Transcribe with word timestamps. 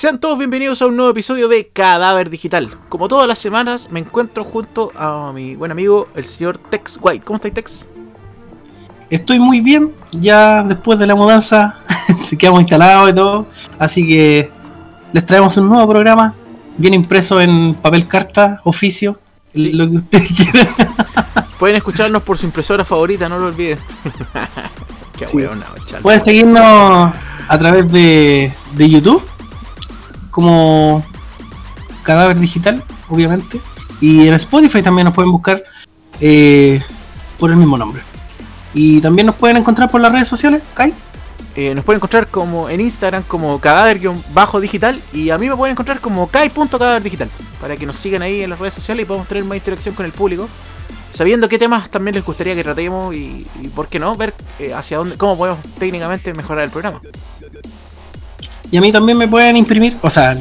Sean 0.00 0.18
todos 0.18 0.38
bienvenidos 0.38 0.80
a 0.80 0.86
un 0.86 0.96
nuevo 0.96 1.10
episodio 1.10 1.46
de 1.46 1.68
Cadáver 1.68 2.30
Digital. 2.30 2.70
Como 2.88 3.06
todas 3.06 3.28
las 3.28 3.38
semanas, 3.38 3.88
me 3.90 4.00
encuentro 4.00 4.44
junto 4.44 4.92
a 4.96 5.30
mi 5.34 5.56
buen 5.56 5.70
amigo, 5.72 6.08
el 6.14 6.24
señor 6.24 6.56
Tex 6.56 6.98
White. 7.02 7.22
¿Cómo 7.22 7.36
estáis, 7.36 7.52
Tex? 7.52 7.86
Estoy 9.10 9.38
muy 9.38 9.60
bien, 9.60 9.92
ya 10.12 10.62
después 10.62 10.98
de 10.98 11.06
la 11.06 11.14
mudanza 11.14 11.80
quedamos 12.38 12.60
instalados 12.62 13.10
y 13.10 13.14
todo. 13.14 13.46
Así 13.78 14.08
que 14.08 14.50
les 15.12 15.26
traemos 15.26 15.54
un 15.58 15.68
nuevo 15.68 15.86
programa, 15.86 16.34
bien 16.78 16.94
impreso 16.94 17.38
en 17.38 17.74
papel 17.74 18.06
carta, 18.08 18.60
oficio, 18.64 19.18
Sí. 19.52 19.72
lo 19.72 19.90
que 19.90 19.96
ustedes 19.96 20.28
quieran. 20.36 20.68
Pueden 21.58 21.76
escucharnos 21.76 22.22
por 22.22 22.38
su 22.38 22.46
impresora 22.46 22.86
favorita, 22.86 23.28
no 23.28 23.38
lo 23.38 23.48
olviden. 23.48 23.78
Qué 25.18 25.26
Sí. 25.26 25.36
chale. 25.84 26.00
Pueden 26.02 26.20
seguirnos 26.20 26.62
a 26.62 27.58
través 27.58 27.90
de, 27.92 28.50
de 28.76 28.88
YouTube, 28.88 29.22
como 30.30 31.04
Cadáver 32.02 32.38
Digital, 32.38 32.82
obviamente. 33.08 33.60
Y 34.00 34.26
en 34.26 34.34
Spotify 34.34 34.82
también 34.82 35.04
nos 35.04 35.14
pueden 35.14 35.30
buscar 35.30 35.62
eh, 36.20 36.82
por 37.38 37.50
el 37.50 37.56
mismo 37.56 37.76
nombre. 37.76 38.02
Y 38.72 39.00
también 39.00 39.26
nos 39.26 39.34
pueden 39.34 39.56
encontrar 39.56 39.90
por 39.90 40.00
las 40.00 40.12
redes 40.12 40.28
sociales, 40.28 40.62
Kai. 40.74 40.94
Eh, 41.56 41.74
nos 41.74 41.84
pueden 41.84 41.98
encontrar 41.98 42.28
como 42.28 42.68
en 42.68 42.80
Instagram 42.80 43.24
como 43.24 43.60
cadáver-digital 43.60 45.00
y 45.12 45.30
a 45.30 45.38
mí 45.38 45.48
me 45.48 45.56
pueden 45.56 45.72
encontrar 45.72 46.00
como 46.00 46.28
kai.cadáverdigital 46.28 47.28
para 47.60 47.76
que 47.76 47.86
nos 47.86 47.98
sigan 47.98 48.22
ahí 48.22 48.42
en 48.42 48.50
las 48.50 48.60
redes 48.60 48.74
sociales 48.74 49.02
y 49.02 49.06
podamos 49.06 49.26
tener 49.26 49.44
más 49.44 49.56
interacción 49.56 49.94
con 49.96 50.06
el 50.06 50.12
público 50.12 50.48
sabiendo 51.10 51.48
qué 51.48 51.58
temas 51.58 51.90
también 51.90 52.14
les 52.14 52.24
gustaría 52.24 52.54
que 52.54 52.62
tratemos 52.62 53.14
y, 53.14 53.46
por 53.74 53.88
qué 53.88 53.98
no 53.98 54.14
ver 54.14 54.32
eh, 54.60 54.72
hacia 54.72 54.98
dónde 54.98 55.16
cómo 55.16 55.36
podemos 55.36 55.58
técnicamente 55.78 56.32
mejorar 56.34 56.64
el 56.64 56.70
programa 56.70 57.00
Y 58.70 58.76
a 58.76 58.80
mí 58.80 58.92
también 58.92 59.18
me 59.18 59.26
pueden 59.26 59.56
imprimir, 59.56 59.96
o 60.00 60.08
sea, 60.10 60.36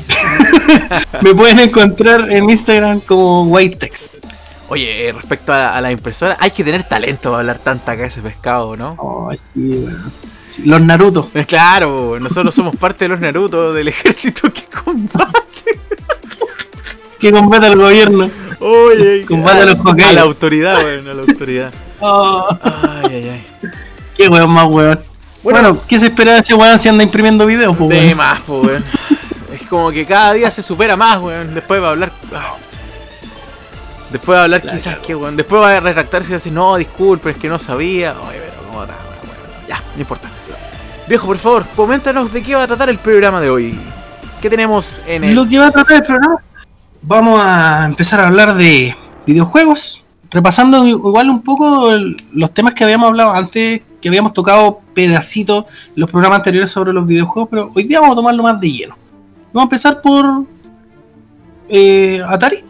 me 1.22 1.34
pueden 1.34 1.60
encontrar 1.60 2.32
en 2.32 2.50
Instagram 2.50 3.00
como 3.02 3.44
Whitetext. 3.46 4.14
oye 4.70 5.08
eh, 5.08 5.12
respecto 5.14 5.52
a, 5.52 5.76
a 5.76 5.82
la 5.82 5.92
impresora 5.92 6.38
hay 6.40 6.52
que 6.52 6.64
tener 6.64 6.84
talento 6.84 7.30
para 7.32 7.40
hablar 7.40 7.58
tanta 7.60 7.94
acá 7.94 8.06
ese 8.06 8.22
pescado 8.22 8.78
¿no? 8.78 8.96
Oh, 9.00 9.32
sí. 9.36 9.88
Sí, 10.52 10.64
Los 10.64 10.82
Naruto. 10.82 11.30
Eh, 11.34 11.46
claro 11.46 12.20
nosotros 12.20 12.54
somos 12.54 12.76
parte 12.76 13.06
de 13.06 13.10
los 13.10 13.20
Naruto 13.20 13.74
del 13.74 13.88
ejército 13.88 14.52
que 14.54 14.64
combate 14.64 15.40
Que 17.20 17.32
combate 17.32 17.66
al 17.68 17.76
gobierno. 17.78 18.30
oye 18.60 19.26
Combate 19.28 19.62
a 19.62 19.66
los 19.66 19.86
a 19.86 20.14
la 20.14 20.22
autoridad 20.22 20.80
bueno, 20.82 21.12
a 21.12 21.14
la 21.16 21.22
autoridad 21.22 21.74
Oh, 22.00 22.48
ay 22.62 23.06
ay 23.14 23.30
ay 23.30 23.46
qué 24.16 24.28
weón 24.30 24.52
más 24.52 24.68
weón. 24.68 25.00
Bueno. 25.44 25.60
Bueno, 25.74 25.82
¿qué 25.88 26.00
se 26.00 26.08
espera 26.08 26.34
de 26.34 26.40
ese 26.40 26.54
weón 26.54 26.78
si 26.80 26.90
anda 26.90 27.04
imprimiendo 27.04 27.46
videos? 27.46 27.76
pues, 27.78 27.90
De 27.90 28.16
más, 28.16 28.40
pues, 28.46 28.64
weón. 28.68 28.86
Es 29.54 29.68
como 29.68 29.92
que 29.92 30.06
cada 30.06 30.34
día 30.34 30.52
se 30.52 30.62
supera 30.64 30.96
más, 30.98 31.18
weón. 31.20 31.54
Después 31.54 31.82
va 31.82 31.88
a 31.88 31.92
hablar. 31.92 32.12
ah. 32.36 32.56
Después 34.12 34.36
va 34.36 34.42
a 34.42 34.44
hablar 34.46 34.66
La 34.66 34.72
quizás 34.72 34.98
que, 35.00 35.16
weón. 35.16 35.36
Después 35.36 35.62
va 35.62 35.76
a 35.76 35.80
retractarse 35.80 36.30
y 36.32 36.34
decir, 36.34 36.52
no, 36.52 36.76
disculpen, 36.78 37.32
es 37.34 37.38
que 37.38 37.48
no 37.48 37.60
sabía. 37.60 38.16
Oye, 38.28 38.40
pero 38.40 38.68
cómo 38.68 38.84
está, 38.84 38.96
weón, 38.96 39.20
weón. 39.24 39.68
Ya, 39.68 39.84
no 39.96 40.02
importa. 40.02 40.30
Viejo, 41.08 41.26
por 41.26 41.38
favor, 41.38 41.66
coméntanos 41.76 42.32
de 42.34 42.44
qué 42.44 42.54
va 42.56 42.64
a 42.64 42.68
tratar 42.68 42.90
el 42.90 43.00
programa 43.00 43.40
de 43.42 43.50
hoy. 43.50 43.80
¿Qué 44.42 44.50
tenemos 44.50 45.02
en 45.08 45.24
el. 45.24 45.36
Lo 45.36 45.48
que 45.48 45.58
va 45.60 45.68
a 45.68 45.72
tratar 45.72 45.98
el 45.98 46.04
programa, 46.06 46.38
vamos 47.02 47.42
a 47.44 47.86
empezar 47.86 48.20
a 48.20 48.28
hablar 48.28 48.54
de 48.56 48.96
videojuegos, 49.26 50.04
repasando 50.30 50.86
igual 50.86 51.30
un 51.30 51.42
poco 51.42 51.92
el- 51.92 52.16
los 52.34 52.54
temas 52.54 52.74
que 52.76 52.84
habíamos 52.84 53.08
hablado 53.10 53.34
antes, 53.34 53.82
que 54.02 54.08
habíamos 54.08 54.34
tocado 54.34 54.82
pedacitos 54.94 55.66
en 55.88 56.02
los 56.02 56.10
programas 56.10 56.40
anteriores 56.40 56.72
sobre 56.72 56.94
los 56.94 57.06
videojuegos, 57.06 57.50
pero 57.50 57.72
hoy 57.76 57.84
día 57.84 58.00
vamos 58.00 58.14
a 58.14 58.18
tomarlo 58.18 58.44
más 58.44 58.60
de 58.60 58.72
lleno. 58.72 58.96
Vamos 59.54 59.62
a 59.62 59.64
empezar 59.64 60.02
por 60.02 60.46
eh, 61.68 62.22
Atari, 62.28 62.64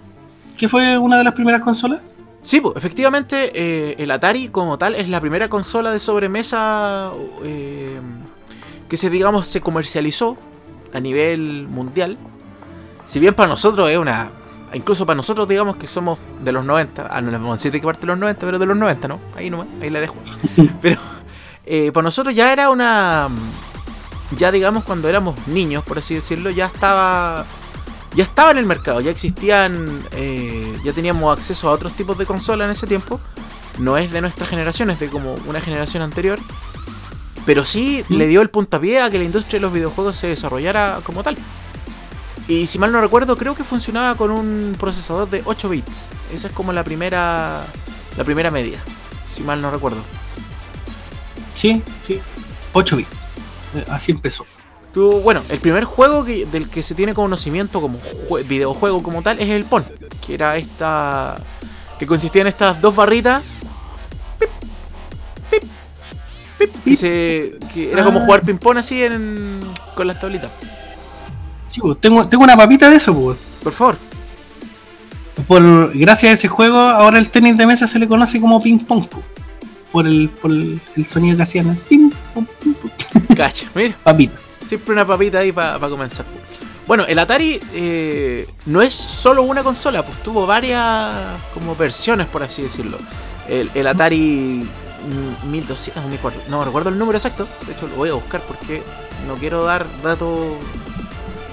que 0.58 0.68
fue 0.68 0.98
una 0.98 1.18
de 1.18 1.24
las 1.24 1.34
primeras 1.34 1.62
consolas. 1.62 2.02
Sí, 2.42 2.62
pues, 2.62 2.76
efectivamente, 2.78 3.52
eh, 3.54 3.96
el 4.00 4.12
Atari 4.12 4.50
como 4.50 4.78
tal 4.78 4.96
es 4.96 5.10
la 5.10 5.20
primera 5.20 5.50
consola 5.50 5.92
de 5.92 6.00
sobremesa 6.00 7.12
eh, 7.44 8.00
que 8.88 8.98
se, 8.98 9.10
digamos, 9.10 9.48
se 9.48 9.62
comercializó 9.62 10.38
a 10.94 11.00
nivel 11.00 11.68
mundial. 11.68 12.18
Si 13.06 13.20
bien 13.20 13.34
para 13.34 13.50
nosotros 13.50 13.90
es 13.90 13.98
una... 13.98 14.32
Incluso 14.74 15.06
para 15.06 15.16
nosotros, 15.18 15.48
digamos 15.48 15.78
que 15.78 15.88
somos 15.88 16.20
de 16.44 16.52
los 16.52 16.64
90. 16.66 17.08
Ah, 17.10 17.22
no 17.22 17.32
les 17.32 17.40
vamos 17.40 17.54
a 17.54 17.58
decir 17.58 17.72
de 17.72 17.80
qué 17.80 17.86
parte 17.86 18.02
de 18.02 18.08
los 18.08 18.18
90, 18.20 18.40
pero 18.46 18.60
de 18.60 18.66
los 18.66 18.78
90, 18.78 19.08
¿no? 19.08 19.20
Ahí 19.36 19.50
nomás, 19.50 19.68
ahí 19.82 19.90
la 19.90 20.00
dejo. 20.00 20.16
Pero 20.82 21.00
eh, 21.66 21.92
para 21.92 22.04
nosotros 22.04 22.36
ya 22.36 22.52
era 22.54 22.70
una... 22.70 23.28
Ya 24.38 24.52
digamos 24.52 24.84
cuando 24.84 25.10
éramos 25.10 25.36
niños, 25.48 25.84
por 25.84 25.98
así 25.98 26.14
decirlo, 26.14 26.52
ya 26.52 26.68
estaba 26.68 27.46
ya 28.16 28.24
estaba 28.24 28.52
en 28.52 28.58
el 28.58 28.66
mercado, 28.66 29.02
ya 29.02 29.12
existían, 29.12 29.88
eh, 30.12 30.78
ya 30.84 30.94
teníamos 30.94 31.36
acceso 31.38 31.70
a 31.70 31.72
otros 31.72 31.94
tipos 31.94 32.18
de 32.18 32.26
consolas 32.26 32.66
en 32.66 32.72
ese 32.72 32.88
tiempo. 32.88 33.20
No 33.80 33.98
es 33.98 34.12
de 34.12 34.22
nuestra 34.22 34.46
generación, 34.46 34.90
es 34.90 35.00
de 35.00 35.10
como 35.10 35.36
una 35.48 35.62
generación 35.62 36.04
anterior. 36.04 36.40
Pero 37.46 37.66
sí 37.66 38.04
Mm. 38.10 38.14
le 38.16 38.28
dio 38.28 38.42
el 38.42 38.50
puntapié 38.50 39.02
a 39.02 39.10
que 39.10 39.18
la 39.18 39.24
industria 39.26 39.58
de 39.60 39.62
los 39.62 39.74
videojuegos 39.74 40.16
se 40.16 40.28
desarrollara 40.28 41.00
como 41.04 41.24
tal. 41.24 41.38
Y 42.50 42.66
si 42.68 42.78
mal 42.80 42.92
no 42.92 43.00
recuerdo, 43.00 43.38
creo 43.38 43.54
que 43.56 43.64
funcionaba 43.64 44.16
con 44.18 44.32
un 44.32 44.76
procesador 44.78 45.30
de 45.30 45.42
8 45.46 45.70
bits. 45.70 46.10
Esa 46.34 46.48
es 46.48 46.54
como 46.54 46.74
la 46.74 46.84
primera 46.84 47.64
la 48.18 48.24
primera 48.26 48.50
media, 48.52 48.84
si 49.26 49.44
mal 49.44 49.62
no 49.62 49.70
recuerdo. 49.72 50.02
Sí, 51.54 51.82
sí, 52.04 52.20
8 52.74 52.98
bits. 52.98 53.10
Eh, 53.76 53.86
Así 53.88 54.12
empezó. 54.12 54.46
Tú, 54.94 55.22
bueno, 55.22 55.42
el 55.50 55.60
primer 55.60 55.84
juego 55.84 56.26
que- 56.26 56.48
del 56.48 56.68
que 56.68 56.82
se 56.82 56.96
tiene 56.96 57.14
conocimiento 57.14 57.80
como 57.80 58.00
jue- 58.28 58.44
videojuego 58.48 59.04
como 59.04 59.22
tal 59.22 59.40
es 59.40 59.50
el 59.50 59.64
PON, 59.66 59.86
que 60.26 60.34
era 60.34 60.58
esta. 60.58 61.38
que 62.00 62.08
consistía 62.08 62.42
en 62.42 62.48
estas 62.48 62.82
dos 62.82 62.96
barritas. 62.96 63.44
pip, 64.40 64.50
pip, 65.52 65.64
pip, 66.58 66.84
que, 66.86 66.96
se, 66.96 67.52
que 67.74 67.92
era 67.92 68.04
como 68.06 68.20
Ah. 68.20 68.24
jugar 68.26 68.42
ping-pong 68.42 68.78
así 68.78 69.04
en, 69.04 69.60
con 69.96 70.08
las 70.08 70.20
tablitas. 70.20 70.50
Sí, 71.70 71.82
pues, 71.82 72.02
tengo, 72.02 72.28
tengo 72.28 72.44
una 72.44 72.58
papita 72.58 72.90
de 72.90 72.96
eso, 72.96 73.14
pues. 73.14 73.38
Por 73.62 73.72
favor. 73.72 73.98
Por, 75.48 75.98
gracias 75.98 76.32
a 76.32 76.34
ese 76.34 76.48
juego, 76.48 76.78
ahora 76.78 77.20
el 77.20 77.30
tenis 77.30 77.58
de 77.58 77.68
mesa 77.68 77.86
se 77.86 78.00
le 78.00 78.08
conoce 78.08 78.42
como 78.42 78.60
ping 78.60 78.80
pong. 78.80 79.08
po. 79.08 79.22
Por 79.92 80.08
el, 80.08 80.30
por 80.30 80.52
el, 80.52 80.82
el 80.96 81.06
sonido 81.06 81.38
que 81.38 81.44
hacían. 81.44 81.76
Ping 81.88 82.10
pong, 82.34 82.48
ping 82.60 82.74
pong. 82.74 82.92
Cacha, 83.38 83.68
mira. 83.76 83.96
Papita. 84.04 84.34
Siempre 84.66 84.94
una 84.94 85.06
papita 85.06 85.40
ahí 85.40 85.52
para 85.52 85.80
comenzar. 85.80 86.26
Bueno, 86.88 87.06
el 87.08 87.20
Atari 87.20 87.60
eh, 87.72 88.48
no 88.66 88.82
es 88.82 88.96
solo 88.96 89.44
una 89.44 89.62
consola, 89.62 90.04
pues 90.04 90.18
tuvo 90.24 90.48
varias 90.48 91.14
como 91.54 91.76
versiones, 91.76 92.26
por 92.26 92.42
así 92.42 92.64
decirlo. 92.64 92.98
El, 93.48 93.70
el 93.76 93.86
Atari 93.86 94.68
mm, 95.46 95.52
1200, 95.52 96.04
o 96.04 96.08
1400, 96.08 96.50
no 96.50 96.66
recuerdo 96.66 96.90
el 96.90 96.98
número 96.98 97.20
exacto, 97.20 97.48
de 97.68 97.74
hecho 97.74 97.88
lo 97.88 97.96
voy 97.96 98.10
a 98.10 98.14
buscar 98.14 98.42
porque 98.42 98.82
no 99.28 99.36
quiero 99.36 99.64
dar 99.66 99.86
datos 100.02 100.56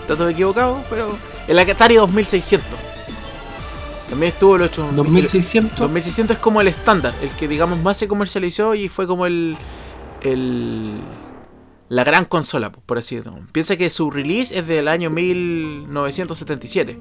datos 0.08 0.30
equivocados, 0.30 0.78
pero 0.90 1.16
el 1.48 1.58
Atari 1.58 1.96
2600. 1.96 2.68
También 4.10 4.32
estuvo 4.32 4.56
el 4.56 4.62
8, 4.62 4.90
2600. 4.94 5.78
2600 5.80 6.36
es 6.36 6.42
como 6.42 6.60
el 6.60 6.68
estándar, 6.68 7.12
el 7.22 7.28
que 7.30 7.48
digamos 7.48 7.80
más 7.82 7.96
se 7.96 8.06
comercializó 8.06 8.74
y 8.76 8.88
fue 8.88 9.06
como 9.06 9.26
el, 9.26 9.56
el 10.22 11.00
la 11.88 12.04
gran 12.04 12.24
consola, 12.24 12.70
po- 12.70 12.80
por 12.86 12.98
así 12.98 13.16
decirlo. 13.16 13.40
Piensa 13.52 13.76
que 13.76 13.90
su 13.90 14.10
release 14.10 14.56
es 14.58 14.66
del 14.66 14.86
año 14.88 15.10
1977. 15.10 16.98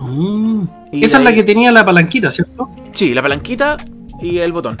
Mm. 0.00 0.64
Y 0.92 1.04
Esa 1.04 1.18
es 1.18 1.24
la 1.24 1.32
que 1.34 1.42
tenía 1.42 1.70
la 1.72 1.84
palanquita, 1.84 2.30
¿cierto? 2.30 2.68
Sí, 2.92 3.14
la 3.14 3.22
palanquita 3.22 3.76
y 4.20 4.38
el 4.38 4.52
botón. 4.52 4.76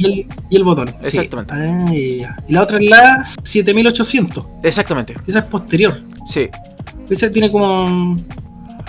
Y 0.00 0.06
el, 0.06 0.26
y 0.48 0.56
el 0.56 0.64
botón. 0.64 0.88
sí. 1.02 1.18
Exactamente. 1.18 1.54
Ah. 1.54 1.94
Y 1.94 2.52
la 2.52 2.62
otra 2.62 2.78
es 2.78 2.88
la 2.88 3.24
7800. 3.42 4.46
Exactamente. 4.62 5.14
Esa 5.26 5.40
es 5.40 5.44
posterior. 5.44 5.94
Sí. 6.24 6.48
Esa 7.10 7.30
tiene 7.30 7.50
como. 7.52 8.16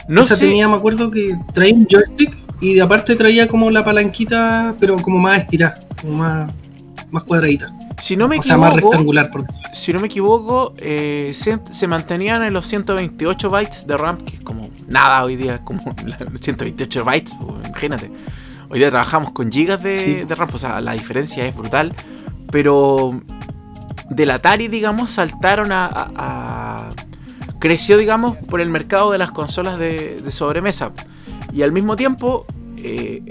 No 0.08 0.22
esa 0.22 0.36
sé. 0.36 0.46
tenía, 0.46 0.68
me 0.70 0.76
acuerdo 0.76 1.12
que 1.12 1.38
traía 1.54 1.74
un 1.76 1.86
joystick 1.90 2.38
y 2.62 2.76
de 2.76 2.82
aparte 2.82 3.16
traía 3.16 3.48
como 3.48 3.70
la 3.70 3.84
palanquita, 3.84 4.76
pero 4.80 4.98
como 5.02 5.20
más 5.20 5.40
estirada, 5.40 5.80
como 6.02 6.14
más, 6.18 6.52
más 7.12 7.24
cuadradita. 7.24 7.74
Si 7.98 8.16
no 8.16 8.28
me 8.28 8.40
o 8.40 8.42
sea, 8.44 8.58
más 8.58 8.72
equivoco, 8.72 8.92
rectangular, 8.94 9.30
por 9.32 9.46
decirlo 9.46 9.68
si 9.74 9.94
no 9.94 10.00
me 10.00 10.08
equivoco, 10.08 10.74
eh, 10.78 11.32
se, 11.36 11.60
se 11.72 11.88
mantenían 11.88 12.42
en 12.44 12.54
los 12.54 12.66
128 12.66 13.50
bytes 13.50 13.86
de 13.86 13.98
RAM, 13.98 14.18
que 14.18 14.38
es 14.38 14.42
como 14.42 14.70
nada 14.88 15.24
hoy 15.24 15.36
día, 15.36 15.64
como 15.64 15.84
la- 16.06 16.18
128 16.40 17.04
bytes, 17.04 17.36
pues, 17.40 17.68
imagínate. 17.68 18.12
Hoy 18.72 18.80
día 18.80 18.90
trabajamos 18.90 19.32
con 19.32 19.52
gigas 19.52 19.84
de, 19.84 20.00
Sí. 20.00 20.14
de 20.24 20.34
RAM, 20.36 20.50
o 20.54 20.58
sea, 20.58 20.80
la 20.82 20.94
diferencia 20.94 21.46
es 21.46 21.56
brutal. 21.56 21.94
Pero 22.52 23.22
del 24.10 24.32
Atari, 24.32 24.68
digamos, 24.70 25.12
saltaron 25.12 25.72
a, 25.72 25.86
a- 25.86 26.12
a- 26.16 26.90
creció, 27.60 27.98
digamos, 27.98 28.38
por 28.38 28.62
el 28.62 28.70
mercado 28.70 29.12
de 29.12 29.18
las 29.18 29.32
consolas 29.32 29.78
de, 29.78 30.22
de 30.22 30.32
sobremesa. 30.32 30.92
Y 31.54 31.64
al 31.64 31.72
mismo 31.74 31.96
tiempo 31.98 32.46
eh, 32.78 33.22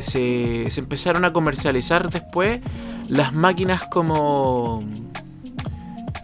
se, 0.00 0.70
se 0.70 0.80
empezaron 0.80 1.24
a 1.24 1.32
comercializar 1.32 2.10
después 2.10 2.60
las 3.08 3.32
máquinas 3.32 3.82
como 3.90 4.82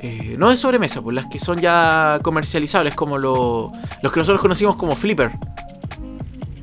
eh, 0.00 0.36
no 0.38 0.50
de 0.50 0.56
sobremesa, 0.56 1.00
pues 1.02 1.14
las 1.14 1.26
que 1.26 1.38
son 1.38 1.60
ya 1.60 2.18
comercializables, 2.22 2.94
como 2.94 3.18
lo- 3.18 3.72
los 4.02 4.12
que 4.12 4.20
nosotros 4.20 4.40
conocimos 4.40 4.76
como 4.76 4.96
Flipper. 4.96 5.32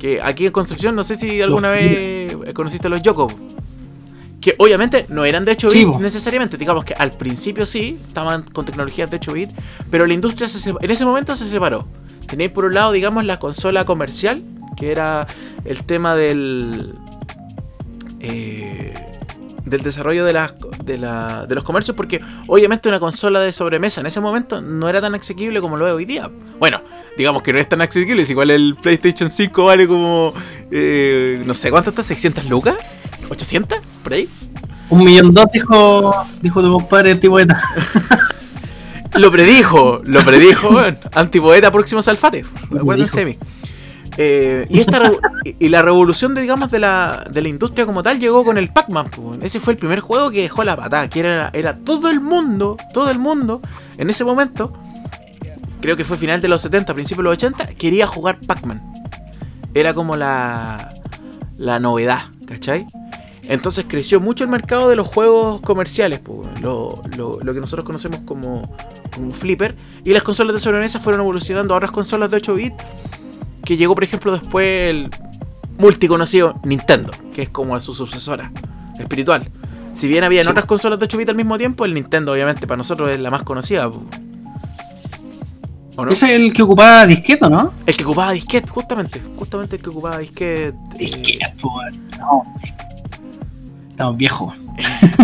Que 0.02 0.20
aquí 0.20 0.46
en 0.46 0.50
Concepción, 0.52 0.96
no 0.96 1.04
sé 1.04 1.14
si 1.14 1.40
alguna 1.40 1.70
Los 1.70 1.78
vez 1.78 2.36
conociste 2.54 2.88
los 2.88 3.00
Yoko. 3.02 3.28
Que 4.40 4.56
obviamente 4.58 5.06
no 5.08 5.24
eran 5.24 5.44
de 5.44 5.52
8 5.52 5.68
Sí, 5.68 5.78
bits 5.84 5.90
po. 5.92 6.00
necesariamente. 6.00 6.56
Digamos 6.56 6.84
que 6.84 6.92
al 6.94 7.12
principio 7.12 7.64
sí, 7.66 7.96
estaban 8.08 8.42
con 8.42 8.64
tecnologías 8.64 9.08
de 9.08 9.18
8 9.18 9.32
bits, 9.32 9.54
pero 9.92 10.04
la 10.04 10.14
industria 10.14 10.48
se 10.48 10.70
en 10.70 10.90
ese 10.90 11.04
momento 11.04 11.36
se 11.36 11.44
separó. 11.48 11.86
Tenéis 12.26 12.50
por 12.50 12.64
un 12.64 12.74
lado, 12.74 12.90
digamos, 12.90 13.24
la 13.24 13.38
consola 13.38 13.84
comercial, 13.84 14.42
que 14.76 14.90
era 14.90 15.28
el 15.64 15.84
tema 15.84 16.16
del. 16.16 16.94
eh, 18.18 19.11
del 19.64 19.82
desarrollo 19.82 20.24
de, 20.24 20.32
las, 20.32 20.54
de, 20.84 20.98
la- 20.98 21.46
de 21.46 21.54
los 21.54 21.64
comercios, 21.64 21.96
porque 21.96 22.20
obviamente 22.46 22.88
una 22.88 22.98
consola 23.00 23.40
de 23.40 23.52
sobremesa 23.52 24.00
en 24.00 24.06
ese 24.06 24.20
momento 24.20 24.60
no 24.60 24.88
era 24.88 25.00
tan 25.00 25.14
asequible 25.14 25.60
como 25.60 25.76
lo 25.76 25.86
es 25.86 25.92
hoy 25.92 26.04
día. 26.04 26.30
Bueno, 26.58 26.82
digamos 27.16 27.42
que 27.42 27.52
no 27.52 27.58
es 27.58 27.68
tan 27.68 27.80
asequible, 27.80 28.22
es 28.22 28.30
igual 28.30 28.50
el 28.50 28.76
PlayStation 28.80 29.30
5 29.30 29.64
vale 29.64 29.86
como. 29.86 30.34
eh, 30.70 31.42
no 31.46 31.54
sé 31.54 31.70
cuánto 31.70 31.90
está, 31.90 32.02
600 32.02 32.44
lucas, 32.46 32.76
800, 33.30 33.78
por 34.02 34.12
ahí. 34.14 34.28
Un 34.90 35.04
millón 35.04 35.32
dos 35.32 35.46
dijo, 35.52 36.14
dijo 36.42 36.62
tu 36.62 36.70
compadre 36.70 37.12
el 37.12 37.20
tipo 37.20 37.38
de 37.38 37.46
Lo 39.14 39.30
predijo, 39.30 40.00
lo 40.04 40.20
predijo. 40.20 40.70
Antipoeta 41.12 41.70
próximo 41.70 42.02
Salfate. 42.02 42.44
Acuérdense 42.78 43.20
de 43.20 43.26
mí. 43.26 43.38
Eh, 44.18 44.66
y, 44.68 44.80
esta 44.80 45.02
y 45.58 45.68
la 45.68 45.82
revolución 45.82 46.34
de, 46.34 46.42
digamos, 46.42 46.70
de 46.70 46.78
la, 46.80 47.24
de 47.30 47.40
la 47.42 47.48
industria 47.48 47.86
como 47.86 48.02
tal 48.02 48.18
llegó 48.18 48.44
con 48.44 48.58
el 48.58 48.68
Pac-Man. 48.72 49.10
Ese 49.42 49.60
fue 49.60 49.72
el 49.72 49.78
primer 49.78 50.00
juego 50.00 50.30
que 50.30 50.42
dejó 50.42 50.64
la 50.64 50.76
patada. 50.76 51.08
Que 51.08 51.20
era, 51.20 51.50
era 51.52 51.76
todo 51.76 52.10
el 52.10 52.20
mundo, 52.20 52.76
todo 52.92 53.10
el 53.10 53.18
mundo, 53.18 53.60
en 53.96 54.10
ese 54.10 54.24
momento, 54.24 54.72
creo 55.80 55.96
que 55.96 56.04
fue 56.04 56.16
final 56.16 56.40
de 56.40 56.48
los 56.48 56.62
70, 56.62 56.92
principios 56.94 57.18
de 57.18 57.30
los 57.30 57.32
80, 57.34 57.66
quería 57.74 58.06
jugar 58.06 58.38
Pac-Man. 58.46 58.82
Era 59.74 59.94
como 59.94 60.16
la, 60.16 60.92
la 61.56 61.78
novedad, 61.80 62.24
¿cachai? 62.46 62.86
Entonces 63.44 63.86
creció 63.88 64.20
mucho 64.20 64.44
el 64.44 64.50
mercado 64.50 64.88
de 64.88 64.94
los 64.96 65.08
juegos 65.08 65.60
comerciales, 65.62 66.20
lo- 66.60 67.02
lo 67.16 67.54
que 67.54 67.60
nosotros 67.60 67.84
conocemos 67.84 68.20
como, 68.24 68.76
como 69.12 69.32
Flipper. 69.32 69.74
Y 70.04 70.12
las 70.12 70.22
consolas 70.22 70.54
de 70.54 70.60
sobremesa 70.60 71.00
fueron 71.00 71.22
evolucionando 71.22 71.74
a 71.74 71.78
otras 71.78 71.90
consolas 71.90 72.30
de 72.30 72.36
8 72.36 72.54
bits. 72.54 72.76
Que 73.64 73.76
llegó, 73.76 73.94
por 73.94 74.04
ejemplo, 74.04 74.32
después 74.32 74.90
el 74.90 75.10
multiconocido 75.78 76.58
Nintendo, 76.64 77.12
que 77.34 77.42
es 77.42 77.48
como 77.48 77.80
su 77.80 77.94
sucesora 77.94 78.50
espiritual. 78.98 79.48
Si 79.92 80.08
bien 80.08 80.24
había 80.24 80.42
Sí. 80.42 80.48
otras 80.48 80.64
consolas 80.64 80.98
de 80.98 81.04
8 81.04 81.18
bits 81.18 81.30
al 81.30 81.36
mismo 81.36 81.58
tiempo, 81.58 81.84
el 81.84 81.92
Nintendo, 81.94 82.32
obviamente, 82.32 82.66
para 82.66 82.78
nosotros 82.78 83.10
es 83.10 83.20
la 83.20 83.30
más 83.30 83.42
conocida. 83.42 83.88
¿O 83.88 84.02
no? 86.06 86.10
Ese 86.10 86.24
es 86.26 86.32
el 86.32 86.52
que 86.54 86.62
ocupaba 86.62 87.06
disqueto, 87.06 87.50
¿no? 87.50 87.74
El 87.84 87.94
que 87.96 88.04
ocupaba 88.04 88.32
disquete, 88.32 88.68
justamente. 88.68 89.20
Justamente 89.36 89.76
el 89.76 89.82
que 89.82 89.90
ocupaba 89.90 90.18
disquete. 90.18 90.68
eh, 90.70 90.74
Disqueto, 90.98 91.68
weón. 91.68 92.08
No. 92.18 92.44
Estamos 93.92 94.16
viejos. 94.16 94.54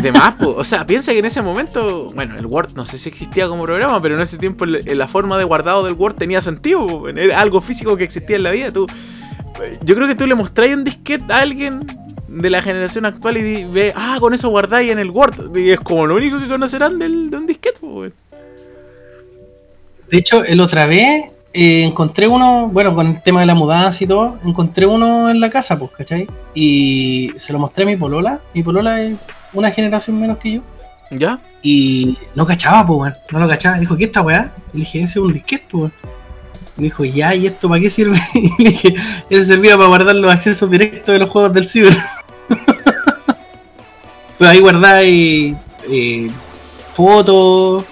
de 0.02 0.12
más, 0.12 0.34
po. 0.34 0.50
o 0.50 0.62
sea, 0.62 0.84
piensa 0.84 1.12
que 1.12 1.18
en 1.18 1.24
ese 1.24 1.40
momento, 1.40 2.12
bueno, 2.14 2.38
el 2.38 2.44
Word 2.44 2.74
no 2.74 2.84
sé 2.84 2.98
si 2.98 3.08
existía 3.08 3.48
como 3.48 3.64
programa, 3.64 4.00
pero 4.00 4.14
en 4.14 4.20
ese 4.20 4.36
tiempo 4.36 4.66
la 4.66 5.08
forma 5.08 5.38
de 5.38 5.44
guardado 5.44 5.84
del 5.84 5.94
Word 5.94 6.16
tenía 6.16 6.42
sentido, 6.42 7.08
era 7.08 7.40
algo 7.40 7.62
físico 7.62 7.96
que 7.96 8.04
existía 8.04 8.36
en 8.36 8.42
la 8.42 8.50
vida. 8.50 8.70
Tú, 8.70 8.86
yo 9.82 9.94
creo 9.94 10.06
que 10.06 10.14
tú 10.14 10.26
le 10.26 10.34
mostráis 10.34 10.74
un 10.74 10.84
disquete 10.84 11.32
a 11.32 11.40
alguien 11.40 11.86
de 12.28 12.50
la 12.50 12.60
generación 12.60 13.06
actual 13.06 13.38
y 13.38 13.64
ve, 13.64 13.94
ah, 13.96 14.18
con 14.20 14.34
eso 14.34 14.50
guardáis 14.50 14.90
en 14.90 14.98
el 14.98 15.10
Word, 15.10 15.56
y 15.56 15.70
es 15.70 15.80
como 15.80 16.06
lo 16.06 16.14
único 16.14 16.38
que 16.38 16.46
conocerán 16.46 16.98
del, 16.98 17.30
de 17.30 17.36
un 17.38 17.46
disquete, 17.46 17.80
po. 17.80 18.02
De 18.02 20.18
hecho, 20.18 20.44
el 20.44 20.60
otra 20.60 20.86
vez 20.86 21.32
eh, 21.52 21.84
encontré 21.84 22.26
uno, 22.26 22.68
bueno, 22.68 22.94
con 22.94 23.06
el 23.06 23.22
tema 23.22 23.40
de 23.40 23.46
la 23.46 23.54
mudanza 23.54 24.04
y 24.04 24.06
todo, 24.06 24.38
encontré 24.44 24.86
uno 24.86 25.30
en 25.30 25.40
la 25.40 25.48
casa, 25.48 25.78
pues, 25.78 25.90
¿cachai? 25.92 26.26
Y 26.54 27.30
se 27.36 27.52
lo 27.52 27.58
mostré 27.58 27.84
a 27.84 27.86
mi 27.86 27.96
polola. 27.96 28.40
Mi 28.54 28.62
polola 28.62 29.00
es 29.00 29.16
una 29.52 29.70
generación 29.70 30.20
menos 30.20 30.38
que 30.38 30.52
yo. 30.54 30.62
¿Ya? 31.10 31.40
Y 31.62 32.18
no 32.34 32.44
cachaba, 32.44 32.86
pues, 32.86 32.98
weón. 33.00 33.14
No 33.30 33.38
lo 33.38 33.48
cachaba. 33.48 33.78
Dijo, 33.78 33.96
¿qué 33.96 34.04
esta 34.04 34.20
weá? 34.20 34.54
Y 34.72 34.78
le 34.78 34.84
dije, 34.84 34.98
ese 35.00 35.18
es 35.18 35.24
un 35.24 35.32
disquete, 35.32 35.64
pues, 35.70 35.80
weón. 35.80 35.92
Me 36.76 36.84
dijo, 36.84 37.04
ya, 37.04 37.34
¿y 37.34 37.46
esto 37.46 37.68
para 37.68 37.80
qué 37.80 37.90
sirve? 37.90 38.18
Y 38.34 38.62
le 38.62 38.70
dije, 38.70 38.94
ese 39.30 39.44
servía 39.44 39.76
para 39.76 39.88
guardar 39.88 40.14
los 40.16 40.30
accesos 40.30 40.70
directos 40.70 41.12
de 41.12 41.18
los 41.18 41.30
juegos 41.30 41.52
del 41.52 41.66
ciber. 41.66 41.96
pues 44.38 44.50
ahí 44.50 44.60
guardáis 44.60 45.56
eh, 45.90 46.30
fotos, 46.92 47.84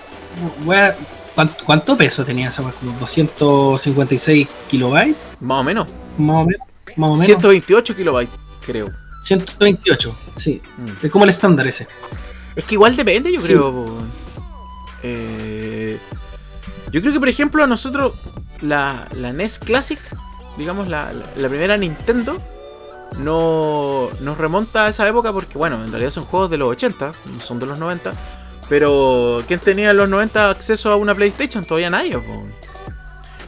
weá. 0.64 0.94
¿Cuánto, 1.36 1.64
cuánto 1.64 1.96
peso 1.96 2.24
tenía 2.24 2.48
esa? 2.48 2.62
Como 2.62 2.98
256 2.98 4.48
kilobytes, 4.68 5.16
Más 5.40 5.60
o 5.60 5.64
menos. 5.64 5.86
más 6.18 6.36
o 6.38 6.46
menos. 6.46 6.66
Más 6.96 7.10
o 7.10 7.12
menos. 7.12 7.26
128 7.26 7.94
kilobytes, 7.94 8.34
creo. 8.64 8.88
128, 9.20 10.16
sí. 10.34 10.60
Mm. 10.78 11.06
Es 11.06 11.10
como 11.12 11.24
el 11.24 11.30
estándar 11.30 11.66
ese. 11.66 11.86
Es 12.56 12.64
que 12.64 12.74
igual 12.74 12.96
depende, 12.96 13.30
yo 13.32 13.40
Sí. 13.40 13.48
creo. 13.48 13.86
Eh, 15.02 15.98
yo 16.90 17.00
creo 17.00 17.12
que, 17.12 17.18
por 17.20 17.28
ejemplo, 17.28 17.62
a 17.62 17.66
nosotros, 17.66 18.14
la, 18.60 19.06
la 19.14 19.32
NES 19.32 19.58
Classic, 19.58 19.98
digamos, 20.56 20.88
la, 20.88 21.12
la- 21.12 21.26
la 21.36 21.48
primera 21.48 21.76
Nintendo, 21.76 22.40
no 23.18 24.08
nos 24.20 24.38
remonta 24.38 24.86
a 24.86 24.88
esa 24.88 25.06
época 25.06 25.32
porque, 25.32 25.58
bueno, 25.58 25.84
en 25.84 25.90
realidad 25.90 26.10
son 26.10 26.24
juegos 26.24 26.50
de 26.50 26.56
los 26.58 26.70
80, 26.70 27.12
no 27.26 27.40
son 27.40 27.58
de 27.60 27.66
los 27.66 27.78
90. 27.78 28.14
Pero, 28.68 29.42
¿quién 29.46 29.60
tenía 29.60 29.90
en 29.90 29.96
los 29.96 30.08
90 30.08 30.50
acceso 30.50 30.90
a 30.90 30.96
una 30.96 31.14
PlayStation? 31.14 31.64
Todavía 31.64 31.90
nadie. 31.90 32.18
po. 32.18 32.44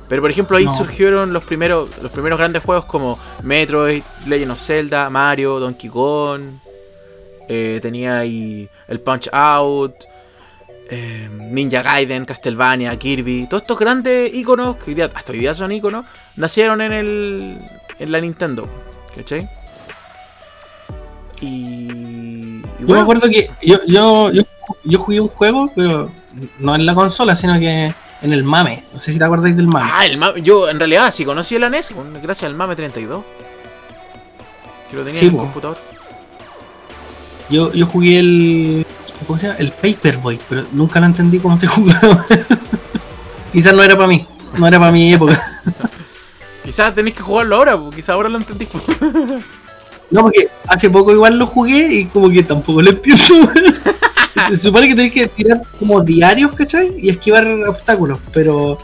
Pero, 0.09 0.23
por 0.23 0.31
ejemplo, 0.31 0.57
ahí 0.57 0.65
No. 0.65 0.77
surgieron 0.77 1.33
los 1.33 1.45
primeros, 1.45 1.89
los 2.01 2.11
primeros 2.13 2.39
grandes 2.39 2.63
juegos 2.63 2.85
como 2.87 3.19
Metroid, 3.43 4.03
Legend 4.27 4.53
of 4.53 4.61
Zelda, 4.61 5.11
Mario, 5.11 5.59
Donkey 5.61 5.91
Kong. 5.91 6.43
Eh, 7.49 7.79
tenía 7.83 8.19
ahí 8.21 8.69
el 8.89 9.01
Punch 9.01 9.29
Out, 9.33 9.95
eh, 10.91 11.29
Ninja 11.33 11.83
Gaiden, 11.83 12.25
Castlevania, 12.25 12.97
Kirby, 12.99 13.47
todos 13.49 13.63
estos 13.63 13.79
grandes 13.79 14.33
iconos 14.35 14.77
que 14.77 14.91
hoy 14.91 14.95
día, 14.95 15.11
hasta 15.13 15.33
hoy 15.33 15.41
día 15.41 15.53
son 15.55 15.73
iconos, 15.73 16.07
nacieron 16.37 16.81
en 16.81 16.93
el 16.93 17.59
en 17.99 18.13
la 18.13 18.21
Nintendo, 18.21 18.69
¿cachai? 19.17 19.49
Y, 21.41 21.47
y 21.47 21.98
Yo 22.89 22.95
me 22.95 23.01
acuerdo 23.01 23.29
que 23.29 23.51
yo, 23.63 23.79
yo, 23.87 24.33
yo, 24.33 24.43
yo 24.85 24.99
jugué 24.99 25.21
un 25.21 25.29
juego, 25.29 25.71
pero 25.77 26.11
no 26.59 26.75
en 26.75 26.85
la 26.87 26.95
consola, 26.95 27.37
sino 27.37 27.59
que 27.61 27.95
en 28.23 28.33
el 28.33 28.43
MAME. 28.43 28.85
No 28.93 28.99
sé 28.99 29.13
si 29.13 29.19
te 29.19 29.25
acordáis 29.25 29.57
del 29.57 29.69
MAME. 29.69 29.91
ah, 29.93 30.07
el 30.07 30.17
mame, 30.17 30.43
yo 30.43 30.69
en 30.69 30.79
realidad 30.79 31.13
sí 31.15 31.25
conocí 31.25 31.55
el 31.55 31.71
NES 31.71 31.91
gracias 32.23 32.49
al 32.49 32.55
Mame 32.57 32.75
32. 32.75 33.25
Que 34.91 34.97
lo 34.97 35.05
tenía 35.05 35.21
Sí, 35.21 35.27
en 35.27 35.33
el 35.35 35.39
computador. 35.39 35.79
Yo, 37.51 37.73
yo 37.73 37.87
jugué 37.87 38.19
el. 38.19 38.87
¿Cómo 39.27 39.39
se 39.39 39.47
llama? 39.49 39.59
El 39.59 39.73
Paperboy, 39.73 40.39
pero 40.49 40.65
nunca 40.73 41.01
lo 41.01 41.07
entendí 41.07 41.39
cómo 41.39 41.57
se 41.59 41.67
jugaba. 41.69 42.25
Quizás 43.53 43.75
no 43.75 43.83
era 43.83 43.95
para 43.97 44.09
mí. 44.09 44.27
No 44.57 44.67
era 44.67 44.79
para 44.79 44.93
mi 44.93 45.13
época. 45.13 45.41
Quizás 46.65 46.95
tenéis 46.95 47.17
que 47.17 47.23
jugarlo 47.23 47.57
ahora, 47.57 47.79
porque 47.79 47.97
quizás 47.97 48.11
ahora 48.11 48.29
lo 48.29 48.37
entendí. 48.39 48.69
No, 50.11 50.23
porque 50.23 50.49
hace 50.67 50.89
poco 50.89 51.13
igual 51.13 51.39
lo 51.39 51.47
jugué 51.47 51.93
y 51.93 52.05
como 52.07 52.31
que 52.31 52.43
tampoco 52.43 52.81
lo 52.83 52.91
entiendo. 52.91 53.23
Se 54.49 54.57
supone 54.57 54.89
que 54.89 54.95
tenés 54.95 55.13
que 55.13 55.27
tirar 55.27 55.61
como 55.79 56.03
diarios, 56.03 56.53
¿cachai? 56.53 56.95
Y 56.99 57.11
esquivar 57.11 57.47
obstáculos, 57.67 58.19
pero 58.33 58.79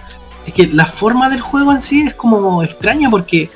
es 0.47 0.53
que 0.53 0.67
la 0.67 0.87
forma 0.87 1.31
del 1.31 1.41
juego 1.41 1.73
en 1.73 1.81
sí 1.81 2.03
es 2.03 2.15
como 2.15 2.63
extraña 2.63 3.09
porque 3.09 3.49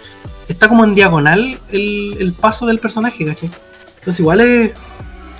está 0.48 0.68
como 0.68 0.84
en 0.84 0.94
diagonal 0.94 1.58
el, 1.70 2.16
el 2.18 2.32
paso 2.32 2.66
del 2.66 2.80
personaje, 2.80 3.26
¿cachai? 3.26 3.50
Entonces 3.98 4.20
igual 4.20 4.40
es, 4.40 4.70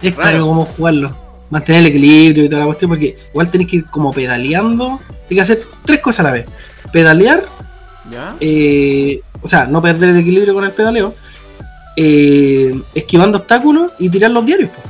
es 0.02 0.08
extraño 0.08 0.32
Raro. 0.32 0.46
como 0.46 0.64
jugarlo. 0.66 1.16
Mantener 1.50 1.80
el 1.80 1.86
equilibrio 1.86 2.44
y 2.44 2.48
toda 2.48 2.60
la 2.60 2.66
cuestión, 2.66 2.90
porque 2.90 3.16
igual 3.30 3.50
tenés 3.50 3.68
que 3.68 3.76
ir 3.76 3.86
como 3.86 4.12
pedaleando. 4.12 5.00
Tienes 5.28 5.46
que 5.46 5.52
hacer 5.52 5.66
tres 5.86 6.00
cosas 6.00 6.20
a 6.20 6.22
la 6.24 6.32
vez. 6.32 6.46
Pedalear, 6.92 7.42
¿Ya? 8.10 8.36
eh, 8.40 9.22
o 9.40 9.48
sea, 9.48 9.66
no 9.66 9.80
perder 9.80 10.10
el 10.10 10.18
equilibrio 10.18 10.52
con 10.52 10.64
el 10.64 10.72
pedaleo, 10.72 11.14
eh, 12.00 12.80
esquivando 12.94 13.38
obstáculos 13.38 13.90
y 13.98 14.08
tirar 14.08 14.30
los 14.30 14.46
diarios. 14.46 14.70
po, 14.70 14.82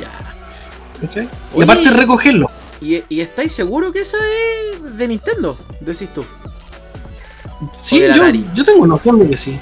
Ya. 0.00 0.10
¿cachai? 1.00 1.28
Y 1.56 1.62
aparte 1.62 1.90
recogerlo. 1.90 2.50
¿Y, 2.80 3.02
y 3.08 3.20
estáis 3.20 3.52
seguros 3.52 3.92
que 3.92 4.00
esa 4.00 4.16
es 4.82 4.96
de 4.96 5.06
Nintendo? 5.08 5.56
Decís 5.80 6.08
tú. 6.12 6.24
Sí, 7.72 8.00
yo, 8.00 8.24
yo 8.54 8.64
tengo 8.64 8.86
noción 8.86 9.18
de 9.20 9.28
que 9.30 9.36
sí. 9.36 9.58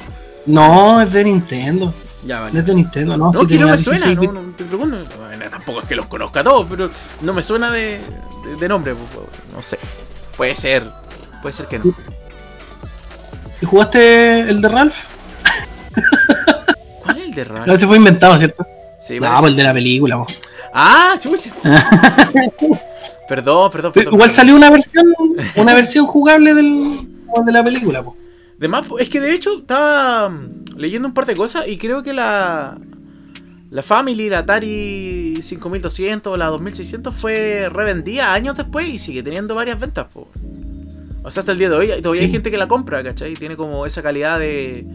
No, 0.47 1.01
es 1.03 1.13
de 1.13 1.25
Nintendo. 1.25 1.93
Ya, 2.25 2.39
No 2.39 2.43
vale. 2.45 2.59
es 2.61 2.67
de 2.67 2.75
Nintendo, 2.75 3.17
no. 3.17 3.31
No, 3.33 3.41
sí 3.41 3.47
que 3.47 3.59
no 3.59 3.69
me 3.69 3.79
suena, 3.79 4.07
16 4.07 4.33
no, 4.33 4.55
te 4.57 4.65
pregunto. 4.65 4.97
Bueno, 5.19 5.51
tampoco 5.51 5.81
es 5.81 5.87
que 5.89 5.97
los 5.97 6.07
conozca 6.07 6.41
a 6.41 6.45
todos, 6.45 6.67
pero 6.69 6.91
no 7.23 7.33
me 7.35 7.43
suena 7.43 7.71
de, 7.71 8.01
de, 8.45 8.57
de 8.59 8.69
nombre. 8.69 8.95
No 9.55 9.63
sé. 9.63 9.79
Puede 10.37 10.57
ser. 10.57 10.91
Puede 11.43 11.55
ser 11.55 11.67
que 11.67 11.79
no. 11.79 11.85
¿Y 13.61 13.67
jugaste 13.67 14.41
el 14.41 14.61
de 14.61 14.69
Ralph? 14.69 14.95
¿Cuál 17.45 17.59
es 17.59 17.61
el 17.61 17.61
de? 17.63 17.67
No, 17.67 17.75
ese 17.75 17.87
fue 17.87 17.97
inventado, 17.97 18.39
¿cierto? 18.39 18.67
Sí, 19.01 19.21
no, 19.21 19.41
pues 19.41 19.51
el 19.51 19.57
de 19.57 19.63
la 19.63 19.75
película. 19.75 20.19
po. 20.19 20.27
Ah, 20.75 21.17
chucha. 21.21 21.53
Perdón, 23.29 23.71
perdón, 23.73 23.93
perdón. 23.93 24.15
Igual 24.15 24.31
salió 24.31 24.55
una 24.55 24.71
versión, 24.71 25.07
una 25.57 25.75
versión 25.75 26.07
jugable 26.07 26.55
del, 26.55 27.09
de 27.45 27.53
la 27.53 27.65
película, 27.65 28.05
po. 28.05 28.17
De 28.57 28.69
más, 28.69 28.85
es 29.01 29.09
que 29.09 29.21
de 29.21 29.33
hecho 29.35 29.59
estaba 29.59 30.29
mm, 30.29 30.77
leyendo 30.77 31.09
un 31.09 31.15
par 31.15 31.27
de 31.27 31.35
cosas 31.35 31.67
y 31.67 31.77
creo 31.77 32.03
que 32.03 32.13
la 32.13 32.79
la 33.71 33.83
Family, 33.83 34.31
la 34.31 34.39
Atari 34.39 35.41
5200 35.43 36.33
o 36.33 36.37
la 36.37 36.47
2600 36.47 37.15
fue 37.15 37.69
revendida 37.71 38.33
años 38.33 38.57
después 38.57 38.89
y 38.89 38.99
sigue 38.99 39.23
teniendo 39.23 39.55
varias 39.55 39.79
ventas. 39.79 40.07
po. 40.13 40.29
O 41.25 41.31
sea, 41.31 41.41
hasta 41.41 41.53
el 41.53 41.59
día 41.59 41.69
de 41.69 41.75
hoy 41.75 41.89
todavía 42.01 42.23
hay 42.23 42.31
gente 42.31 42.51
que 42.51 42.59
la 42.59 42.69
compra, 42.69 43.03
¿cachai? 43.03 43.33
Y 43.33 43.37
tiene 43.37 43.57
como 43.57 43.85
esa 43.85 44.03
calidad 44.03 44.39
de, 44.39 44.87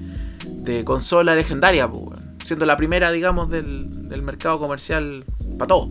de 0.45 0.85
consola 0.85 1.35
legendaria, 1.35 1.87
po. 1.89 2.10
Siendo 2.43 2.65
la 2.65 2.75
primera, 2.77 3.11
digamos, 3.11 3.49
del, 3.49 4.09
del 4.09 4.21
mercado 4.21 4.59
comercial 4.59 5.23
para 5.57 5.67
todos. 5.67 5.89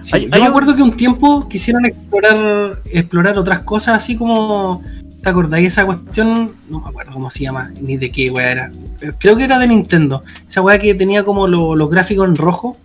Sí, 0.00 0.10
Hay- 0.14 0.22
yo 0.22 0.28
hay 0.32 0.40
me 0.40 0.46
un- 0.46 0.46
acuerdo 0.50 0.76
que 0.76 0.82
un 0.82 0.96
tiempo 0.96 1.48
quisieron 1.48 1.84
explorar 1.86 2.80
explorar 2.86 3.38
otras 3.38 3.60
cosas, 3.60 3.96
así 3.96 4.16
como. 4.16 4.82
¿Te 5.22 5.30
acordáis 5.30 5.66
esa 5.68 5.84
cuestión? 5.84 6.52
No 6.70 6.80
me 6.80 6.88
acuerdo 6.88 7.12
cómo 7.12 7.30
se 7.30 7.40
llama, 7.42 7.70
ni 7.80 7.96
de 7.96 8.12
qué 8.12 8.30
weá 8.30 8.52
era. 8.52 8.72
Eh, 9.00 9.10
Creo 9.18 9.36
que 9.36 9.42
era 9.42 9.58
de 9.58 9.66
Nintendo. 9.66 10.22
Esa 10.48 10.60
weá 10.62 10.78
que 10.78 10.94
tenía 10.94 11.24
como 11.24 11.48
lo- 11.48 11.74
los 11.74 11.90
gráficos 11.90 12.28
en 12.28 12.36
rojo. 12.36 12.76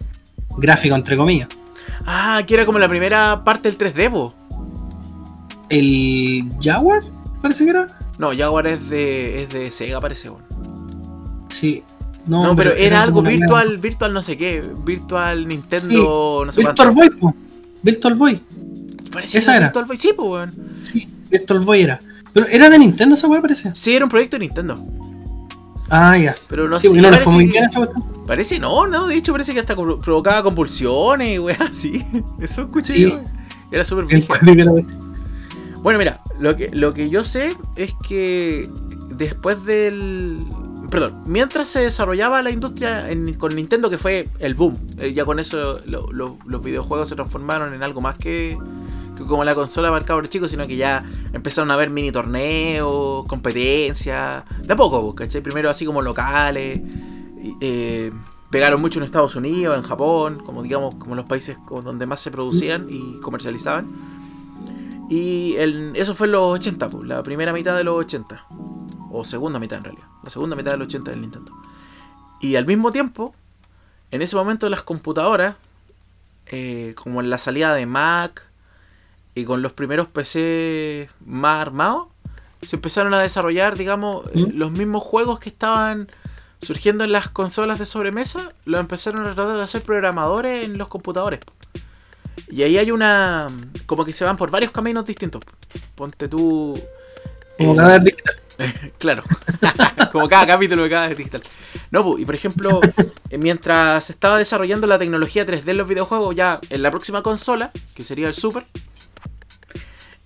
Gráfico, 0.57 0.95
entre 0.95 1.15
comillas. 1.15 1.49
Ah, 2.05 2.41
que 2.47 2.55
era 2.55 2.65
como 2.65 2.79
la 2.79 2.89
primera 2.89 3.43
parte 3.43 3.69
del 3.71 3.77
3D, 3.77 4.09
po. 4.11 4.33
El 5.69 6.51
Jaguar, 6.61 7.03
parece 7.41 7.63
que 7.63 7.69
era. 7.69 7.87
No, 8.17 8.31
Jaguar 8.35 8.67
es 8.67 8.89
de, 8.89 9.43
es 9.43 9.49
de 9.49 9.71
Sega, 9.71 10.01
parece, 10.01 10.29
weón. 10.29 10.43
Sí. 11.51 11.83
No, 12.27 12.55
pero, 12.55 12.71
era, 12.73 13.01
algo 13.01 13.21
virtual, 13.23 13.69
weá- 13.77 13.81
virtual 13.81 14.13
no 14.13 14.21
sé 14.21 14.37
qué, 14.37 14.63
virtual 14.85 15.47
Nintendo, 15.47 16.43
no 16.45 16.51
sé 16.51 16.61
Virtual 16.61 16.93
cuánto. 16.93 16.93
Boy, 16.93 17.19
po. 17.19 17.35
Virtual 17.81 18.15
Boy. 18.15 18.43
Parecía 19.11 19.39
esa 19.39 19.57
era. 19.57 19.65
Virtual 19.67 19.85
Boy, 19.85 19.97
sí, 19.97 20.11
pues, 20.15 20.29
weón. 20.29 20.53
Sí, 20.81 21.07
Virtual 21.31 21.59
Boy 21.61 21.81
era. 21.81 21.99
Pero 22.33 22.47
era 22.47 22.69
de 22.69 22.77
Nintendo 22.79 23.15
esa 23.15 23.27
weá, 23.27 23.41
parece. 23.41 23.71
Sí, 23.73 23.95
era 23.95 24.05
un 24.05 24.09
proyecto 24.11 24.37
de 24.37 24.45
Nintendo. 24.45 24.83
Ah, 25.89 26.17
ya. 26.17 26.35
Pero 26.47 26.69
no 26.69 26.79
sí, 26.79 26.87
sé. 26.87 26.95
no 26.95 27.03
parece, 27.03 27.23
fue 27.23 27.33
muy 27.33 27.45
que- 27.47 27.51
bien 27.51 27.63
esa 27.65 27.79
cuestión. 27.79 28.03
parece, 28.27 28.59
no, 28.59 28.87
no, 28.87 29.07
de 29.07 29.15
hecho 29.15 29.31
parece 29.33 29.53
que 29.53 29.59
hasta 29.59 29.75
provocaba 29.75 30.43
convulsiones, 30.43 31.39
weón, 31.39 31.57
sí. 31.73 32.05
Eso 32.39 32.61
escuché 32.61 32.93
Sí. 32.93 33.13
Era 33.71 33.83
súper 33.83 34.05
Bueno, 35.81 35.97
mira, 35.97 36.21
lo 36.39 36.55
que, 36.55 36.69
lo 36.71 36.93
que 36.93 37.09
yo 37.09 37.23
sé 37.23 37.55
es 37.75 37.93
que 38.07 38.69
después 39.09 39.63
del... 39.65 40.45
Perdón, 40.91 41.23
mientras 41.25 41.69
se 41.69 41.79
desarrollaba 41.79 42.41
la 42.43 42.51
industria 42.51 43.07
con 43.37 43.55
Nintendo, 43.55 43.89
que 43.89 43.97
fue 43.97 44.27
el 44.39 44.53
boom, 44.55 44.77
eh, 44.97 45.13
ya 45.13 45.23
con 45.25 45.39
eso 45.39 45.79
lo- 45.85 46.11
lo- 46.11 46.37
los 46.45 46.61
videojuegos 46.61 47.07
se 47.09 47.15
transformaron 47.15 47.73
en 47.73 47.81
algo 47.81 48.01
más 48.01 48.17
que, 48.17 48.57
como 49.25 49.45
la 49.45 49.55
consola 49.55 49.87
para 49.89 49.99
el 49.99 50.05
cabro 50.05 50.27
chico, 50.27 50.47
sino 50.49 50.67
que 50.67 50.75
ya 50.75 51.05
empezaron 51.31 51.71
a 51.71 51.75
haber 51.75 51.91
mini 51.91 52.11
torneos, 52.11 53.25
competencias, 53.25 54.43
de 54.63 54.73
a 54.73 54.75
poco, 54.75 55.15
¿cachai? 55.15 55.41
Primero 55.41 55.69
así 55.69 55.85
como 55.85 56.01
locales, 56.01 56.81
eh, 57.61 58.11
pegaron 58.49 58.81
mucho 58.81 58.99
en 58.99 59.05
Estados 59.05 59.35
Unidos, 59.37 59.77
en 59.77 59.83
Japón, 59.83 60.41
como 60.45 60.61
digamos, 60.61 60.95
como 60.95 61.15
los 61.15 61.23
países 61.25 61.55
donde 61.85 62.05
más 62.05 62.19
se 62.19 62.31
producían 62.31 62.87
y 62.89 63.17
comercializaban. 63.21 63.87
Y 65.09 65.55
el- 65.57 65.93
eso 65.95 66.15
fue 66.15 66.27
en 66.27 66.31
los 66.33 66.41
80, 66.53 66.89
pues, 66.89 67.07
la 67.07 67.23
primera 67.23 67.53
mitad 67.53 67.77
de 67.77 67.83
los 67.85 67.95
80. 67.95 68.45
O 69.11 69.25
segunda 69.25 69.59
mitad 69.59 69.77
en 69.77 69.83
realidad. 69.85 70.07
La 70.23 70.29
segunda 70.29 70.55
mitad 70.55 70.71
de 70.71 70.77
los 70.77 70.87
80 70.87 71.11
del 71.11 71.21
Nintendo. 71.21 71.51
Y 72.39 72.55
al 72.55 72.65
mismo 72.65 72.91
tiempo, 72.91 73.35
en 74.09 74.21
ese 74.21 74.35
momento 74.35 74.69
las 74.69 74.83
computadoras, 74.83 75.55
eh, 76.47 76.93
como 76.95 77.21
en 77.21 77.29
la 77.29 77.37
salida 77.37 77.73
de 77.73 77.85
Mac 77.85 78.49
y 79.35 79.45
con 79.45 79.61
los 79.61 79.73
primeros 79.73 80.07
PC 80.07 81.09
más 81.25 81.61
armados, 81.61 82.07
se 82.61 82.75
empezaron 82.75 83.13
a 83.13 83.19
desarrollar, 83.19 83.77
digamos, 83.77 84.25
¿Mm? 84.33 84.51
los 84.53 84.71
mismos 84.71 85.03
juegos 85.03 85.39
que 85.39 85.49
estaban 85.49 86.09
surgiendo 86.61 87.03
en 87.03 87.11
las 87.11 87.29
consolas 87.29 87.79
de 87.79 87.85
sobremesa, 87.85 88.53
los 88.65 88.79
empezaron 88.79 89.27
a 89.27 89.35
tratar 89.35 89.57
de 89.57 89.63
hacer 89.63 89.81
programadores 89.81 90.65
en 90.65 90.77
los 90.77 90.87
computadores. 90.87 91.39
Y 92.49 92.63
ahí 92.63 92.77
hay 92.77 92.91
una. 92.91 93.49
como 93.85 94.05
que 94.05 94.13
se 94.13 94.25
van 94.25 94.37
por 94.37 94.51
varios 94.51 94.71
caminos 94.71 95.05
distintos. 95.05 95.41
Ponte 95.95 96.27
tú. 96.27 96.79
Como 97.61 97.73
eh, 97.73 97.77
cada 97.77 97.99
vez 97.99 98.03
digital. 98.03 98.35
Claro. 98.99 99.23
Como 100.11 100.27
cada 100.29 100.45
capítulo 100.45 100.83
de 100.83 100.89
cada 100.89 101.07
vez 101.07 101.17
digital. 101.17 101.41
No, 101.89 102.03
pu, 102.03 102.19
y 102.19 102.25
por 102.25 102.35
ejemplo, 102.35 102.79
eh, 103.29 103.37
mientras 103.37 104.05
se 104.05 104.13
estaba 104.13 104.37
desarrollando 104.37 104.85
la 104.85 104.99
tecnología 104.99 105.47
3D 105.47 105.67
en 105.71 105.77
los 105.77 105.87
videojuegos, 105.87 106.35
ya 106.35 106.59
en 106.69 106.83
la 106.83 106.91
próxima 106.91 107.23
consola, 107.23 107.71
que 107.95 108.03
sería 108.03 108.27
el 108.27 108.35
Super, 108.35 108.65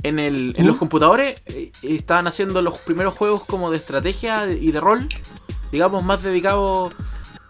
en, 0.04 0.20
el, 0.20 0.54
en 0.58 0.68
los 0.68 0.78
computadores 0.78 1.42
eh, 1.46 1.72
estaban 1.82 2.28
haciendo 2.28 2.62
los 2.62 2.78
primeros 2.78 3.16
juegos 3.16 3.44
como 3.46 3.72
de 3.72 3.78
estrategia 3.78 4.52
y 4.52 4.72
de 4.72 4.80
rol, 4.80 5.08
digamos, 5.72 6.04
más 6.04 6.22
dedicados 6.22 6.94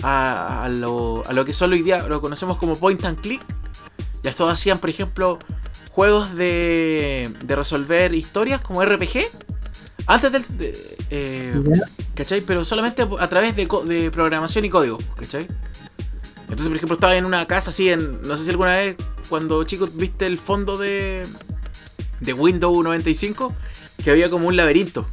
a, 0.04 0.64
a 0.64 0.70
lo, 0.70 1.24
a 1.28 1.34
lo 1.34 1.46
que 1.46 1.54
solo 1.54 1.76
hoy 1.76 1.82
día 1.82 2.04
lo 2.08 2.22
conocemos 2.22 2.58
como 2.58 2.78
point 2.78 3.04
and 3.06 3.20
click. 3.20 3.42
Ya 4.24 4.30
estos 4.30 4.52
hacían, 4.52 4.80
por 4.80 4.90
ejemplo, 4.90 5.40
juegos 5.92 6.36
de, 6.36 7.32
de 7.44 7.56
resolver 7.56 8.14
historias 8.14 8.62
como 8.62 8.84
RPG. 8.84 9.28
Antes 10.08 10.32
del. 10.32 10.46
de- 10.58 10.98
eh. 11.10 11.62
¿Cachai? 12.16 12.42
Pero 12.42 12.64
solamente 12.64 13.06
a 13.20 13.28
través 13.30 13.56
de, 13.56 13.68
de 13.86 14.12
programación 14.12 14.64
y 14.66 14.70
código, 14.70 14.98
¿cachai? 15.18 15.48
Entonces, 16.44 16.68
por 16.68 16.78
ejemplo, 16.78 16.96
estaba 16.96 17.16
en 17.16 17.26
una 17.26 17.46
casa 17.48 17.72
así, 17.72 17.90
en, 17.90 18.22
no 18.22 18.38
sé 18.38 18.44
si 18.46 18.50
alguna 18.52 18.72
vez, 18.78 18.96
cuando 19.30 19.64
chicos 19.66 19.90
viste 19.96 20.26
el 20.28 20.38
fondo 20.40 20.78
de, 20.78 21.26
de 22.22 22.34
Windows 22.34 22.84
95, 22.84 23.54
que 24.04 24.12
había 24.12 24.30
como 24.30 24.48
un 24.48 24.56
laberinto. 24.56 25.08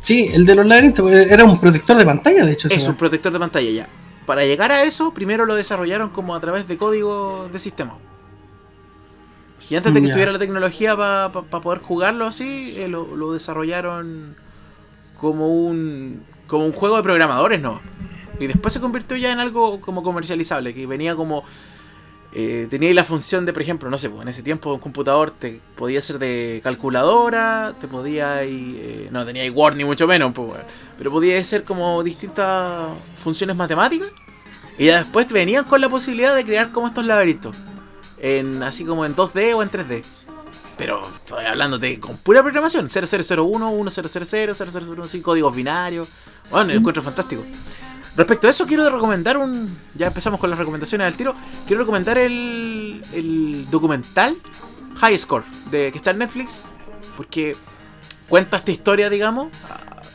Sí, 0.00 0.30
el 0.32 0.46
de 0.46 0.54
los 0.54 0.66
laberintos 0.66 1.10
era 1.10 1.44
un 1.44 1.58
protector 1.60 1.96
de 1.96 2.04
pantalla, 2.04 2.44
de 2.46 2.52
hecho. 2.52 2.68
Es 2.68 2.86
un 2.88 2.96
protector 2.96 3.32
de 3.32 3.38
pantalla 3.38 3.70
ya. 3.70 3.88
Para 4.26 4.44
llegar 4.44 4.70
a 4.72 4.84
eso, 4.84 5.12
primero 5.12 5.44
lo 5.44 5.54
desarrollaron 5.54 6.10
como 6.10 6.34
a 6.34 6.40
través 6.40 6.68
de 6.68 6.76
código 6.78 7.48
de 7.52 7.58
sistema. 7.58 7.98
Y 9.70 9.76
antes 9.76 9.94
de 9.94 10.00
que 10.00 10.06
Ya. 10.06 10.12
estuviera 10.12 10.32
la 10.32 10.38
tecnología 10.38 10.96
para 10.96 11.30
poder 11.30 11.80
jugarlo 11.80 12.26
así, 12.26 12.74
eh, 12.78 12.88
lo, 12.88 13.16
lo 13.16 13.32
desarrollaron 13.32 14.36
como 15.18 15.48
un 15.48 16.22
como 16.46 16.66
un 16.66 16.72
juego 16.72 16.96
de 16.96 17.02
programadores, 17.02 17.60
¿no? 17.60 17.80
Y 18.38 18.46
después 18.46 18.74
se 18.74 18.80
convirtió 18.80 19.16
ya 19.16 19.32
en 19.32 19.40
algo 19.40 19.80
como 19.80 20.02
comercializable, 20.02 20.74
que 20.74 20.86
venía 20.86 21.16
como... 21.16 21.44
Eh, 22.36 22.66
tenía 22.68 22.92
la 22.92 23.04
función 23.04 23.46
de, 23.46 23.52
por 23.52 23.62
ejemplo, 23.62 23.88
no 23.88 23.96
sé, 23.96 24.10
pues 24.10 24.22
en 24.22 24.28
ese 24.28 24.42
tiempo 24.42 24.74
un 24.74 24.80
computador 24.80 25.30
te 25.30 25.60
podía 25.76 26.02
ser 26.02 26.18
de 26.18 26.60
calculadora, 26.64 27.74
te 27.80 27.86
podía... 27.86 28.44
y, 28.44 28.76
eh, 28.78 29.08
no 29.12 29.24
tenía 29.24 29.50
Word 29.52 29.76
ni 29.76 29.84
mucho 29.84 30.06
menos, 30.08 30.32
pues, 30.34 30.60
pero 30.98 31.12
podía 31.12 31.42
ser 31.44 31.62
como 31.64 32.02
distintas 32.02 32.88
funciones 33.16 33.54
matemáticas. 33.56 34.08
Y 34.78 34.86
ya 34.86 34.98
después 34.98 35.28
venían 35.28 35.64
con 35.64 35.80
la 35.80 35.88
posibilidad 35.88 36.34
de 36.34 36.44
crear 36.44 36.70
como 36.72 36.88
estos 36.88 37.06
laberintos. 37.06 37.56
En, 38.26 38.62
así 38.62 38.86
como 38.86 39.04
en 39.04 39.14
2D 39.14 39.54
o 39.54 39.62
en 39.62 39.70
3D. 39.70 40.02
Pero 40.78 41.06
estoy 41.14 41.44
hablándote 41.44 42.00
con 42.00 42.16
pura 42.16 42.42
programación. 42.42 42.88
0001, 42.88 43.70
1000, 43.70 44.54
0001, 44.54 45.04
así, 45.04 45.20
códigos 45.20 45.54
binarios. 45.54 46.08
Bueno, 46.50 46.72
lo 46.72 46.78
encuentro 46.78 47.02
fantástico. 47.02 47.44
Respecto 48.16 48.46
a 48.46 48.50
eso, 48.50 48.66
quiero 48.66 48.88
recomendar 48.88 49.36
un. 49.36 49.76
Ya 49.94 50.06
empezamos 50.06 50.40
con 50.40 50.48
las 50.48 50.58
recomendaciones 50.58 51.06
al 51.06 51.16
tiro. 51.16 51.34
Quiero 51.66 51.82
recomendar 51.82 52.16
el, 52.16 53.02
el 53.12 53.66
documental 53.70 54.38
High 54.96 55.18
Score, 55.18 55.44
de, 55.70 55.92
que 55.92 55.98
está 55.98 56.12
en 56.12 56.18
Netflix. 56.18 56.62
Porque 57.18 57.54
cuenta 58.30 58.56
esta 58.56 58.70
historia, 58.70 59.10
digamos, 59.10 59.48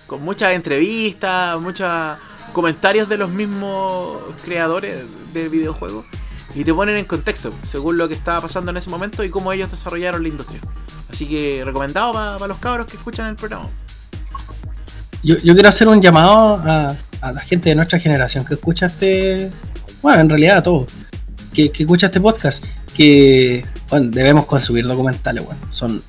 con 0.08 0.24
muchas 0.24 0.54
entrevistas, 0.54 1.62
muchos 1.62 1.88
comentarios 2.54 3.08
de 3.08 3.18
los 3.18 3.30
mismos 3.30 4.18
creadores 4.44 5.04
de 5.32 5.48
videojuegos. 5.48 6.08
Y 6.56 6.64
te 6.64 6.74
ponen 6.74 6.98
en 6.98 7.06
contexto, 7.06 7.54
según 7.64 7.98
lo 7.98 8.08
que 8.08 8.16
estaba 8.16 8.42
pasando 8.42 8.72
en 8.72 8.78
ese 8.78 8.90
momento 8.90 9.24
y 9.24 9.30
cómo 9.30 9.54
ellos 9.54 9.70
desarrollaron 9.70 10.24
la 10.24 10.30
industria. 10.30 10.60
Así 11.12 11.28
que 11.28 11.62
recomendado 11.64 12.14
para 12.14 12.48
los 12.48 12.58
cabros 12.58 12.88
que 12.88 12.98
escuchan 12.98 13.28
el 13.28 13.36
programa. 13.36 13.68
Yo, 15.24 15.38
yo 15.44 15.54
quiero 15.54 15.70
hacer 15.70 15.88
un 15.88 16.02
llamado 16.02 16.62
a, 16.64 16.96
la 17.22 17.40
gente 17.42 17.70
de 17.70 17.76
nuestra 17.76 18.00
generación 18.00 18.46
que 18.46 18.54
escucha 18.54 18.88
este. 18.88 19.52
Bueno, 20.02 20.22
en 20.22 20.30
realidad 20.30 20.58
a 20.58 20.64
todos. 20.64 20.92
Que, 21.54 21.72
que 21.72 21.84
escucha 21.84 22.08
este 22.08 22.22
podcast. 22.22 22.64
Que 22.96 23.66
bueno, 23.90 24.10
debemos 24.12 24.46
consumir 24.46 24.86
documentales, 24.86 25.44
bueno. 25.44 25.60
Son. 25.72 26.02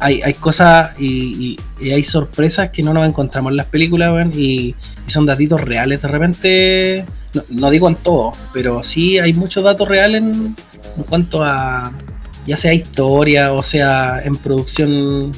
Hay, 0.00 0.20
hay 0.22 0.34
cosas 0.34 0.98
y, 0.98 1.58
hay 1.80 2.02
sorpresas 2.02 2.70
que 2.70 2.82
no 2.82 2.92
nos 2.92 3.06
encontramos 3.06 3.52
en 3.52 3.56
las 3.56 3.66
películas, 3.66 4.12
weón, 4.12 4.32
y, 4.34 4.74
y 5.06 5.10
son 5.10 5.24
datitos 5.24 5.60
reales. 5.60 6.02
De 6.02 6.08
repente, 6.08 7.06
no, 7.48 7.70
digo 7.70 7.88
en 7.88 7.96
todo, 7.96 8.32
pero 8.52 8.82
sí 8.82 9.18
hay 9.18 9.34
muchos 9.34 9.64
datos 9.64 9.88
reales 9.88 10.22
en, 10.22 10.56
en 10.96 11.02
cuanto 11.04 11.42
a 11.42 11.92
ya 12.46 12.56
sea 12.56 12.74
historia 12.74 13.52
o 13.52 13.62
sea 13.62 14.20
en 14.22 14.36
producción 14.36 15.32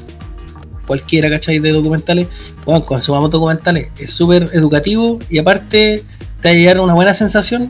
cualquiera, 0.85 1.29
¿cachai? 1.29 1.59
De 1.59 1.71
documentales 1.71 2.27
bueno, 2.65 2.85
consumamos 2.85 3.31
documentales, 3.31 3.89
es 3.97 4.13
súper 4.13 4.49
educativo 4.53 5.19
y 5.29 5.37
aparte 5.37 6.03
te 6.41 6.65
va 6.65 6.71
a 6.71 6.81
una 6.81 6.93
buena 6.93 7.13
sensación 7.13 7.69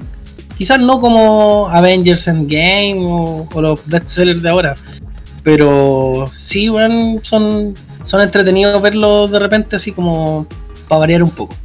Quizás 0.58 0.80
no 0.80 1.00
como 1.00 1.70
Avengers 1.70 2.28
Endgame 2.28 2.98
o, 3.06 3.48
o 3.54 3.62
los 3.62 3.80
bestsellers 3.86 4.42
de 4.42 4.50
ahora. 4.50 4.76
Pero 5.44 6.28
sí, 6.32 6.68
bueno, 6.68 7.20
son, 7.22 7.76
son 8.04 8.22
entretenidos 8.22 8.82
verlos 8.82 9.30
de 9.30 9.38
repente 9.38 9.76
así 9.76 9.92
como 9.92 10.48
para 10.88 11.00
variar 11.00 11.22
un 11.22 11.30
poco. 11.30 11.56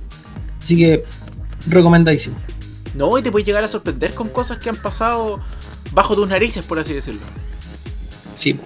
Así 0.61 0.77
que 0.77 1.03
recomendadísimo. 1.67 2.37
No, 2.95 3.17
y 3.19 3.23
te 3.23 3.31
puedes 3.33 3.47
llegar 3.47 3.65
a 3.65 3.69
sorprender 3.69 4.15
con 4.15 4.29
cosas 4.29 4.59
que 4.59 4.69
han 4.69 4.77
pasado 4.77 5.41
bajo 5.93 6.15
tus 6.15 6.29
narices, 6.29 6.65
por 6.65 6.79
así 6.79 6.93
decirlo. 6.95 7.21
Sí, 8.35 8.59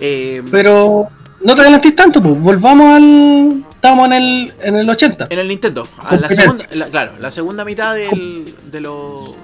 Eh, 0.00 0.42
pero 0.50 1.08
no 1.44 1.54
te 1.54 1.60
adelantes 1.60 1.94
tanto, 1.94 2.22
pues. 2.22 2.40
Volvamos 2.40 2.86
al. 2.96 3.64
Estamos 3.74 4.06
en 4.08 4.12
el, 4.12 4.54
en 4.62 4.76
el 4.76 4.88
80. 4.90 5.26
en 5.30 5.38
el 5.38 5.48
Nintendo, 5.48 5.88
a 5.98 6.14
la 6.16 6.28
segunda, 6.28 6.66
la- 6.72 6.86
claro, 6.88 7.12
la 7.18 7.30
segunda 7.30 7.64
mitad 7.64 7.94
del, 7.94 8.54
de 8.70 8.80
los 8.82 9.36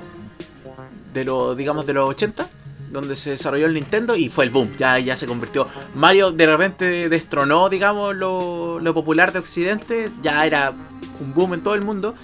de 1.14 1.24
los 1.24 1.56
digamos 1.56 1.86
de 1.86 1.94
los 1.94 2.06
80 2.10 2.46
donde 2.90 3.16
se 3.16 3.30
desarrolló 3.30 3.64
el 3.66 3.72
Nintendo 3.74 4.14
y 4.14 4.28
fue 4.28 4.44
el 4.44 4.50
boom, 4.50 4.70
ya, 4.76 4.98
ya 4.98 5.16
se 5.16 5.26
convirtió. 5.26 5.66
Mario 5.94 6.32
de 6.32 6.46
repente 6.46 7.08
destronó, 7.08 7.68
digamos, 7.70 8.16
lo, 8.16 8.78
lo 8.78 8.94
popular 8.94 9.32
de 9.32 9.38
Occidente, 9.38 10.10
ya 10.22 10.44
era 10.46 10.72
un 11.20 11.32
boom 11.34 11.54
en 11.54 11.62
todo 11.62 11.74
el 11.74 11.82
mundo. 11.82 12.14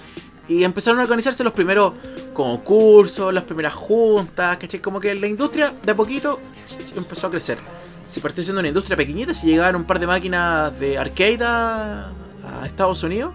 Y 0.47 0.63
empezaron 0.63 0.99
a 0.99 1.03
organizarse 1.03 1.43
los 1.43 1.53
primeros 1.53 1.93
concursos, 2.33 3.33
las 3.33 3.43
primeras 3.43 3.73
juntas, 3.73 4.57
¿cachai? 4.57 4.79
Como 4.79 4.99
que 4.99 5.13
la 5.15 5.27
industria 5.27 5.73
de 5.83 5.91
a 5.91 5.95
poquito 5.95 6.39
empezó 6.95 7.27
a 7.27 7.29
crecer. 7.31 7.57
Se 8.05 8.19
partió 8.19 8.43
siendo 8.43 8.59
una 8.59 8.67
industria 8.67 8.97
pequeñita, 8.97 9.33
se 9.33 9.47
llegaban 9.47 9.75
un 9.77 9.85
par 9.85 9.99
de 9.99 10.07
máquinas 10.07 10.77
de 10.79 10.97
arcade 10.97 11.39
a, 11.43 12.09
a 12.43 12.65
Estados 12.65 13.01
Unidos 13.03 13.33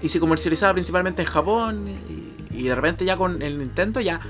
y 0.00 0.08
se 0.08 0.18
comercializaba 0.18 0.72
principalmente 0.72 1.20
en 1.22 1.28
Japón 1.28 1.88
y, 2.50 2.56
y 2.58 2.62
de 2.64 2.74
repente 2.74 3.04
ya 3.04 3.16
con 3.18 3.42
el 3.42 3.58
Nintendo 3.58 4.00
ya 4.00 4.20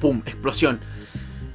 ¡pum! 0.00 0.22
explosión. 0.24 0.78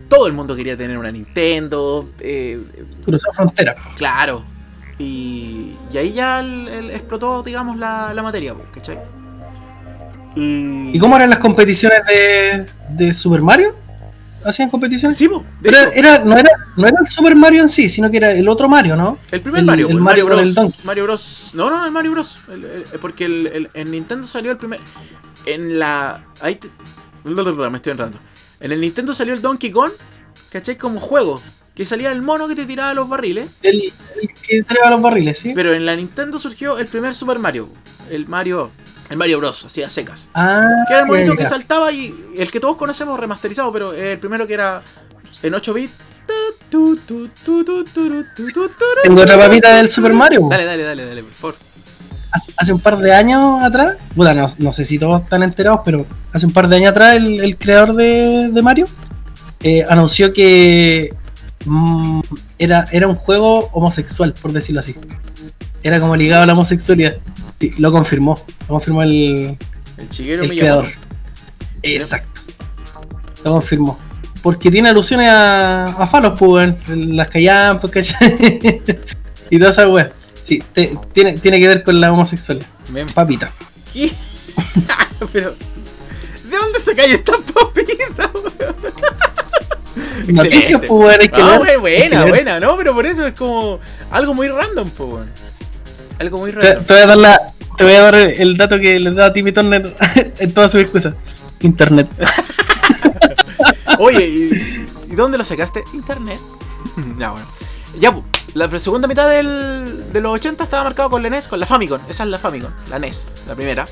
Todo 0.10 0.28
el 0.28 0.34
mundo 0.34 0.56
quería 0.56 0.76
tener 0.78 0.98
una 0.98 1.12
Nintendo, 1.12 2.10
eh, 2.20 2.62
Cruzó 3.06 3.32
frontera. 3.34 3.76
claro. 3.98 4.44
Y, 5.00 5.74
y 5.94 5.98
ahí 5.98 6.12
ya 6.14 6.40
el- 6.42 6.68
el- 6.68 6.92
explotó, 6.92 7.44
digamos, 7.44 7.78
la, 7.78 8.14
la 8.14 8.24
materia, 8.24 8.56
¿cachai? 8.74 8.98
Y, 10.38 10.92
¿Y 10.96 11.00
cómo 11.00 11.16
eran 11.16 11.30
las 11.30 11.40
competiciones 11.40 12.00
de, 12.08 12.68
de 12.90 13.14
Super 13.14 13.42
Mario? 13.42 13.76
¿Hacían 14.46 14.70
competiciones? 14.70 15.18
Sí, 15.18 15.28
Pero 15.62 15.78
era, 15.94 16.20
no, 16.24 16.38
era, 16.38 16.50
no 16.78 16.88
era 16.88 16.98
el 17.02 17.08
Super 17.08 17.36
Mario 17.36 17.62
en 17.64 17.68
sí, 17.68 17.90
sino 17.90 18.10
que 18.10 18.18
era 18.18 18.32
el 18.32 18.48
otro 18.48 18.70
Mario, 18.70 18.96
¿no? 18.96 19.18
el 19.32 19.42
primer 19.42 19.60
el- 19.62 19.66
Mario, 19.66 19.90
el 19.90 19.96
Mario 19.96 20.26
Mario, 20.26 20.38
con 20.38 20.48
el 20.48 20.54
Bros. 20.54 20.86
Mario 20.86 21.04
Bros. 21.04 21.52
No, 21.54 21.70
no, 21.70 21.86
el 21.86 21.92
Mario 21.92 22.12
Bros. 22.12 22.40
El- 22.50 22.64
el- 22.64 22.84
porque 23.02 23.26
el, 23.26 23.48
el- 23.48 23.70
en 23.74 23.92
Nintendo 23.92 24.26
salió 24.28 24.52
el 24.52 24.58
primer. 24.58 24.80
En 25.46 25.80
la. 25.80 26.24
Ahí 26.40 26.56
te- 26.56 26.70
me 27.26 27.78
estoy 27.78 27.92
entrando. 27.92 28.18
En 28.60 28.72
el 28.72 28.80
Nintendo 28.80 29.14
salió 29.14 29.34
el 29.34 29.42
Donkey 29.42 29.72
Kong, 29.72 29.92
¿cachai? 30.52 30.78
Como 30.78 31.00
juego. 31.00 31.42
Que 31.76 31.86
salía 31.86 32.12
el 32.12 32.22
mono 32.22 32.48
que 32.48 32.56
te 32.56 32.66
tiraba 32.66 32.94
los 32.94 33.08
barriles. 33.10 33.50
El, 33.62 33.94
el 34.22 34.30
que 34.34 34.64
traía 34.64 34.90
los 34.92 35.02
barriles, 35.02 35.38
¿sí? 35.38 35.52
Pero 35.54 35.74
en 35.74 35.86
la 35.86 35.96
Nintendo 35.96 36.40
surgió 36.40 36.78
el 36.80 36.88
primer 36.88 37.14
Super 37.16 37.38
Mario. 37.38 37.70
El 38.10 38.28
Mario. 38.28 38.72
El 39.10 39.18
Mario 39.18 39.38
Bros, 39.40 39.66
así 39.66 39.84
a 39.84 39.90
secas. 39.90 40.28
Ah, 40.34 40.84
que 40.88 40.94
era 40.94 41.04
el 41.04 41.08
bonito 41.08 41.36
que 41.36 41.46
saltaba 41.46 41.92
y 41.92 42.34
el 42.36 42.52
que 42.52 42.60
todos 42.60 42.76
conocemos 42.78 43.20
remasterizado, 43.20 43.72
pero 43.72 43.94
el 43.94 44.20
primero 44.20 44.46
que 44.46 44.54
era 44.54 44.82
en 45.42 45.54
8 45.54 45.74
bits. 45.74 45.94
Tengo 49.04 49.22
otra 49.22 49.38
papita 49.38 49.78
del 49.78 49.90
Super 49.90 50.14
Mario. 50.14 50.48
Dale, 50.50 50.66
dale, 50.66 50.84
dale, 50.84 51.06
dale, 51.06 51.24
por 51.24 51.34
favor. 51.34 51.56
Hace, 52.58 52.74
un 52.74 52.82
par 52.82 52.98
de 52.98 53.14
años 53.14 53.64
atrás, 53.64 53.98
bueno, 54.16 54.42
no, 54.42 54.48
no, 54.60 54.74
sé 54.74 54.84
si 54.84 55.00
todos 55.00 55.24
están 55.24 55.44
enterados, 55.44 55.80
pero 55.86 56.06
hace 56.34 56.46
un 56.46 56.52
par 56.52 56.68
de 56.68 56.76
años 56.76 56.92
atrás 56.92 57.16
el, 57.16 57.58
creador 57.58 57.96
de, 57.96 58.50
de 58.52 58.62
Mario 58.62 58.86
eh, 59.62 59.86
anunció 59.90 60.34
que 60.34 61.16
mm, 61.66 62.20
era, 62.60 62.86
era 62.92 63.08
un 63.08 63.16
juego 63.16 63.70
homosexual, 63.72 64.34
por 64.40 64.52
decirlo 64.52 64.82
así. 64.82 64.96
Era 65.88 66.00
como 66.00 66.16
ligado 66.16 66.44
a 66.44 66.46
la 66.46 66.54
homosexualidad. 66.54 67.18
Sí, 67.60 67.74
lo 67.78 67.92
confirmó, 67.92 68.40
lo 68.62 68.68
confirmó 68.68 69.04
el, 69.04 69.58
El 69.98 70.10
Shigeru 70.10 70.44
el 70.44 70.50
creador. 70.58 70.88
Exacto. 71.82 72.42
Lo 73.44 73.52
confirmó. 73.54 73.98
Porque 74.42 74.70
tiene 74.70 74.90
alusiones 74.90 75.30
a, 75.30 75.86
a 75.88 76.08
falos, 76.08 76.38
pues, 76.38 76.74
las 76.90 77.28
callampas, 77.30 77.90
¿cachai? 77.92 78.38
y 79.50 79.58
toda 79.60 79.72
esa 79.72 79.88
weá. 79.88 80.12
Sí, 80.44 80.64
te- 80.74 80.96
tiene, 81.14 81.34
tiene 81.40 81.60
que 81.60 81.68
ver 81.68 81.84
con 81.84 82.00
la 82.00 82.12
homosexualidad. 82.12 82.68
Papita. 83.14 83.52
¿qué? 83.94 84.12
Pero. 85.34 85.56
¿De 86.50 86.56
dónde 86.58 86.80
sacáis 86.80 87.14
estas 87.14 87.38
papitas, 87.38 88.30
weón? 88.34 88.76
Noticias, 90.28 90.80
pues, 90.80 90.90
weón, 90.92 91.18
No, 91.60 91.64
que 91.64 91.78
buena, 91.78 92.20
leer. 92.20 92.30
buena, 92.30 92.60
no, 92.60 92.78
pero 92.78 92.94
por 92.94 93.06
eso 93.06 93.26
es 93.26 93.34
como 93.34 93.80
algo 94.12 94.34
muy 94.34 94.48
random, 94.48 94.90
pues. 94.90 95.28
Algo 96.20 96.38
muy 96.40 96.52
Te, 96.52 96.60
random. 96.62 96.86
te 96.86 96.94
voy 96.94 97.04
a 97.04 97.08
dar 97.08 97.18
la, 97.18 97.42
te 97.78 97.84
voy 97.84 97.94
a 97.94 98.02
dar 98.02 98.16
el 98.16 98.58
dato 98.58 98.80
que 98.80 99.00
les 99.00 99.16
da 99.16 99.28
a 99.28 99.34
Timmy 99.34 99.52
Turner 99.52 99.96
en 100.40 100.54
todas 100.54 100.72
sus 100.72 100.82
excusas. 100.82 101.14
Internet. 101.60 102.08
Oye, 104.00 104.28
¿y, 104.28 104.86
y 105.12 105.16
dónde 105.16 105.38
lo 105.38 105.46
sacaste? 105.46 105.84
Internet. 105.94 106.40
ya, 107.20 107.32
bueno. 107.32 107.48
Ya, 108.00 108.16
la 108.54 108.80
segunda 108.80 109.08
mitad 109.08 109.28
del, 109.30 110.12
de 110.14 110.22
los 110.22 110.34
80 110.34 110.64
estaba 110.64 110.84
marcado 110.84 111.10
con 111.10 111.24
la 111.24 111.30
NES, 111.30 111.48
con 111.48 111.60
la 111.60 111.66
Famicom. 111.66 112.00
Esa 112.08 112.24
es 112.24 112.30
la 112.30 112.38
Famicom, 112.38 112.72
la 112.90 113.00
NES, 113.00 113.30
la 113.48 113.56
primera. 113.56 113.86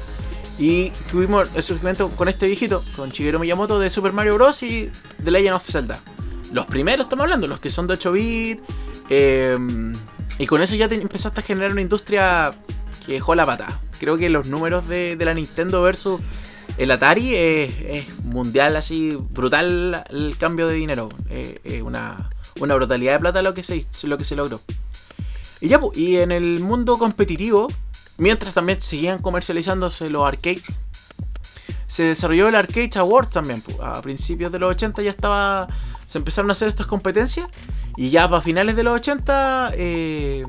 Y 0.60 0.92
tuvimos 1.12 1.50
el 1.56 1.64
surgimiento 1.64 2.10
con 2.10 2.28
este 2.28 2.46
viejito, 2.48 2.84
con 2.96 3.10
Shigeru 3.10 3.40
Miyamoto 3.40 3.80
de 3.80 3.90
Super 3.90 4.14
Mario 4.14 4.36
Bros. 4.36 4.62
y 4.64 4.90
The 5.24 5.32
Legend 5.32 5.56
of 5.56 5.66
Zelda. 5.70 6.00
Los 6.52 6.66
primeros 6.68 7.06
estamos 7.06 7.24
hablando, 7.24 7.48
los 7.48 7.60
que 7.60 7.70
son 7.70 7.88
de 7.88 7.94
8 7.96 8.12
bits. 8.12 8.62
eh, 9.10 9.58
y 10.38 10.48
con 10.48 10.62
eso 10.62 10.76
ya 10.76 10.88
te 10.88 10.96
empezaste 10.96 11.40
a 11.40 11.44
generar 11.44 11.72
una 11.72 11.82
industria 11.82 12.54
que 13.06 13.14
dejó 13.14 13.36
la 13.36 13.46
pata. 13.46 13.80
Creo 14.00 14.18
que 14.18 14.30
los 14.30 14.48
números 14.48 14.88
de, 14.88 15.16
de 15.16 15.26
la 15.26 15.34
Nintendo 15.34 15.82
versus 15.82 16.20
el 16.78 16.92
Atari 16.92 17.36
es, 17.36 17.74
es 17.86 18.20
mundial, 18.26 18.76
así, 18.76 19.18
brutal 19.32 20.04
el 20.10 20.38
cambio 20.38 20.68
de 20.68 20.76
dinero. 20.76 21.10
Eh, 21.30 21.60
Es 21.64 21.82
una, 21.82 22.30
una 22.60 22.76
brutalidad 22.76 23.14
de 23.14 23.20
plata 23.20 23.42
lo 23.42 23.54
que 23.54 23.64
se, 23.64 23.86
lo 24.04 24.18
que 24.18 24.24
se 24.24 24.36
logró. 24.36 24.62
Y 25.62 25.70
ya, 25.70 25.80
pu, 25.80 25.92
y 25.96 26.18
en 26.18 26.32
el 26.32 26.60
mundo 26.60 26.98
competitivo, 26.98 27.68
mientras 28.18 28.54
también 28.54 28.82
seguían 28.82 29.22
comercializándose 29.22 30.10
los 30.10 30.28
arcades, 30.28 30.84
se 31.88 32.04
desarrolló 32.04 32.50
el 32.50 32.56
Arcade 32.56 32.90
Awards 32.96 33.30
también. 33.30 33.62
pu. 33.62 33.82
A 33.82 34.02
principios 34.02 34.52
de 34.52 34.60
los 34.60 34.72
80 34.72 35.02
ya 35.02 35.12
estaba. 35.12 35.68
Se 36.06 36.18
empezaron 36.18 36.50
a 36.52 36.54
hacer 36.54 36.68
estas 36.68 36.88
competencias. 36.88 37.48
Y 37.98 38.10
ya 38.10 38.30
para 38.30 38.42
finales 38.42 38.76
de 38.76 38.84
los 38.84 38.96
80. 38.96 39.72
eh, 39.76 40.46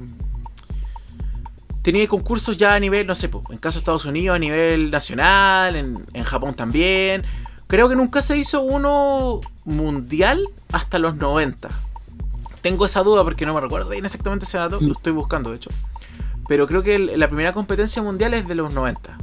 tenía 1.87 2.09
concursos 2.09 2.57
ya 2.57 2.75
a 2.75 2.81
nivel, 2.81 3.07
no 3.07 3.15
sé, 3.15 3.31
en 3.51 3.59
caso 3.59 3.79
de 3.79 3.83
Estados 3.83 4.05
Unidos, 4.07 4.35
a 4.35 4.41
nivel 4.41 4.91
nacional, 4.91 5.77
en, 5.77 6.25
Japón 6.25 6.55
también. 6.55 7.23
Creo 7.69 7.89
que 7.89 7.95
nunca 7.95 8.23
se 8.23 8.37
hizo 8.37 8.61
uno 8.61 9.41
mundial 9.65 10.49
hasta 10.73 10.99
los 10.99 11.15
90. 11.15 11.69
Tengo 12.61 12.87
esa 12.87 13.05
duda 13.05 13.23
porque 13.23 13.47
no 13.47 13.55
me 13.55 13.61
recuerdo 13.61 13.91
bien 13.91 14.05
exactamente 14.05 14.47
ese 14.47 14.59
dato, 14.59 14.81
lo 14.81 14.95
estoy 14.95 15.13
buscando 15.13 15.51
de 15.51 15.59
hecho. 15.59 15.71
Pero 16.49 16.67
creo 16.67 16.83
que 16.83 16.99
la 16.99 17.29
primera 17.29 17.53
competencia 17.53 18.03
mundial 18.03 18.35
es 18.35 18.49
de 18.49 18.57
los 18.57 18.73
90. 18.73 19.17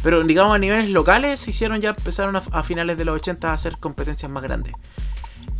Pero 0.00 0.22
digamos 0.22 0.54
a 0.54 0.60
niveles 0.60 0.90
locales 0.90 1.40
se 1.40 1.50
hicieron 1.50 1.80
ya, 1.80 1.90
empezaron 1.90 2.36
a, 2.36 2.42
a 2.52 2.62
finales 2.62 2.96
de 2.96 3.06
los 3.06 3.16
80 3.16 3.50
a 3.50 3.54
hacer 3.54 3.78
competencias 3.78 4.30
más 4.30 4.44
grandes. 4.44 4.74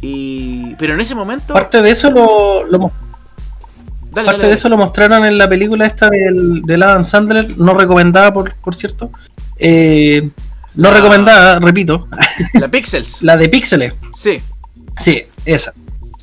Y, 0.06 0.74
pero 0.76 0.94
en 0.94 1.00
ese 1.00 1.14
momento... 1.14 1.54
Parte 1.54 1.80
de 1.80 1.90
eso 1.90 2.10
lo, 2.10 2.64
lo 2.64 2.78
mo- 2.78 2.92
Dale, 4.12 4.26
parte 4.26 4.42
dale, 4.42 4.48
de 4.48 4.54
eso 4.54 4.68
lo 4.68 4.76
mostraron 4.76 5.24
en 5.24 5.38
la 5.38 5.48
película 5.48 5.86
esta 5.86 6.10
del, 6.10 6.60
del 6.62 6.82
Adam 6.82 7.02
Sandler, 7.04 7.56
no 7.58 7.72
recomendada 7.74 8.32
por, 8.32 8.54
por 8.56 8.74
cierto. 8.74 9.10
Eh, 9.58 10.28
no 10.74 10.90
recomendada, 10.90 11.58
repito. 11.58 12.06
La 12.54 12.68
Pixels. 12.70 13.22
la 13.22 13.36
de 13.36 13.48
Píxeles. 13.48 13.94
Sí. 14.14 14.40
Sí, 14.98 15.22
esa. 15.44 15.72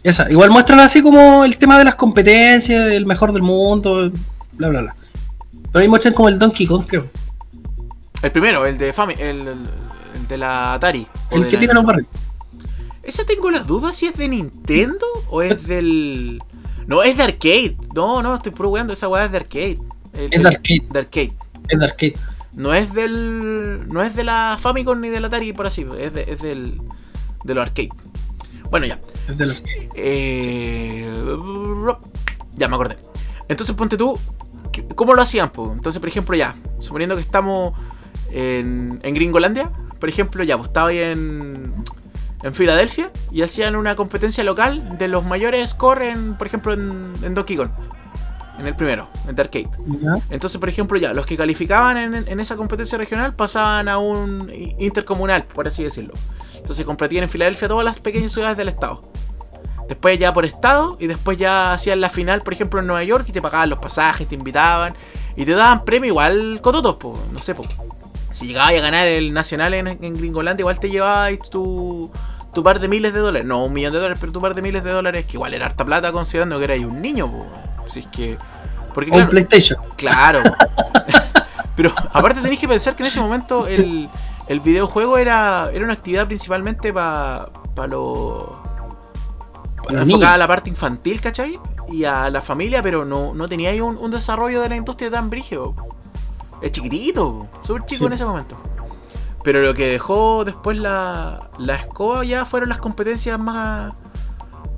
Esa. 0.04 0.30
Igual 0.32 0.52
muestran 0.52 0.80
así 0.80 1.02
como 1.02 1.44
el 1.44 1.58
tema 1.58 1.78
de 1.78 1.84
las 1.86 1.96
competencias, 1.96 2.88
el 2.91 3.06
mejor 3.06 3.34
del 3.34 3.41
mundo, 3.41 4.12
bla 4.54 4.70
bla 4.70 4.82
bla. 4.82 4.96
Pero 5.72 5.82
ahí 5.82 5.88
muestran 5.89 6.13
como 6.13 6.30
el 6.30 6.38
Donkey 6.39 6.67
Kong, 6.67 6.86
creo. 6.88 7.08
El 8.22 8.32
primero, 8.32 8.65
el 8.65 8.78
de 8.78 8.94
Fami, 8.94 9.15
el, 9.17 9.48
el- 9.48 10.28
de 10.30 10.38
la 10.38 10.74
Atari. 10.76 11.06
El 11.32 11.48
que 11.48 11.58
tiene 11.58 11.74
los 11.74 11.84
barriles. 11.84 12.10
Esa 13.04 13.24
tengo 13.26 13.50
las 13.52 13.66
dudas 13.68 13.96
si 13.96 14.06
es 14.08 14.16
de 14.16 14.28
Nintendo 14.28 15.06
o 15.30 15.42
es 15.42 15.66
del. 15.66 16.42
No, 16.88 17.04
es 17.04 17.18
de 17.18 17.24
arcade. 17.24 17.78
No, 17.96 18.22
no, 18.22 18.36
estoy 18.36 18.52
puro 18.52 18.70
weando. 18.70 18.94
Esa 18.94 19.08
weá 19.08 19.26
es 19.26 19.32
de 19.32 19.38
arcade. 19.38 19.80
El- 20.14 20.34
Es 20.34 20.42
de 20.44 20.48
arcade. 20.48 20.88
de 20.92 21.00
arcade. 21.00 21.34
Es 21.70 21.80
de 21.80 21.86
arcade. 21.86 22.14
No 22.54 22.74
es 22.74 22.94
del. 22.94 23.88
No 23.88 24.02
es 24.04 24.16
de 24.16 24.24
la 24.24 24.58
Famicom 24.60 25.00
ni 25.00 25.10
del 25.10 25.26
Atari 25.26 25.54
por 25.54 25.66
así. 25.68 25.86
Es, 26.00 26.14
de- 26.14 26.26
es 26.28 26.42
del. 26.42 26.82
De 27.44 27.54
los 27.56 27.62
arcade. 27.64 27.90
Bueno, 28.70 28.86
ya. 28.86 29.00
Es 29.28 29.38
del 29.38 29.50
arcade. 29.52 29.90
Eh, 29.96 31.10
ya 32.54 32.68
me 32.68 32.76
acordé. 32.76 32.98
Entonces 33.48 33.76
ponte 33.76 33.98
tú. 33.98 34.18
¿qué- 34.72 34.86
¿Cómo 34.88 35.14
lo 35.14 35.22
hacían? 35.22 35.52
po? 35.52 35.72
Entonces, 35.76 36.00
por 36.00 36.08
ejemplo, 36.10 36.36
ya. 36.36 36.56
Suponiendo 36.80 37.16
que 37.16 37.22
estamos 37.22 37.74
en, 38.32 39.00
en 39.04 39.14
Gringolandia. 39.16 39.72
por 40.00 40.10
ejemplo, 40.10 40.44
ya, 40.44 40.58
pues 40.58 40.70
estaba 40.70 40.88
ahí 40.90 40.98
en, 40.98 41.74
en 42.43 42.54
Filadelfia 42.54 43.12
y 43.32 43.41
hacían 43.41 43.75
una 43.75 43.95
competencia 43.95 44.43
local 44.43 44.97
de 44.97 45.08
los 45.08 45.23
mayores 45.23 45.69
scores, 45.69 46.15
en, 46.15 46.36
por 46.38 46.47
ejemplo, 46.47 46.73
en, 46.73 47.13
en 47.23 47.34
Donkey 47.36 47.58
Kong. 47.58 47.69
En 48.60 48.67
el 48.67 48.75
primero, 48.75 49.10
en 49.27 49.36
The 49.36 49.41
Arcade. 49.41 49.69
Entonces, 50.30 50.60
por 50.60 50.69
ejemplo, 50.69 50.97
ya, 50.97 51.13
los 51.13 51.25
que 51.25 51.36
calificaban 51.36 51.97
en, 51.97 52.27
en 52.27 52.39
esa 52.39 52.56
competencia 52.56 52.97
regional 52.97 53.34
pasaban 53.34 53.88
a 53.88 53.97
un 53.97 54.51
intercomunal, 54.77 55.43
por 55.43 55.67
así 55.67 55.84
decirlo. 55.84 56.13
Entonces 56.56 56.86
competían 56.86 57.23
en 57.23 57.30
Filadelfia 57.30 57.67
todas 57.67 57.86
las 57.86 57.99
pequeñas 57.99 58.32
ciudades 58.32 58.58
del 58.58 58.67
estado. 58.67 59.01
Después 59.88 60.19
ya 60.19 60.32
por 60.32 60.45
estado 60.45 60.95
y 60.99 61.08
después 61.08 61.38
ya 61.38 61.73
hacían 61.73 62.01
la 62.01 62.10
final, 62.10 62.43
por 62.43 62.54
ejemplo, 62.54 62.80
en 62.80 62.88
Nueva 62.88 63.04
York 63.04 63.25
y 63.27 63.32
te 63.32 63.41
pagaban 63.41 63.69
los 63.69 63.80
pasajes, 63.80 64.27
te 64.27 64.36
invitaban 64.36 64.95
y 65.36 65.43
te 65.43 65.51
daban 65.51 65.84
premio 65.84 66.08
igual 66.08 66.60
cototos, 66.62 66.95
po, 66.95 67.19
no 67.34 67.39
sé, 67.39 67.56
po. 67.56 67.65
Si 68.32 68.47
llegabas 68.47 68.73
a 68.73 68.80
ganar 68.80 69.08
el 69.08 69.34
nacional 69.34 69.73
en, 69.73 69.88
en 69.88 70.15
Gringolandia, 70.15 70.62
igual 70.62 70.80
te 70.80 70.89
llevabas 70.89 71.38
tu, 71.49 72.10
tu 72.54 72.64
par 72.64 72.80
de 72.80 72.88
miles 72.88 73.14
de 73.14 73.20
dólares. 73.20 73.48
No 73.48 73.64
un 73.66 73.74
millón 73.74 73.94
de 73.94 74.00
dólares, 74.00 74.18
pero 74.20 74.32
tu 74.32 74.42
par 74.42 74.54
de 74.56 74.62
miles 74.62 74.84
de 74.84 74.92
dólares, 74.92 75.26
que 75.26 75.34
igual 75.34 75.54
era 75.54 75.66
harta 75.68 75.86
plata 75.86 76.12
considerando 76.12 76.58
que 76.58 76.66
eras 76.66 76.80
un 76.80 77.02
niño, 77.02 77.32
po. 77.32 77.48
Si 77.88 78.00
es 78.00 78.08
que... 78.08 78.38
Porque, 78.94 79.10
O 79.10 79.14
un 79.14 79.20
claro, 79.20 79.30
PlayStation. 79.30 79.80
Claro. 79.96 80.40
Pero 81.76 81.94
aparte 82.14 82.42
tenéis 82.42 82.60
que 82.60 82.68
pensar 82.68 82.96
que 82.96 83.04
en 83.04 83.08
ese 83.08 83.22
momento 83.22 83.66
el, 83.68 84.10
el 84.48 84.60
videojuego 84.60 85.18
era, 85.18 85.70
era 85.74 85.84
una 85.84 85.94
actividad 85.94 86.28
principalmente 86.28 86.92
para 86.92 87.50
pa 87.74 87.88
los... 87.88 88.44
Enfocada 89.90 90.36
a 90.36 90.38
la 90.38 90.48
parte 90.48 90.70
infantil, 90.70 91.20
¿cachai? 91.22 91.60
Y 91.92 92.04
a 92.04 92.30
la 92.30 92.42
familia, 92.42 92.84
pero 92.84 93.04
no, 93.04 93.34
no 93.34 93.50
tenía 93.50 93.72
ahí 93.72 93.82
un, 93.82 93.98
un 93.98 94.12
desarrollo 94.12 94.62
de 94.62 94.70
la 94.70 94.76
industria 94.76 95.10
tan 95.10 95.30
brígido. 95.30 95.74
Es 96.62 96.72
chiquitito, 96.72 97.48
súper 97.64 97.86
chico 97.86 98.00
Sí. 98.00 98.06
en 98.06 98.14
ese 98.14 98.26
momento. 98.26 98.56
Pero 99.43 99.62
lo 99.62 99.73
que 99.73 99.88
dejó 99.88 100.45
después 100.45 100.77
la, 100.77 101.49
la 101.58 101.75
escoba 101.75 102.23
ya 102.23 102.45
fueron 102.45 102.69
las 102.69 102.77
competencias 102.77 103.39
más 103.39 103.93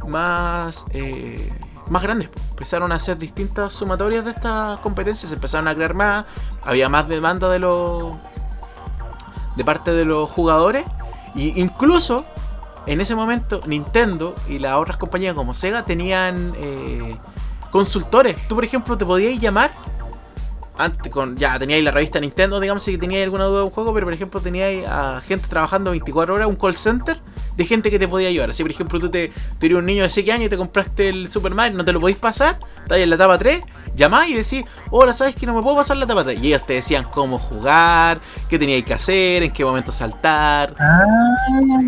más 0.08 0.86
eh, 0.92 1.52
más 1.90 2.02
grandes. 2.02 2.30
Empezaron 2.50 2.92
a 2.92 2.96
hacer 2.96 3.18
distintas 3.18 3.74
sumatorias 3.74 4.24
de 4.26 4.32
estas 4.32 4.80
competencias, 4.80 5.30
se 5.30 5.36
empezaron 5.36 5.68
a 5.68 5.76
crear 5.76 5.94
más, 5.94 6.26
había 6.64 6.90
más 6.90 7.08
demanda 7.08 7.50
de 7.50 7.60
los 7.60 8.16
de 9.56 9.64
parte 9.64 9.92
de 9.92 10.06
los 10.06 10.30
jugadores 10.30 10.86
y 11.36 11.60
incluso 11.60 12.26
en 12.86 13.02
ese 13.02 13.16
momento 13.16 13.62
Nintendo 13.66 14.36
y 14.48 14.60
las 14.60 14.76
otras 14.76 14.98
compañías 14.98 15.36
como 15.36 15.54
Sega 15.54 15.86
tenían 15.86 16.54
eh, 16.58 17.18
consultores. 17.72 18.36
Tú 18.48 18.56
por 18.56 18.66
ejemplo 18.66 18.98
te 18.98 19.06
podías 19.06 19.40
llamar 19.40 19.74
antes 20.78 21.12
con 21.12 21.38
ya 21.38 21.58
teníais 21.60 21.84
la 21.84 21.92
revista 21.92 22.20
Nintendo, 22.20 22.60
digamos 22.60 22.84
si 22.84 22.98
teníais 22.98 23.26
alguna 23.26 23.46
duda 23.46 23.60
de 23.60 23.66
un 23.66 23.72
juego, 23.72 23.94
pero 23.94 24.06
por 24.06 24.14
ejemplo 24.14 24.42
teníais 24.42 24.86
a 24.88 25.22
gente 25.22 25.48
trabajando 25.48 25.92
24 25.92 26.34
horas, 26.34 26.48
un 26.48 26.56
call 26.56 26.76
center 26.76 27.20
de 27.56 27.66
gente 27.66 27.92
que 27.92 28.00
te 28.00 28.08
podía 28.08 28.30
ayudar. 28.30 28.50
Así 28.50 28.64
por 28.64 28.72
ejemplo 28.72 29.00
tú 29.00 29.10
te, 29.10 29.30
tú 29.60 29.66
eres 29.66 29.78
un 29.78 29.86
niño 29.86 30.04
de 30.04 30.10
6 30.10 30.30
años 30.32 30.46
y 30.48 30.50
te 30.50 30.58
compraste 30.58 31.10
el 31.10 31.28
Super 31.30 31.54
Mario, 31.54 31.78
no 31.78 31.86
te 31.86 31.94
lo 31.94 32.00
podéis 32.00 32.18
pasar, 32.18 32.60
estás 32.82 32.98
en 32.98 33.10
la 33.10 33.16
etapa 33.16 33.38
3, 33.38 33.64
llamás 33.96 34.28
y 34.30 34.34
decís, 34.34 34.66
hola, 34.90 35.14
sabes 35.14 35.36
que 35.36 35.46
no 35.46 35.54
me 35.54 35.62
puedo 35.62 35.76
pasar 35.76 35.98
la 35.98 36.06
etapa 36.06 36.24
3. 36.24 36.42
Y 36.42 36.48
ellos 36.48 36.66
te 36.66 36.74
decían 36.74 37.06
cómo 37.06 37.38
jugar, 37.38 38.20
qué 38.50 38.58
teníais 38.58 38.86
que 38.86 38.94
hacer, 38.94 39.44
en 39.44 39.52
qué 39.52 39.64
momento 39.66 39.92
saltar. 39.92 40.74
Ah, 40.80 41.02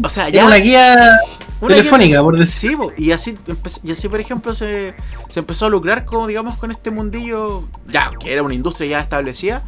O 0.04 0.10
sea, 0.10 0.30
ya 0.30 0.46
una 0.46 0.58
guía 0.58 1.20
una 1.62 1.76
telefónica, 1.76 2.22
por 2.22 2.38
decir. 2.38 2.78
Sí, 2.78 3.04
y 3.04 3.12
así, 3.12 3.38
y 3.84 3.92
así 3.92 4.08
por 4.10 4.20
ejemplo 4.20 4.54
se, 4.54 4.94
se 5.30 5.40
empezó 5.40 5.66
a 5.66 5.70
lucrar 5.70 6.06
como 6.06 6.28
digamos 6.28 6.58
con 6.58 6.72
este 6.72 6.92
mundillo, 6.92 7.68
ya, 7.88 8.12
que 8.20 8.32
era 8.32 8.44
una 8.44 8.54
industria 8.54 8.90
ya 8.90 9.00
establecida. 9.02 9.64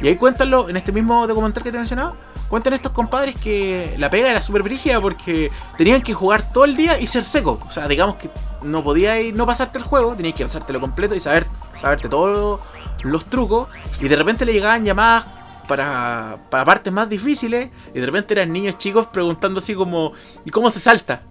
Y 0.00 0.08
ahí 0.08 0.16
cuéntanlo, 0.16 0.68
en 0.68 0.76
este 0.76 0.90
mismo 0.90 1.26
documental 1.28 1.62
que 1.62 1.70
te 1.70 1.78
mencionaba, 1.78 2.16
cuentan 2.52 2.74
estos 2.74 2.92
compadres 2.92 3.34
que 3.34 3.94
la 3.96 4.10
pega 4.10 4.30
era 4.30 4.42
súper 4.42 4.62
brígida 4.62 5.00
porque 5.00 5.50
tenían 5.78 6.02
que 6.02 6.12
jugar 6.12 6.52
todo 6.52 6.66
el 6.66 6.76
día 6.76 7.00
y 7.00 7.06
ser 7.06 7.24
seco. 7.24 7.58
O 7.66 7.70
sea, 7.70 7.88
digamos 7.88 8.16
que 8.16 8.28
no 8.62 8.84
podías 8.84 9.32
no 9.32 9.46
pasarte 9.46 9.78
el 9.78 9.84
juego, 9.84 10.14
tenías 10.14 10.34
que 10.34 10.44
pasártelo 10.44 10.78
completo 10.78 11.14
y 11.14 11.20
saber, 11.20 11.46
saberte 11.72 12.10
todos 12.10 12.60
los 13.04 13.24
trucos. 13.24 13.68
Y 14.02 14.08
de 14.08 14.16
repente 14.16 14.44
le 14.44 14.52
llegaban 14.52 14.84
llamadas 14.84 15.28
para, 15.66 16.40
para 16.50 16.66
partes 16.66 16.92
más 16.92 17.08
difíciles 17.08 17.70
y 17.94 17.98
de 17.98 18.04
repente 18.04 18.34
eran 18.34 18.52
niños 18.52 18.76
chicos 18.76 19.06
preguntando 19.06 19.60
así 19.60 19.74
como, 19.74 20.12
¿y 20.44 20.50
cómo 20.50 20.70
se 20.70 20.78
salta? 20.78 21.22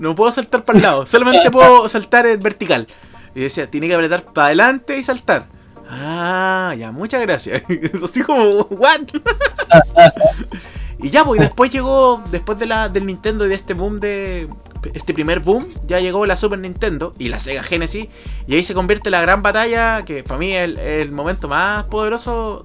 No 0.00 0.16
puedo 0.16 0.32
saltar 0.32 0.64
para 0.64 0.76
el 0.76 0.82
lado, 0.82 1.06
solamente 1.06 1.52
puedo 1.52 1.88
saltar 1.88 2.26
en 2.26 2.40
vertical. 2.40 2.88
Y 3.32 3.42
decía, 3.42 3.70
tiene 3.70 3.86
que 3.86 3.94
apretar 3.94 4.24
para 4.32 4.46
adelante 4.46 4.98
y 4.98 5.04
saltar. 5.04 5.46
Ah, 5.88 6.74
ya, 6.78 6.92
muchas 6.92 7.20
gracias. 7.22 7.62
Así 8.04 8.22
como, 8.22 8.62
¿what? 8.70 9.00
y 10.98 11.10
ya, 11.10 11.24
pues, 11.24 11.40
y 11.40 11.44
después 11.44 11.70
llegó, 11.70 12.22
después 12.30 12.58
de 12.58 12.66
la, 12.66 12.88
del 12.88 13.06
Nintendo 13.06 13.46
y 13.46 13.48
de 13.48 13.54
este 13.54 13.74
boom 13.74 14.00
de. 14.00 14.48
Este 14.94 15.14
primer 15.14 15.38
boom, 15.38 15.64
ya 15.86 16.00
llegó 16.00 16.26
la 16.26 16.36
Super 16.36 16.58
Nintendo 16.58 17.12
y 17.16 17.28
la 17.28 17.38
Sega 17.38 17.62
Genesis. 17.62 18.08
Y 18.48 18.54
ahí 18.56 18.64
se 18.64 18.74
convierte 18.74 19.10
la 19.10 19.20
gran 19.20 19.40
batalla, 19.40 20.02
que 20.04 20.24
para 20.24 20.38
mí 20.38 20.56
es 20.56 20.76
el, 20.76 21.12
momento 21.12 21.46
más 21.46 21.84
poderoso, 21.84 22.64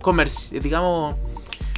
digamos, 0.51 1.15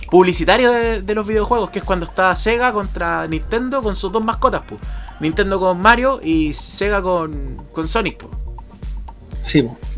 publicitario 0.10 0.72
de, 0.72 1.02
de 1.02 1.16
los 1.16 1.28
videojuegos, 1.28 1.72
que 1.72 1.80
es 1.80 1.86
cuando 1.86 2.06
está 2.06 2.34
Sega 2.38 2.72
contra 2.72 3.28
Nintendo 3.28 3.84
con 3.84 3.98
sus 3.98 4.14
dos 4.14 4.24
mascotas, 4.24 4.62
pues. 4.66 4.80
Nintendo 5.20 5.60
con 5.60 5.82
Mario 5.82 6.22
y 6.24 6.54
Sega 6.54 7.02
con, 7.02 7.58
con 7.74 7.86
Sonic, 7.90 8.20
pues. 8.20 8.49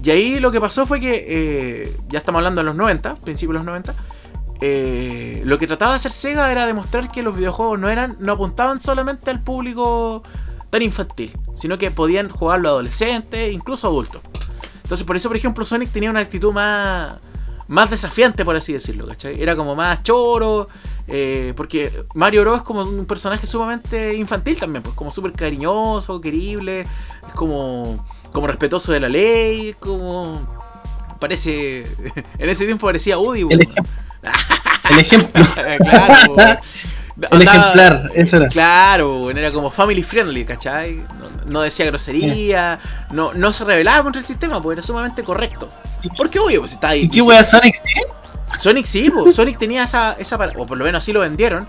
Y 0.03 0.11
ahí 0.11 0.39
lo 0.39 0.51
que 0.51 0.61
pasó 0.61 0.85
fue 0.85 0.99
que, 0.99 1.25
eh, 1.27 1.97
ya 2.09 2.19
estamos 2.19 2.39
hablando 2.39 2.61
de 2.61 2.65
los 2.65 2.75
90, 2.75 3.15
principios 3.15 3.53
de 3.53 3.59
los 3.59 3.65
90, 3.65 3.95
eh, 4.61 5.41
lo 5.45 5.57
que 5.57 5.65
trataba 5.65 5.91
de 5.91 5.95
hacer 5.95 6.11
Sega 6.11 6.51
era 6.51 6.67
demostrar 6.67 7.11
que 7.11 7.23
los 7.23 7.35
videojuegos 7.35 7.79
no 7.79 7.89
eran 7.89 8.15
no 8.19 8.33
apuntaban 8.33 8.79
solamente 8.79 9.31
al 9.31 9.41
público 9.41 10.21
tan 10.69 10.83
infantil, 10.83 11.31
sino 11.55 11.77
que 11.77 11.89
podían 11.89 12.29
jugarlo 12.29 12.69
adolescentes, 12.69 13.51
incluso 13.51 13.87
adultos. 13.87 14.21
Entonces 14.83 15.05
por 15.05 15.15
eso, 15.15 15.29
por 15.29 15.37
ejemplo, 15.37 15.65
Sonic 15.65 15.91
tenía 15.91 16.11
una 16.11 16.19
actitud 16.19 16.53
más, 16.53 17.15
más 17.67 17.89
desafiante, 17.89 18.45
por 18.45 18.55
así 18.55 18.73
decirlo, 18.73 19.07
¿cachai? 19.07 19.41
Era 19.41 19.55
como 19.55 19.75
más 19.75 20.03
choro, 20.03 20.67
eh, 21.07 21.53
porque 21.55 22.05
Mario 22.13 22.41
Bros 22.41 22.57
es 22.57 22.63
como 22.63 22.83
un 22.83 23.05
personaje 23.05 23.47
sumamente 23.47 24.13
infantil 24.13 24.59
también, 24.59 24.83
pues 24.83 24.93
como 24.93 25.09
súper 25.09 25.31
cariñoso, 25.31 26.21
querible, 26.21 26.81
es 26.81 27.33
como, 27.33 28.05
como 28.31 28.47
respetuoso 28.47 28.91
de 28.91 28.99
la 28.99 29.09
ley, 29.09 29.75
como... 29.79 30.41
Parece... 31.19 31.85
En 32.39 32.49
ese 32.49 32.65
tiempo 32.65 32.87
parecía 32.87 33.17
Woody, 33.17 33.41
El, 33.49 33.67
el 34.89 34.99
ejemplo, 34.99 35.43
claro, 35.79 36.35
el 37.29 37.41
ejemplar, 37.41 38.11
eso 38.15 38.37
era. 38.37 38.47
Claro, 38.47 39.29
era 39.29 39.51
como 39.51 39.69
family 39.69 40.01
friendly, 40.01 40.45
¿cachai? 40.45 40.95
No, 40.95 41.29
no 41.47 41.61
decía 41.61 41.85
grosería, 41.85 42.79
no, 43.11 43.33
no 43.33 43.53
se 43.53 43.63
rebelaba 43.63 44.03
contra 44.03 44.19
el 44.19 44.25
sistema, 44.25 44.61
pues 44.61 44.77
era 44.77 44.85
sumamente 44.85 45.23
correcto. 45.23 45.69
Porque 46.17 46.39
obvio, 46.39 46.61
pues 46.61 46.73
está 46.73 46.89
ahí. 46.89 47.01
¿Y 47.03 47.09
qué 47.09 47.21
wea 47.21 47.43
Sonic 47.43 47.75
sí? 47.75 48.01
Sonic 48.57 48.85
sí, 48.85 49.09
pues, 49.11 49.35
Sonic 49.35 49.57
tenía 49.57 49.83
esa, 49.83 50.15
esa 50.19 50.35
o 50.57 50.65
por 50.65 50.77
lo 50.77 50.85
menos 50.85 51.03
así 51.03 51.13
lo 51.13 51.19
vendieron. 51.19 51.67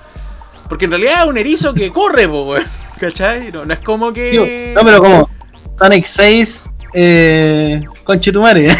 Porque 0.68 0.86
en 0.86 0.92
realidad 0.92 1.22
es 1.22 1.28
un 1.28 1.36
erizo 1.36 1.74
que 1.74 1.92
corre, 1.92 2.28
pues, 2.28 2.44
weón, 2.44 2.64
¿cachai? 2.98 3.52
No, 3.52 3.64
no 3.64 3.74
es 3.74 3.80
como 3.80 4.12
que. 4.12 4.30
Sí. 4.30 4.74
No, 4.74 4.84
pero 4.84 5.00
como 5.00 5.30
Sonic 5.82 6.04
6, 6.06 6.70
eh, 6.94 7.82
conchetumare. 8.04 8.68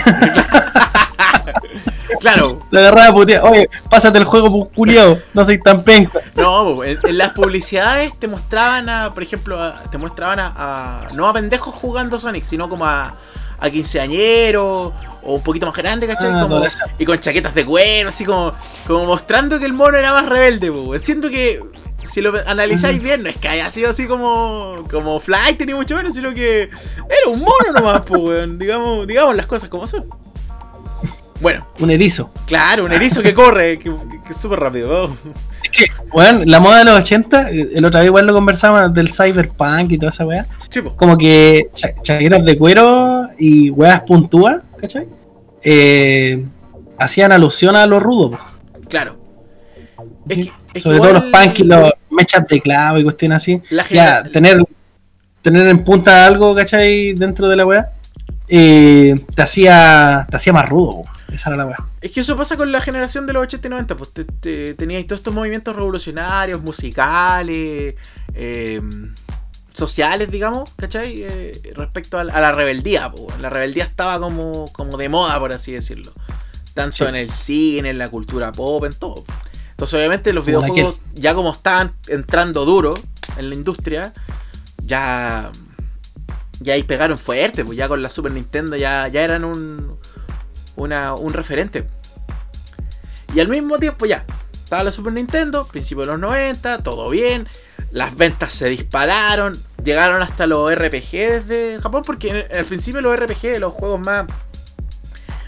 Claro, 2.20 2.60
La 2.70 2.78
agarraba 2.78 3.08
a 3.08 3.12
putear. 3.12 3.42
Oye, 3.44 3.68
pásate 3.90 4.16
el 4.20 4.24
juego, 4.24 4.48
pues, 4.48 4.76
culiao. 4.76 5.18
No 5.34 5.44
soy 5.44 5.58
tan 5.58 5.82
penca. 5.82 6.20
No, 6.36 6.62
po, 6.76 6.84
en, 6.84 6.96
en 7.02 7.18
las 7.18 7.32
publicidades 7.32 8.16
te 8.16 8.28
mostraban 8.28 8.88
a, 8.88 9.10
por 9.12 9.24
ejemplo, 9.24 9.60
a- 9.60 9.82
te 9.90 9.98
mostraban 9.98 10.38
a, 10.38 10.52
a- 10.54 11.08
no 11.14 11.26
a 11.26 11.32
pendejos 11.32 11.74
jugando 11.74 12.20
Sonic, 12.20 12.44
sino 12.44 12.68
como 12.68 12.86
a, 12.86 13.16
a 13.58 13.70
quinceañeros 13.70 14.92
o 15.24 15.34
un 15.34 15.42
poquito 15.42 15.66
más 15.66 15.74
grande, 15.74 16.06
¿cachai? 16.06 16.30
Ah, 16.32 16.42
Como- 16.42 16.62
y 16.96 17.04
con 17.04 17.18
chaquetas 17.18 17.56
de 17.56 17.64
cuero, 17.66 18.10
así 18.10 18.24
como, 18.24 18.52
como 18.86 19.04
mostrando 19.06 19.58
que 19.58 19.66
el 19.66 19.72
mono 19.72 19.98
era 19.98 20.12
más 20.12 20.28
rebelde, 20.28 20.70
po. 20.70 20.96
Siento 21.00 21.28
que 21.28 21.58
si 22.04 22.20
lo 22.20 22.32
analizáis 22.46 23.02
bien, 23.02 23.22
no 23.22 23.28
es 23.30 23.36
que 23.36 23.48
haya 23.48 23.70
sido 23.70 23.90
así 23.90 24.06
como, 24.06 24.84
como 24.90 25.18
flight 25.20 25.60
ni 25.64 25.74
mucho 25.74 25.96
menos, 25.96 26.14
sino 26.14 26.32
que 26.34 26.62
era 26.64 27.28
un 27.30 27.40
mono 27.40 27.72
nomás, 27.74 28.02
po, 28.02 28.18
weón. 28.18 28.58
Digamos, 28.58 29.06
digamos 29.06 29.34
las 29.36 29.46
cosas 29.46 29.68
como 29.68 29.86
son. 29.86 30.04
Bueno, 31.40 31.66
Un 31.80 31.90
erizo. 31.90 32.30
claro, 32.46 32.84
un 32.84 32.92
erizo 32.92 33.20
que 33.20 33.34
corre, 33.34 33.76
que, 33.78 33.90
que 34.24 34.32
es 34.32 34.36
súper 34.36 34.60
rápido. 34.60 35.08
¿no? 35.08 35.16
Es 35.64 35.70
que, 35.70 35.86
weón, 36.12 36.42
la 36.48 36.60
moda 36.60 36.78
de 36.78 36.84
los 36.84 36.94
80, 37.00 37.50
eh, 37.50 37.68
el 37.74 37.84
otra 37.84 38.00
vez 38.00 38.06
igual 38.08 38.26
lo 38.28 38.32
conversábamos 38.32 38.94
del 38.94 39.08
cyberpunk 39.12 39.90
y 39.90 39.98
toda 39.98 40.10
esa 40.10 40.24
weá. 40.24 40.46
Chipo. 40.68 40.94
Como 40.96 41.18
que 41.18 41.68
cha- 41.72 41.94
chaquetas 42.00 42.44
de 42.44 42.56
cuero 42.56 43.26
y 43.38 43.70
weas 43.70 44.02
puntúas, 44.02 44.58
¿cachai? 44.78 45.08
Eh, 45.64 46.44
hacían 46.98 47.32
alusión 47.32 47.74
a 47.74 47.86
lo 47.86 47.98
rudo. 47.98 48.30
po. 48.32 48.38
Claro. 48.88 49.18
Es 50.28 50.36
que- 50.36 50.52
es 50.74 50.82
Sobre 50.82 50.98
todo 50.98 51.12
los 51.12 51.24
igual 51.26 51.44
punk 51.46 51.58
y 51.60 51.64
los 51.64 51.92
mechas 52.10 52.46
de 52.48 52.60
clavo 52.60 52.98
y 52.98 53.04
cuestiones 53.04 53.36
así. 53.38 53.60
La 53.70 53.86
Ya, 53.88 54.22
tener, 54.24 54.62
tener 55.42 55.66
en 55.68 55.84
punta 55.84 56.26
algo, 56.26 56.54
¿cachai? 56.54 57.12
Dentro 57.14 57.48
de 57.48 57.56
la 57.56 57.66
weá. 57.66 57.92
eh, 58.48 59.14
te 59.34 59.42
hacía 59.42 60.26
te 60.30 60.36
hacía 60.36 60.52
más 60.52 60.68
rudo. 60.68 61.02
Esa 61.32 61.48
era 61.50 61.56
la 61.56 61.66
weá. 61.66 61.76
Es 62.02 62.10
que 62.10 62.20
eso 62.20 62.36
pasa 62.36 62.56
con 62.58 62.70
la 62.72 62.80
generación 62.80 63.26
de 63.26 63.32
los 63.32 63.44
80 63.44 63.66
y 63.66 63.70
90, 63.70 63.96
pues 63.96 64.10
te, 64.12 64.24
te- 64.24 64.74
teníais 64.74 65.06
todos 65.06 65.20
estos 65.20 65.32
movimientos 65.32 65.74
revolucionarios, 65.74 66.60
musicales, 66.62 67.94
eh, 68.34 68.80
sociales, 69.72 70.30
digamos, 70.30 70.70
¿cachai? 70.76 71.22
Eh, 71.22 71.72
respecto 71.74 72.18
a, 72.18 72.24
la- 72.24 72.34
a 72.34 72.40
la 72.40 72.52
rebeldía, 72.52 73.10
la 73.40 73.48
rebeldía 73.48 73.84
estaba 73.84 74.18
como, 74.18 74.70
como 74.72 74.98
de 74.98 75.08
moda, 75.08 75.38
por 75.38 75.52
así 75.52 75.72
decirlo. 75.72 76.12
Tanto 76.74 76.96
Sí. 76.96 77.04
en 77.04 77.14
el 77.16 77.30
cine, 77.30 77.90
en 77.90 77.98
la 77.98 78.10
cultura 78.10 78.52
pop, 78.52 78.84
en 78.84 78.92
todo. 78.94 79.24
Entonces, 79.82 79.98
obviamente, 79.98 80.32
los 80.32 80.44
videojuegos, 80.46 80.94
ya 81.14 81.34
como 81.34 81.50
estaban 81.50 81.92
entrando 82.06 82.64
duro 82.64 82.94
en 83.36 83.48
la 83.48 83.56
industria, 83.56 84.12
ya. 84.84 85.50
Ya 86.60 86.74
ahí 86.74 86.84
pegaron 86.84 87.18
fuerte, 87.18 87.64
pues 87.64 87.76
ya 87.76 87.88
con 87.88 88.00
la 88.00 88.08
Super 88.08 88.30
Nintendo 88.30 88.76
ya, 88.76 89.08
ya 89.08 89.22
eran 89.24 89.44
un, 89.44 89.98
una, 90.76 91.14
un 91.16 91.32
referente. 91.32 91.88
Y 93.34 93.40
al 93.40 93.48
mismo 93.48 93.76
tiempo 93.80 94.06
ya, 94.06 94.24
estaba 94.62 94.84
la 94.84 94.92
Super 94.92 95.12
Nintendo, 95.14 95.66
principio 95.66 96.02
de 96.02 96.12
los 96.12 96.20
90, 96.20 96.84
todo 96.84 97.10
bien, 97.10 97.48
las 97.90 98.14
ventas 98.16 98.52
se 98.52 98.68
dispararon, 98.68 99.60
llegaron 99.82 100.22
hasta 100.22 100.46
los 100.46 100.72
RPG 100.72 101.10
desde 101.10 101.80
Japón, 101.82 102.04
porque 102.06 102.46
en- 102.48 102.56
al 102.56 102.64
principio 102.66 103.00
los 103.00 103.16
RPG, 103.18 103.58
los 103.58 103.72
juegos 103.72 103.98
más 103.98 104.26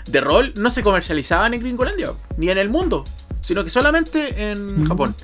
de 0.07 0.21
rol, 0.21 0.53
no 0.57 0.71
se 0.71 0.83
comercializaban 0.83 1.55
en 1.55 1.61
Gringolandia, 1.61 2.11
ni 2.37 2.51
en 2.51 2.59
el 2.59 2.71
mundo, 2.71 3.05
sino 3.45 3.63
que 3.63 3.71
solamente 3.71 4.51
en. 4.51 4.87
Japón. 4.89 5.15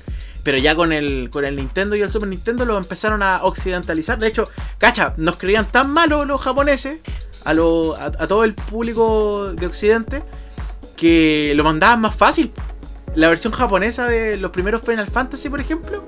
Pero 0.43 0.57
ya 0.57 0.73
con 0.75 0.91
el, 0.93 1.29
con 1.29 1.43
el 1.45 1.55
Nintendo 1.55 1.95
y 1.95 2.01
el 2.01 2.09
Super 2.09 2.27
Nintendo 2.29 2.65
lo 2.65 2.77
empezaron 2.77 3.21
a 3.21 3.43
occidentalizar. 3.43 4.17
De 4.17 4.27
hecho, 4.27 4.49
cacha, 4.79 5.13
nos 5.17 5.35
creían 5.35 5.71
tan 5.71 5.91
malos 5.91 6.25
los 6.25 6.41
japoneses, 6.41 6.99
a, 7.43 7.53
lo- 7.53 7.95
a, 7.95 8.05
a 8.05 8.27
todo 8.27 8.43
el 8.43 8.55
público 8.55 9.51
de 9.53 9.65
Occidente, 9.67 10.23
que 10.95 11.53
lo 11.55 11.63
mandaban 11.63 12.01
más 12.01 12.15
fácil. 12.15 12.51
La 13.13 13.27
versión 13.29 13.53
japonesa 13.53 14.07
de 14.07 14.37
los 14.37 14.49
primeros 14.51 14.81
Final 14.81 15.07
Fantasy, 15.09 15.49
por 15.49 15.59
ejemplo, 15.59 16.03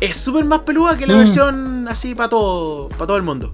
es 0.00 0.16
súper 0.18 0.44
más 0.44 0.60
peluda 0.60 0.96
que 0.96 1.06
la 1.08 1.14
Mm. 1.14 1.18
versión 1.18 1.88
así 1.88 2.14
para 2.14 2.28
todo, 2.28 2.88
para 2.90 3.06
todo 3.06 3.16
el 3.16 3.22
mundo. 3.24 3.50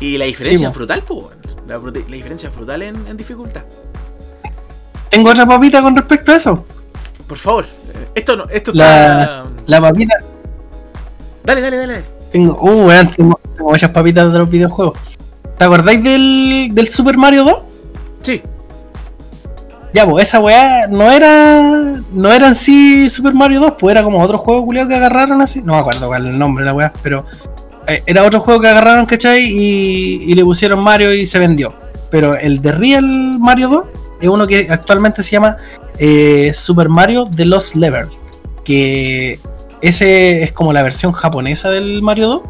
Y 0.00 0.18
la 0.18 0.26
diferencia 0.26 0.68
mo. 0.68 0.72
es 0.72 0.76
brutal, 0.76 1.02
pues. 1.04 1.26
La, 1.66 1.78
diferencia 1.80 2.48
es 2.48 2.54
brutal 2.54 2.82
en, 2.82 3.06
en 3.08 3.16
dificultad. 3.16 3.64
Tengo 5.10 5.30
otra 5.30 5.46
papita 5.46 5.82
con 5.82 5.96
respecto 5.96 6.32
a 6.32 6.36
eso. 6.36 6.64
Por 7.26 7.38
favor, 7.38 7.64
eh, 7.66 8.08
esto 8.14 8.36
no, 8.36 8.44
esto 8.48 8.72
La- 8.74 9.20
está. 9.22 9.46
La 9.66 9.80
papita. 9.80 10.16
Dale, 11.44 11.60
dale, 11.60 11.76
dale. 11.76 11.92
dale. 11.94 12.04
Tengo, 12.30 12.58
uh, 12.60 12.86
weón, 12.86 13.10
tengo, 13.10 13.40
tengo 13.56 13.70
muchas 13.70 13.90
papitas 13.90 14.30
de 14.32 14.38
los 14.38 14.50
videojuegos. 14.50 14.98
¿Te 15.56 15.64
acordáis 15.64 16.02
del, 16.04 16.70
del 16.72 16.88
Super 16.88 17.16
Mario 17.16 17.44
2? 17.44 17.58
Sí, 18.22 18.42
Ya, 19.94 20.06
pues 20.06 20.28
esa 20.28 20.38
weá 20.40 20.86
no 20.88 21.10
era. 21.10 22.02
No 22.12 22.32
era 22.32 22.48
en 22.48 22.54
sí 22.54 23.08
Super 23.08 23.32
Mario 23.34 23.60
2, 23.60 23.72
pues 23.78 23.92
era 23.92 24.02
como 24.02 24.20
otro 24.22 24.38
juego 24.38 24.64
culiado 24.64 24.88
que 24.88 24.94
agarraron 24.94 25.40
así. 25.40 25.62
No 25.62 25.72
me 25.72 25.78
acuerdo 25.80 26.06
cuál 26.06 26.26
es 26.26 26.32
el 26.34 26.38
nombre 26.38 26.64
de 26.64 26.70
la 26.70 26.74
weá, 26.74 26.92
pero 27.02 27.24
eh, 27.86 28.02
era 28.06 28.24
otro 28.24 28.40
juego 28.40 28.60
que 28.60 28.68
agarraron, 28.68 29.06
¿cachai? 29.06 29.42
Y, 29.44 30.24
y 30.30 30.34
le 30.34 30.44
pusieron 30.44 30.80
Mario 30.80 31.12
y 31.14 31.24
se 31.26 31.38
vendió. 31.38 31.74
Pero 32.10 32.34
el 32.36 32.60
de 32.60 32.72
Real 32.72 33.38
Mario 33.38 33.68
2 33.68 33.86
es 34.20 34.28
uno 34.28 34.46
que 34.46 34.66
actualmente 34.70 35.22
se 35.22 35.32
llama 35.32 35.56
eh, 35.98 36.52
Super 36.54 36.88
Mario 36.88 37.28
The 37.34 37.44
Lost 37.46 37.76
Level. 37.76 38.08
Que 38.64 39.38
ese 39.80 40.42
es 40.42 40.52
como 40.52 40.72
la 40.72 40.82
versión 40.82 41.12
japonesa 41.12 41.70
del 41.70 42.02
Mario 42.02 42.28
2. 42.28 42.42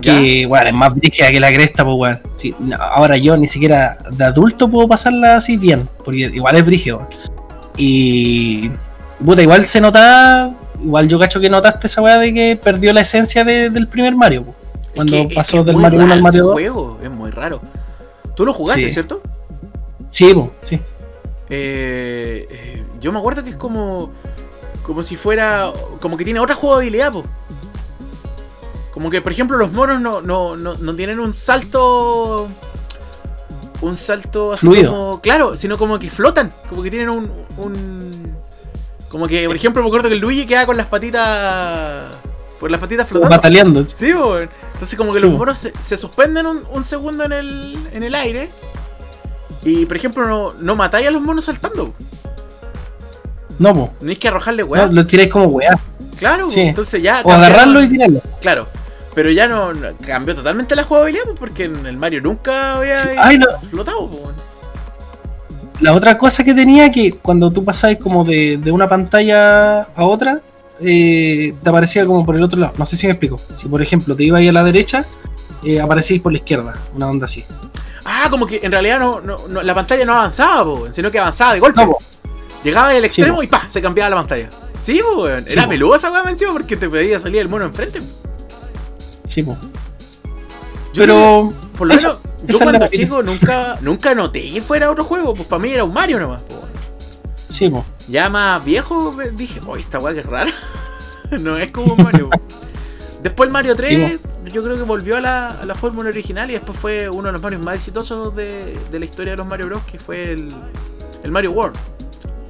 Que, 0.00 0.46
bueno, 0.46 0.68
es 0.68 0.74
más 0.74 0.94
brígida 0.94 1.28
que 1.32 1.40
la 1.40 1.52
cresta, 1.52 1.84
pues, 1.84 1.96
weón. 1.98 2.20
Sí, 2.32 2.54
no, 2.60 2.76
ahora 2.76 3.16
yo 3.16 3.36
ni 3.36 3.48
siquiera 3.48 3.98
de 4.12 4.24
adulto 4.24 4.70
puedo 4.70 4.86
pasarla 4.86 5.36
así 5.36 5.56
bien, 5.56 5.88
porque 6.04 6.20
igual 6.32 6.54
es 6.56 6.64
brígido. 6.64 7.08
Y. 7.76 8.70
Puta, 9.24 9.42
igual 9.42 9.64
se 9.64 9.80
nota. 9.80 10.54
Igual 10.80 11.08
yo 11.08 11.18
cacho 11.18 11.40
que 11.40 11.50
notaste 11.50 11.88
esa 11.88 12.00
weá 12.02 12.18
de 12.18 12.32
que 12.32 12.56
perdió 12.62 12.92
la 12.92 13.00
esencia 13.00 13.42
de- 13.42 13.70
del 13.70 13.88
primer 13.88 14.14
Mario, 14.14 14.44
pues, 14.44 14.56
Es 14.86 14.94
Cuando 14.94 15.16
es 15.16 15.34
pasó 15.34 15.58
que 15.58 15.64
del 15.72 15.76
Mario 15.76 16.00
1 16.04 16.12
al 16.12 16.22
Mario 16.22 16.38
ese 16.38 16.44
2. 16.46 16.52
juego, 16.52 16.98
es 17.02 17.10
muy 17.10 17.30
raro. 17.32 17.60
Tú 18.36 18.44
lo 18.46 18.52
jugaste, 18.54 18.84
Sí. 18.84 18.90
¿cierto? 18.92 19.20
Sí, 20.10 20.32
pues, 20.34 20.50
sí. 20.62 20.80
Eh, 21.50 22.46
eh, 22.50 22.84
yo 23.00 23.12
me 23.12 23.18
acuerdo 23.18 23.42
que 23.44 23.50
es 23.50 23.56
como. 23.56 24.10
Como 24.82 25.02
si 25.02 25.16
fuera. 25.16 25.70
Como 26.00 26.16
que 26.16 26.24
tiene 26.24 26.40
otra 26.40 26.54
jugabilidad, 26.54 27.12
po. 27.12 27.24
Como 28.92 29.10
que, 29.10 29.20
por 29.20 29.32
ejemplo, 29.32 29.56
los 29.56 29.72
monos 29.72 30.00
no, 30.00 30.20
no, 30.20 30.56
no, 30.56 30.74
no 30.74 30.96
tienen 30.96 31.20
un 31.20 31.32
salto. 31.32 32.48
Un 33.80 33.96
salto 33.96 34.52
así 34.52 34.66
Fluido. 34.66 34.90
como. 34.90 35.20
Claro, 35.20 35.56
sino 35.56 35.78
como 35.78 35.98
que 35.98 36.10
flotan. 36.10 36.52
Como 36.68 36.82
que 36.82 36.90
tienen 36.90 37.08
un. 37.08 37.30
un 37.58 38.34
como 39.08 39.26
que, 39.26 39.46
por 39.46 39.56
ejemplo, 39.56 39.82
me 39.82 39.88
acuerdo 39.88 40.08
que 40.08 40.14
el 40.16 40.20
Luigi 40.20 40.46
queda 40.46 40.66
con 40.66 40.76
las 40.76 40.86
patitas. 40.86 42.06
Por 42.60 42.70
las 42.70 42.80
patitas 42.80 43.08
flotando. 43.08 43.36
Bataleando. 43.36 43.84
Sí. 43.84 44.08
Entonces 44.10 44.96
como 44.98 45.12
que 45.12 45.20
Sí, 45.20 45.26
los 45.26 45.38
monos 45.38 45.58
se, 45.60 45.72
se 45.80 45.96
suspenden 45.96 46.46
un, 46.46 46.64
un 46.72 46.84
segundo 46.84 47.24
en 47.24 47.32
el, 47.32 47.88
en 47.92 48.02
el 48.02 48.14
aire. 48.14 48.50
Y 49.64 49.86
por 49.86 49.96
ejemplo, 49.96 50.26
no, 50.26 50.52
no 50.58 50.76
matáis 50.76 51.06
a 51.08 51.10
los 51.10 51.20
monos 51.22 51.44
saltando. 51.44 51.92
No, 53.58 53.74
pues. 53.74 53.98
Tenéis 53.98 54.18
que 54.18 54.28
arrojarle 54.28 54.62
weá. 54.62 54.86
No, 54.86 54.92
lo 54.92 55.06
tiráis 55.06 55.30
como 55.30 55.46
weá. 55.46 55.78
claro, 56.18 56.48
sí. 56.48 56.60
entonces 56.60 57.02
ya. 57.02 57.20
O 57.24 57.28
cambiaron- 57.30 57.44
agarrarlo 57.44 57.82
y 57.82 57.88
tirarlo. 57.88 58.22
Claro. 58.40 58.66
Pero 59.14 59.30
ya 59.30 59.48
no, 59.48 59.74
no- 59.74 59.88
cambió 60.06 60.34
totalmente 60.34 60.76
la 60.76 60.84
jugabilidad, 60.84 61.24
pues, 61.24 61.38
porque 61.38 61.64
en 61.64 61.84
el 61.86 61.96
Mario 61.96 62.20
nunca 62.20 62.76
había 62.76 62.96
Sí. 62.96 63.08
Ay, 63.18 63.38
no. 63.38 63.46
weón. 63.82 64.34
La 65.80 65.92
otra 65.92 66.16
cosa 66.18 66.44
que 66.44 66.54
tenía 66.54 66.90
que 66.90 67.12
cuando 67.14 67.50
tú 67.50 67.64
pasabas 67.64 67.96
como 67.98 68.24
de, 68.24 68.56
de 68.58 68.70
una 68.72 68.88
pantalla 68.88 69.82
a 69.82 70.04
otra, 70.04 70.40
eh, 70.80 71.52
te 71.62 71.70
aparecía 71.70 72.04
como 72.06 72.24
por 72.24 72.36
el 72.36 72.42
otro 72.42 72.60
lado. 72.60 72.72
No 72.78 72.86
sé 72.86 72.96
si 72.96 73.06
me 73.06 73.12
explico. 73.12 73.40
Si 73.56 73.68
por 73.68 73.82
ejemplo 73.82 74.14
te 74.16 74.24
ibas 74.24 74.40
ahí 74.40 74.48
a 74.48 74.52
la 74.52 74.62
derecha, 74.64 75.04
eh, 75.64 75.80
aparecías 75.80 76.20
por 76.20 76.32
la 76.32 76.38
izquierda. 76.38 76.74
Una 76.94 77.08
onda 77.08 77.26
así. 77.26 77.44
Ah, 78.10 78.28
como 78.30 78.46
que 78.46 78.60
en 78.62 78.72
realidad 78.72 78.98
no, 78.98 79.20
no- 79.20 79.46
no- 79.48 79.62
la 79.62 79.74
pantalla 79.74 80.04
no 80.06 80.14
avanzaba, 80.14 80.64
po, 80.64 80.74
weón, 80.76 80.94
sino 80.94 81.10
que 81.10 81.18
avanzaba 81.18 81.52
de 81.52 81.60
golpe. 81.60 81.84
No, 81.84 81.92
po. 81.92 81.98
Llegaba 82.64 82.88
al 82.88 83.04
extremo 83.04 83.36
po. 83.36 83.42
y 83.42 83.46
pa, 83.48 83.68
se 83.68 83.82
cambiaba 83.82 84.08
la 84.10 84.16
pantalla. 84.16 84.48
Sí, 84.82 85.00
weón. 85.02 85.46
Sí, 85.46 85.52
Era 85.52 85.64
po. 85.64 85.68
peluda 85.70 85.96
esa 85.96 86.10
weá 86.10 86.22
encima 86.28 86.52
porque 86.52 86.76
te 86.76 86.88
pedía 86.88 87.20
salir 87.20 87.40
el 87.42 87.48
mono 87.48 87.66
enfrente. 87.66 88.00
Sí, 89.24 89.42
pues. 89.42 89.58
Yo 90.94 91.02
Pero. 91.02 91.52
por 91.76 91.86
lo 91.86 91.94
menos, 91.94 92.16
yo 92.46 92.58
cuando 92.58 92.88
chico 92.88 93.22
nunca, 93.22 93.76
nunca 93.82 94.14
noté 94.14 94.50
que 94.52 94.62
fuera 94.62 94.90
otro 94.90 95.04
juego. 95.04 95.34
Pues 95.34 95.46
para 95.46 95.60
mí 95.62 95.70
era 95.70 95.84
un 95.84 95.92
Mario 95.92 96.18
nomás, 96.18 96.42
po, 96.42 96.54
weón. 96.54 96.68
Sí, 97.48 97.68
pues. 97.68 97.84
Ya 98.08 98.30
más 98.30 98.64
viejo 98.64 99.14
dije, 99.34 99.60
oh, 99.66 99.76
esta 99.76 99.98
weá 99.98 100.14
que 100.14 100.20
es 100.20 100.26
rara. 100.26 100.50
no 101.38 101.58
es 101.58 101.70
como 101.70 101.92
un 101.92 102.02
Mario. 102.02 102.30
po. 102.30 102.40
Después 103.28 103.46
el 103.48 103.52
Mario 103.52 103.76
3, 103.76 103.88
Sí, 103.88 104.18
yo 104.52 104.62
creo 104.64 104.76
que 104.76 104.82
volvió 104.82 105.16
a 105.16 105.20
la, 105.20 105.50
a 105.60 105.64
la 105.66 105.74
fórmula 105.74 106.08
original 106.08 106.48
y 106.50 106.54
después 106.54 106.78
fue 106.78 107.08
uno 107.08 107.26
de 107.28 107.32
los 107.32 107.42
Marios 107.42 107.60
más 107.62 107.74
exitosos 107.76 108.34
de, 108.34 108.76
de 108.90 108.98
la 108.98 109.04
historia 109.04 109.32
de 109.32 109.36
los 109.36 109.46
Mario 109.46 109.66
Bros. 109.66 109.82
que 109.90 109.98
fue 109.98 110.32
el, 110.32 110.52
el 111.22 111.30
Mario 111.30 111.52
World. 111.52 111.76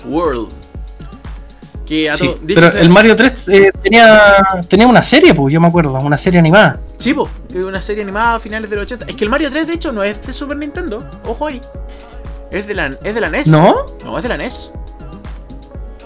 World. 0.06 0.48
Que 1.86 2.10
a 2.10 2.14
Sí, 2.14 2.36
pero 2.46 2.70
sea- 2.70 2.80
el 2.82 2.90
Mario 2.90 3.16
3 3.16 3.48
eh, 3.48 3.72
tenía, 3.82 4.18
tenía 4.68 4.86
una 4.86 5.02
serie, 5.02 5.32
pues, 5.34 5.52
yo 5.52 5.60
me 5.60 5.68
acuerdo, 5.68 5.92
una 5.94 6.18
serie 6.18 6.38
animada. 6.38 6.78
Sí, 6.98 7.14
po, 7.14 7.28
que 7.50 7.58
es 7.58 7.64
una 7.64 7.80
serie 7.80 8.02
animada 8.02 8.34
a 8.34 8.40
finales 8.40 8.68
del 8.68 8.80
80. 8.80 9.06
Es 9.06 9.16
que 9.16 9.24
el 9.24 9.30
Mario 9.30 9.50
3, 9.50 9.66
de 9.66 9.72
hecho, 9.72 9.90
no 9.92 10.02
es 10.02 10.26
de 10.26 10.32
Super 10.32 10.56
Nintendo. 10.58 11.08
Ojo 11.24 11.46
ahí. 11.46 11.60
Es 12.50 12.66
de 12.66 12.74
la, 12.74 12.96
es 13.02 13.14
de 13.14 13.20
la 13.20 13.28
NES. 13.30 13.46
¿No? 13.48 13.86
No, 14.04 14.16
es 14.18 14.22
de 14.22 14.28
la 14.28 14.36
NES. 14.36 14.70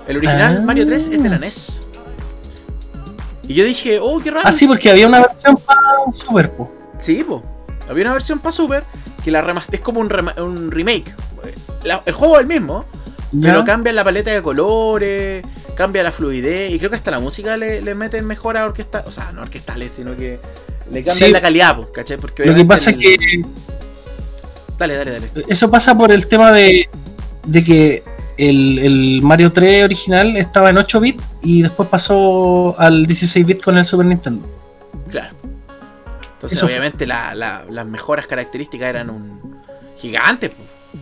El 0.06 0.16
original 0.18 0.58
Ah. 0.61 0.64
Mario 0.64 0.87
3 0.87 1.06
es 1.12 1.22
de 1.22 1.28
la 1.28 1.38
NES. 1.38 1.82
Y 3.48 3.55
yo 3.55 3.64
dije, 3.64 3.98
oh, 4.00 4.18
qué 4.20 4.31
raro. 4.31 4.48
Ah, 4.48 4.52
sí, 4.52 4.66
porque 4.66 4.90
había 4.90 5.07
una 5.09 5.20
versión 5.20 5.57
para 5.57 5.81
Super, 6.12 6.50
pues. 6.52 6.68
Sí, 6.98 7.24
po. 7.24 7.42
Había 7.88 8.05
una 8.05 8.12
versión 8.12 8.38
para 8.38 8.52
Super 8.52 8.85
que 9.24 9.31
la 9.31 9.42
remas- 9.42 9.66
es 9.72 9.81
como 9.81 10.00
un, 10.00 10.09
rema- 10.11 10.40
un 10.40 10.70
remake. 10.70 11.12
La- 11.85 12.02
el 12.07 12.12
juego 12.14 12.37
es 12.37 12.42
el 12.42 12.46
mismo, 12.46 12.85
pero 13.40 13.64
cambian 13.64 13.96
la 13.96 14.05
paleta 14.05 14.31
de 14.31 14.42
colores, 14.42 15.44
cambia 15.74 16.02
la 16.02 16.12
fluidez 16.12 16.72
y 16.72 16.78
creo 16.78 16.90
que 16.90 16.96
hasta 16.96 17.11
la 17.11 17.18
música 17.18 17.57
le, 17.57 17.83
le 17.83 17.94
meten 17.94 18.24
mejor 18.26 18.57
a 18.57 18.64
orquesta, 18.64 19.02
o 19.07 19.11
sea, 19.11 19.33
no 19.33 19.42
orquestales, 19.42 19.92
sino 19.94 20.16
que 20.16 20.38
le 20.90 21.02
cambian 21.02 21.26
Sí. 21.28 21.31
la 21.33 21.40
calidad, 21.40 21.76
po, 21.76 21.90
¿cachai? 21.92 22.18
Porque 22.18 22.44
Lo 22.44 22.55
que 22.55 22.64
pasa 22.64 22.90
es 22.90 22.96
que 22.98 23.42
Dale, 24.78 24.96
dale, 24.96 25.11
dale. 25.12 25.31
eso 25.48 25.70
pasa 25.70 25.96
por 25.96 26.11
el 26.12 26.26
tema 26.26 26.50
de, 26.52 26.88
de 27.46 27.64
que 27.64 28.02
el, 28.38 28.78
el 28.78 29.20
Mario 29.22 29.52
3 29.52 29.84
original 29.84 30.36
estaba 30.36 30.70
en 30.70 30.78
8 30.78 31.00
bits 31.00 31.24
y 31.42 31.62
después 31.62 31.88
pasó 31.88 32.74
al 32.78 33.06
16 33.06 33.46
bits 33.46 33.64
con 33.64 33.78
el 33.78 33.84
Super 33.84 34.06
Nintendo. 34.06 34.46
Claro. 35.10 35.34
Entonces, 36.34 36.58
Eso 36.58 36.66
obviamente, 36.66 37.06
la- 37.06 37.34
la- 37.34 37.64
las 37.70 37.86
mejoras 37.86 38.26
características 38.26 38.88
eran 38.88 39.10
un 39.10 39.56
gigante. 39.96 40.52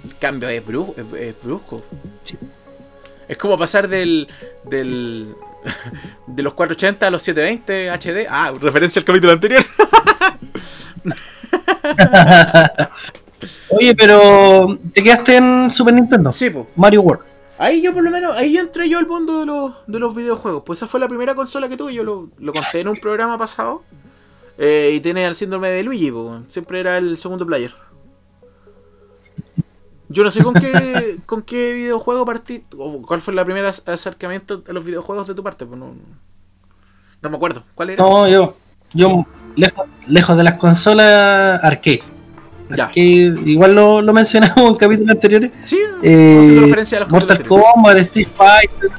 El 0.04 0.16
cambio 0.18 0.48
es, 0.48 0.64
bru- 0.64 0.94
es- 0.96 1.20
es 1.20 1.34
brusco. 1.42 1.82
Sí. 2.22 2.36
Es 3.26 3.36
como 3.38 3.56
pasar 3.58 3.88
del. 3.88 4.28
del 4.64 5.34
de 6.26 6.42
los 6.42 6.54
480 6.54 7.06
a 7.06 7.10
los 7.10 7.22
720 7.22 7.90
HD. 7.90 8.26
Ah, 8.28 8.52
referencia 8.60 9.00
al 9.00 9.06
capítulo 9.06 9.32
anterior. 9.32 9.64
Oye, 13.68 13.94
pero 13.94 14.78
¿te 14.92 15.02
quedaste 15.02 15.36
en 15.36 15.70
Super 15.70 15.94
Nintendo? 15.94 16.32
Sí, 16.32 16.50
pues. 16.50 16.66
Mario 16.76 17.02
World. 17.02 17.24
Ahí 17.58 17.82
yo 17.82 17.92
por 17.92 18.02
lo 18.02 18.10
menos, 18.10 18.34
ahí 18.36 18.56
entré 18.56 18.88
yo 18.88 18.98
al 18.98 19.06
mundo 19.06 19.40
de 19.40 19.46
los, 19.46 19.74
de 19.86 19.98
los 19.98 20.14
videojuegos. 20.14 20.62
Pues 20.64 20.78
esa 20.78 20.88
fue 20.88 20.98
la 20.98 21.08
primera 21.08 21.34
consola 21.34 21.68
que 21.68 21.76
tuve, 21.76 21.92
yo 21.92 22.02
lo, 22.04 22.30
lo 22.38 22.52
conté 22.52 22.80
en 22.80 22.88
un 22.88 22.96
programa 22.96 23.36
pasado. 23.36 23.82
Eh, 24.56 24.92
y 24.94 25.00
tiene 25.00 25.26
el 25.26 25.34
síndrome 25.34 25.68
de 25.68 25.82
Luigi, 25.82 26.10
po, 26.10 26.42
siempre 26.48 26.80
era 26.80 26.98
el 26.98 27.16
segundo 27.18 27.46
player. 27.46 27.74
Yo 30.08 30.24
no 30.24 30.30
sé 30.30 30.42
con 30.42 30.54
qué, 30.54 31.18
con 31.26 31.42
qué 31.42 31.72
videojuego 31.72 32.26
partí, 32.26 32.64
o 32.76 33.00
cuál 33.00 33.20
fue 33.20 33.32
el 33.32 33.44
primer 33.44 33.64
acercamiento 33.64 34.62
a 34.68 34.72
los 34.72 34.84
videojuegos 34.84 35.28
de 35.28 35.34
tu 35.34 35.42
parte, 35.42 35.64
pues 35.64 35.78
no, 35.78 35.94
no 37.22 37.30
me 37.30 37.36
acuerdo. 37.36 37.62
¿Cuál 37.74 37.90
era? 37.90 38.02
No, 38.02 38.28
yo, 38.28 38.54
yo 38.92 39.24
lejos, 39.56 39.86
lejos 40.08 40.36
de 40.36 40.44
las 40.44 40.54
consolas 40.54 41.62
arcade. 41.62 42.02
Ya. 42.76 42.84
Arcade, 42.84 43.34
igual 43.46 43.74
lo, 43.74 44.02
lo 44.02 44.12
mencionamos 44.12 44.58
en 44.70 44.74
capítulos 44.76 45.10
anteriores. 45.10 45.50
Sí, 45.64 45.78
Eh, 46.02 46.58
referencia 46.62 46.98
a 46.98 47.00
los 47.02 47.10
Mortal 47.10 47.44
Kombat, 47.44 47.96
Street 47.98 48.28
Fighter, 48.36 48.90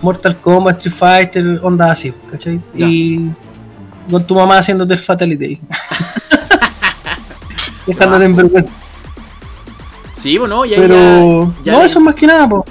Mortal 0.00 0.36
Kombat, 0.40 0.76
Street 0.76 0.96
Fighter, 0.96 1.60
onda 1.62 1.92
así, 1.92 2.12
¿cachai? 2.30 2.60
Ya. 2.74 2.86
Y 2.88 3.30
con 4.10 4.26
tu 4.26 4.34
mamá 4.34 4.58
haciéndote 4.58 4.96
Fatality. 4.98 5.60
Dejándote 7.86 8.24
en 8.24 8.36
vergüenza. 8.36 8.70
Sí, 10.12 10.38
bueno, 10.38 10.64
y 10.64 10.74
ahí 10.74 10.80
Pero. 10.80 11.52
ya- 11.64 11.64
ya 11.64 11.72
no, 11.72 11.82
eso 11.84 11.98
es 11.98 12.04
más 12.04 12.14
que 12.14 12.26
nada, 12.26 12.48
po. 12.48 12.64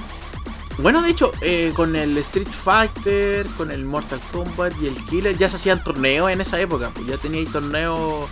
Bueno, 0.78 1.02
de 1.04 1.12
hecho, 1.12 1.32
eh, 1.42 1.74
con 1.76 1.96
el 1.96 2.18
Street 2.20 2.48
Fighter, 2.48 3.46
con 3.58 3.72
el 3.72 3.86
Mortal 3.86 4.20
Kombat 4.32 4.74
y 4.82 4.88
el 4.88 4.96
Killer 5.06 5.38
ya 5.38 5.50
se 5.50 5.58
hacían 5.58 5.84
torneos 5.84 6.32
en 6.32 6.42
esa 6.42 6.60
época. 6.60 6.92
Pues 6.94 7.06
ya 7.08 7.18
teníais 7.18 7.52
torneos 7.52 8.26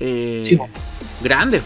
eh, 0.00 0.40
Sí. 0.42 0.58
Grandes. 1.20 1.62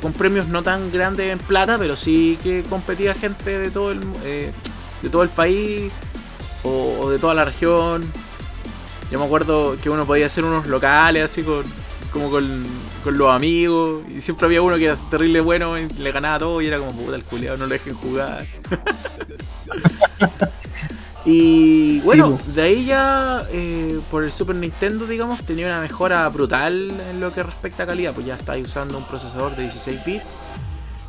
Con 0.00 0.12
premios 0.12 0.46
no 0.46 0.62
tan 0.62 0.92
grandes 0.92 1.32
en 1.32 1.38
plata, 1.38 1.76
pero 1.76 1.96
sí 1.96 2.38
que 2.42 2.62
competía 2.62 3.14
gente 3.14 3.58
de 3.58 3.70
todo 3.70 3.90
el, 3.90 4.00
eh, 4.22 4.52
de 5.02 5.10
todo 5.10 5.24
el 5.24 5.28
país 5.28 5.92
o, 6.62 6.98
o 7.00 7.10
de 7.10 7.18
toda 7.18 7.34
la 7.34 7.44
región. 7.44 8.10
Yo 9.10 9.18
me 9.18 9.24
acuerdo 9.24 9.76
que 9.82 9.90
uno 9.90 10.06
podía 10.06 10.26
hacer 10.26 10.44
unos 10.44 10.68
locales 10.68 11.24
así 11.24 11.42
con 11.42 11.64
como 12.12 12.30
con, 12.30 12.64
con 13.04 13.16
los 13.16 13.30
amigos 13.30 14.02
y 14.08 14.20
siempre 14.20 14.46
había 14.46 14.62
uno 14.62 14.76
que 14.76 14.86
era 14.86 14.96
terrible 15.10 15.40
bueno 15.40 15.78
y 15.78 15.88
le 15.88 16.12
ganaba 16.12 16.40
todo 16.40 16.60
y 16.60 16.66
era 16.66 16.78
como 16.78 16.92
puta 16.92 17.16
el 17.16 17.24
culiado 17.24 17.56
no 17.56 17.66
lo 17.66 17.72
dejen 17.72 17.94
jugar 17.94 18.44
y 21.24 22.00
bueno 22.00 22.38
de 22.54 22.62
ahí 22.62 22.84
ya 22.86 23.44
eh, 23.50 24.00
por 24.10 24.24
el 24.24 24.32
Super 24.32 24.56
Nintendo 24.56 25.06
digamos 25.06 25.42
tenía 25.42 25.66
una 25.66 25.80
mejora 25.80 26.26
brutal 26.30 26.90
en 27.10 27.20
lo 27.20 27.32
que 27.32 27.42
respecta 27.42 27.82
a 27.82 27.86
calidad 27.86 28.14
pues 28.14 28.26
ya 28.26 28.36
estáis 28.36 28.66
usando 28.66 28.96
un 28.96 29.04
procesador 29.04 29.54
de 29.54 29.64
16 29.64 30.04
bits 30.04 30.24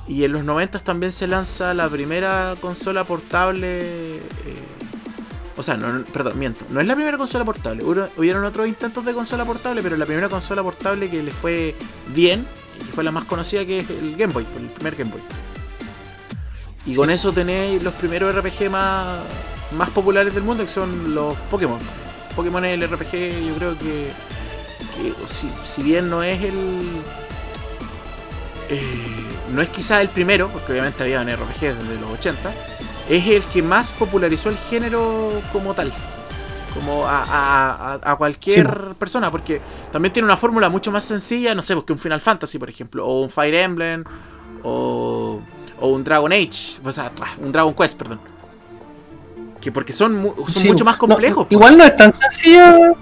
y 0.08 0.24
en 0.26 0.34
los 0.34 0.44
90 0.44 0.80
también 0.80 1.12
se 1.14 1.28
lanza 1.28 1.74
la 1.74 1.88
primera 1.88 2.56
consola 2.60 3.04
portable 3.06 3.80
eh, 4.18 4.22
o 5.58 5.64
sea, 5.64 5.76
no, 5.76 6.04
perdón, 6.06 6.40
miento. 6.40 6.66
No 6.70 6.80
es 6.80 6.88
la 6.88 6.96
primera 6.96 7.18
consola 7.18 7.44
portable. 7.44 7.84
Hubieron 7.84 8.46
otros 8.46 8.68
intentos 8.68 9.04
de 9.06 9.14
consola 9.14 9.44
portable, 9.46 9.84
pero 9.84 9.98
la 9.98 10.06
primera 10.06 10.30
consola 10.30 10.64
portable 10.64 11.10
que 11.10 11.22
le 11.22 11.30
fue 11.30 11.76
bien, 12.08 12.48
y 12.80 12.86
que 12.86 12.92
fue 12.94 13.04
la 13.04 13.12
más 13.12 13.26
conocida, 13.26 13.66
que 13.66 13.82
es 13.82 13.90
el 13.90 14.16
Game 14.16 14.34
Boy, 14.34 14.48
el 14.58 14.68
primer 14.70 14.96
Game 14.96 15.12
Boy. 15.12 15.22
Y 16.86 16.92
Sí. 16.92 16.96
con 16.96 17.12
eso 17.12 17.32
tenéis 17.34 17.84
los 17.84 17.94
primeros 17.94 18.34
RPG 18.34 18.70
más, 18.72 19.20
más 19.74 19.90
populares 19.90 20.34
del 20.34 20.44
mundo, 20.44 20.66
que 20.66 20.72
son 20.72 21.14
los 21.14 21.36
Pokémon. 21.50 21.80
Pokémon 22.36 22.64
es 22.66 22.74
el 22.82 22.88
RPG, 22.90 23.48
yo 23.48 23.56
creo 23.56 23.78
que, 23.78 24.12
que 24.96 25.14
si, 25.28 25.50
si 25.64 25.84
bien 25.84 26.10
no 26.10 26.24
es 26.24 26.42
el... 26.44 26.54
eh, 28.70 29.26
no 29.54 29.62
es 29.62 29.70
quizás 29.70 30.02
el 30.02 30.10
primero, 30.10 30.48
porque 30.50 30.72
obviamente 30.72 31.04
había 31.04 31.22
un 31.22 31.30
RPG 31.30 31.60
desde 31.60 32.00
los 32.00 32.12
80, 32.12 32.54
es 33.10 33.28
el 33.28 33.44
que 33.44 33.62
más 33.62 33.92
popularizó 33.92 34.50
el 34.50 34.58
género 34.70 35.42
como 35.52 35.74
tal. 35.74 35.92
Como 36.74 37.06
a, 37.06 37.24
a- 37.24 38.00
a- 38.02 38.16
cualquier 38.16 38.66
Sí, 38.66 38.94
persona, 38.98 39.30
porque 39.30 39.62
también 39.92 40.14
tiene 40.14 40.26
una 40.26 40.38
fórmula 40.38 40.70
mucho 40.70 40.90
más 40.90 41.04
sencilla, 41.04 41.54
no 41.54 41.62
sé, 41.62 41.74
pues 41.74 41.86
que 41.86 41.92
un 41.92 42.00
Final 42.00 42.22
Fantasy, 42.22 42.58
por 42.60 42.70
ejemplo, 42.70 43.06
o 43.06 43.22
un 43.24 43.30
Fire 43.30 43.56
Emblem, 43.56 44.06
o, 44.64 45.42
o 45.82 45.88
un 45.90 46.04
Dragon 46.06 46.32
Age, 46.32 46.80
o 46.82 46.92
sea, 46.94 47.12
un 47.42 47.52
Dragon 47.52 47.74
Quest, 47.74 47.98
perdón. 47.98 48.22
Que 49.62 49.72
porque 49.72 49.94
son, 49.94 50.16
mu- 50.16 50.34
son 50.48 50.50
Sí, 50.50 50.68
mucho 50.70 50.84
más 50.84 50.98
complejos. 50.98 51.46
pues. 51.48 51.52
igual 51.54 51.78
no 51.78 51.84
es 51.86 51.96
tan 51.96 52.12
sencilla. 52.14 52.94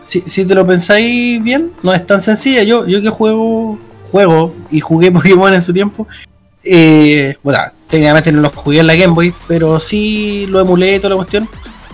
Si, 0.00 0.20
si 0.26 0.44
te 0.44 0.54
lo 0.54 0.66
pensáis 0.66 1.42
bien, 1.42 1.72
no 1.82 1.92
es 1.92 2.06
tan 2.06 2.20
sencilla. 2.22 2.62
Yo, 2.62 2.86
yo 2.86 3.00
que 3.02 3.08
juego, 3.10 3.78
juego 4.12 4.54
y 4.70 4.80
jugué 4.80 5.10
Pokémon 5.12 5.52
en 5.54 5.62
su 5.62 5.72
tiempo. 5.72 6.06
Eh, 6.62 7.36
bueno, 7.42 7.58
técnicamente 7.88 8.30
no 8.32 8.40
lo 8.42 8.50
jugué 8.50 8.80
en 8.80 8.86
la 8.88 8.94
Game 8.94 9.14
Boy, 9.14 9.32
pero 9.48 9.80
sí 9.80 10.46
lo 10.48 10.60
emulé 10.60 10.96
y 10.96 10.98
toda 10.98 11.10
la 11.10 11.16
cuestión. 11.16 11.48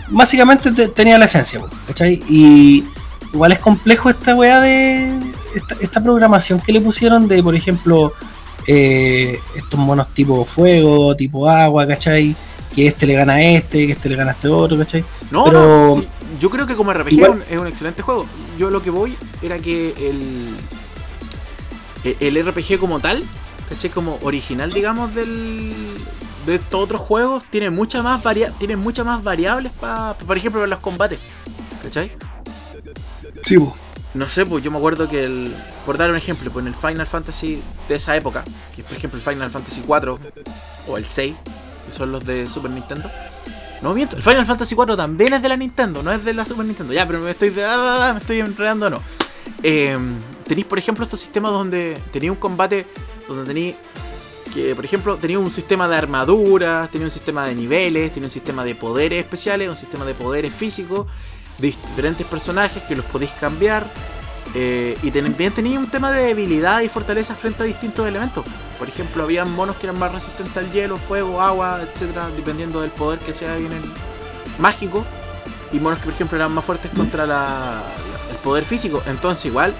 Básicamente 0.09 0.73
te- 0.73 0.89
tenía 0.89 1.17
la 1.19 1.27
esencia, 1.27 1.61
po, 1.61 1.69
¿cachai? 1.87 2.23
Y 2.29 2.85
igual 3.33 3.53
es 3.53 3.59
complejo 3.61 4.11
esta 4.11 4.35
weá 4.35 4.61
de. 4.61 5.19
Esta, 5.55 5.77
esta 5.81 6.03
programación 6.03 6.61
que 6.61 6.73
le 6.73 6.81
pusieron 6.81 7.29
de, 7.29 7.43
por 7.43 7.55
ejemplo, 7.55 8.13
eh, 8.67 9.39
estos 9.55 9.79
monos 9.79 10.09
tipo 10.15 10.45
fuego, 10.47 11.15
tipo 11.15 11.49
agua, 11.49 11.87
¿cachai? 11.87 12.35
Que 12.75 12.87
este 12.87 13.07
le 13.07 13.15
gana 13.15 13.35
a 13.35 13.43
este, 13.43 13.87
que 13.87 13.93
este 13.93 14.09
le 14.09 14.17
gana 14.17 14.31
a 14.31 14.35
este 14.35 14.49
otro, 14.49 14.79
¿cachai? 14.79 15.05
No, 15.31 15.45
Pero- 15.45 15.95
no, 15.97 16.01
sí, 16.01 16.09
yo 16.41 16.49
creo 16.51 16.67
que 16.67 16.75
como 16.75 16.93
RPG 16.93 17.13
Igual- 17.13 17.45
es, 17.49 17.59
un, 17.59 17.67
excelente 17.67 18.03
juego. 18.03 18.27
Yo 18.59 18.71
lo 18.71 18.83
que 18.83 18.91
voy 18.91 19.17
era 19.43 19.59
que 19.59 19.95
el, 22.05 22.17
el 22.21 22.47
RPG 22.47 22.79
como 22.79 23.01
tal, 23.01 23.25
¿cachai? 23.69 23.91
Como 23.91 24.19
original, 24.23 24.73
digamos, 24.73 25.15
del, 25.15 25.73
de 26.47 26.55
estos 26.57 26.81
otros 26.83 27.01
juegos, 27.01 27.45
tiene 27.51 27.71
muchas 27.71 28.03
más, 28.03 28.23
varia 28.23 28.51
tiene 28.59 28.77
muchas 28.77 29.05
más 29.05 29.23
variables, 29.23 29.73
para 29.73 30.15
por 30.15 30.37
ejemplo, 30.37 30.61
para 30.61 30.69
los 30.69 30.81
combates, 30.81 31.19
¿cachai? 31.83 32.11
Sí, 33.45 33.59
po. 33.59 33.77
No 34.15 34.29
sé, 34.29 34.45
pues 34.45 34.63
yo 34.63 34.71
me 34.71 34.77
acuerdo 34.77 35.09
que 35.09 35.25
el. 35.25 35.55
Por 35.87 35.97
dar 35.97 36.11
un 36.11 36.17
ejemplo, 36.17 36.51
pues 36.51 36.67
en 36.67 36.73
el 36.73 36.79
Final 36.79 37.07
Fantasy 37.07 37.63
de 37.89 37.95
esa 37.95 38.15
época, 38.15 38.45
que 38.75 38.83
es 38.83 38.87
por 38.87 38.97
ejemplo 38.97 39.19
el 39.19 39.25
Final 39.25 39.51
Fantasy 39.51 39.83
4 39.87 40.19
o 40.87 40.99
el 40.99 41.07
6, 41.07 41.35
que 41.87 41.93
son 41.93 42.13
los 42.13 42.25
de 42.25 42.47
Super 42.47 42.71
Nintendo. 42.71 43.11
No 43.81 43.95
miento, 43.95 44.17
el 44.17 44.23
Final 44.23 44.47
Fantasy 44.47 44.75
4 44.75 44.97
también 44.97 45.33
es 45.35 45.43
de 45.43 45.49
la 45.49 45.57
Nintendo, 45.57 46.03
no 46.03 46.13
es 46.13 46.25
de 46.25 46.33
la 46.33 46.45
Super 46.45 46.65
Nintendo. 46.65 46.93
Ya, 46.93 47.07
pero 47.07 47.21
me 47.21 47.33
estoy, 47.33 47.53
ah, 47.67 48.13
me 48.15 48.21
estoy 48.21 48.41
enredando, 48.41 48.89
no. 48.89 49.03
Eh, 49.63 49.99
tenéis, 50.47 50.67
por 50.67 50.79
ejemplo, 50.79 51.05
estos 51.05 51.21
sistemas 51.21 51.53
donde 51.53 52.01
tenéis 52.13 52.31
un 52.31 52.39
combate 52.39 52.87
donde 53.29 53.45
tenéis 53.45 53.75
que, 54.53 54.75
por 54.75 54.85
ejemplo, 54.85 55.17
tenía 55.17 55.39
un 55.39 55.51
sistema 55.51 55.89
de 55.89 55.97
armaduras, 55.97 56.91
tenía 56.91 57.07
un 57.07 57.11
sistema 57.11 57.47
de 57.47 57.55
niveles, 57.55 58.13
tenía 58.13 58.27
un 58.27 58.33
sistema 58.33 58.65
de 58.65 58.75
poderes 58.75 59.21
especiales, 59.21 59.69
un 59.69 59.77
sistema 59.77 60.05
de 60.05 60.15
poderes 60.15 60.55
físicos, 60.55 61.07
de 61.59 61.69
diferentes 61.69 62.27
personajes 62.27 62.83
que 62.85 62.95
los 62.95 63.05
podéis 63.07 63.33
cambiar. 63.33 63.87
Eh, 64.55 64.97
y 65.03 65.11
también 65.11 65.53
tenía 65.53 65.79
un 65.79 65.89
tema 65.89 66.11
de 66.11 66.27
debilidad 66.27 66.81
y 66.83 66.89
fortaleza 66.89 67.35
frente 67.35 67.63
a 67.63 67.67
distintos 67.67 68.07
elementos. 68.07 68.45
Por 68.79 68.89
ejemplo, 68.89 69.23
había 69.25 69.45
monos 69.45 69.77
que 69.77 69.87
eran 69.87 69.99
más 69.99 70.13
resistentes 70.13 70.57
al 70.57 70.71
hielo, 70.73 70.97
fuego, 70.97 71.41
agua, 71.41 71.81
etcétera, 71.83 72.29
dependiendo 72.37 72.81
del 72.81 72.91
poder 72.91 73.19
que 73.21 73.33
sea 73.33 73.57
en 73.57 73.73
el 73.73 73.83
mágico. 74.59 75.05
Y 75.73 75.81
monos 75.81 76.01
que, 76.01 76.05
por 76.07 76.15
ejemplo, 76.15 76.37
eran 76.37 76.53
más 76.53 76.65
fuertes 76.65 76.91
contra 76.95 77.27
la- 77.27 77.83
el 78.31 78.37
poder 78.39 78.65
físico. 78.65 79.03
Entonces, 79.07 79.47
igual. 79.47 79.73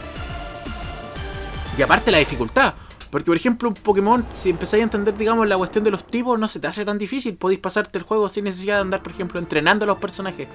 Y 1.77 1.83
aparte, 1.83 2.11
la 2.11 2.19
dificultad. 2.19 2.75
Porque, 3.11 3.27
por 3.27 3.37
ejemplo, 3.37 3.69
un 3.69 3.75
Pokémon, 3.75 4.25
si 4.31 4.49
empezáis 4.51 4.81
a 4.81 4.85
entender, 4.85 5.15
digamos, 5.15 5.47
la 5.47 5.59
cuestión 5.59 5.85
de 5.85 5.91
los 5.91 6.07
tipos, 6.07 6.39
no 6.39 6.49
se 6.49 6.61
te 6.61 6.67
hace 6.67 6.85
tan 6.87 6.97
difícil. 6.97 7.37
Podéis 7.37 7.61
pasarte 7.61 7.99
el 7.99 8.05
juego 8.05 8.29
sin 8.31 8.45
necesidad 8.45 8.77
de 8.77 8.81
andar, 8.83 9.03
por 9.03 9.13
ejemplo, 9.13 9.39
entrenando 9.39 9.85
a 9.85 9.87
los 9.89 9.99
personajes. 9.99 10.49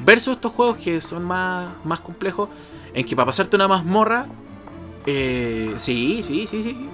Versus 0.00 0.34
estos 0.34 0.52
juegos 0.52 0.76
que 0.76 1.00
son 1.00 1.22
más, 1.24 1.68
más 1.84 2.00
complejos, 2.00 2.50
en 2.94 3.04
que 3.06 3.14
para 3.16 3.26
pasarte 3.26 3.56
una 3.56 3.68
mazmorra. 3.68 4.26
Eh, 5.06 5.74
sí, 5.76 6.24
sí, 6.26 6.46
sí, 6.46 6.62
sí. 6.62 6.88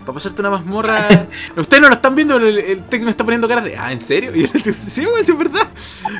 Para 0.00 0.14
pasarte 0.14 0.40
una 0.40 0.50
mazmorra. 0.50 0.96
Ustedes 1.56 1.80
no 1.82 1.88
lo 1.88 1.94
están 1.94 2.14
viendo, 2.14 2.36
el, 2.36 2.58
el 2.58 2.82
texto 2.84 3.04
me 3.04 3.10
está 3.10 3.24
poniendo 3.24 3.48
caras 3.48 3.64
de. 3.64 3.76
Ah, 3.76 3.92
¿en 3.92 4.00
serio? 4.00 4.34
Y 4.34 4.42
yo 4.46 4.48
le 4.54 4.60
digo, 4.60 4.76
sí, 4.80 5.04
weón, 5.06 5.24
sí, 5.24 5.32
es 5.32 5.38
verdad. 5.38 5.68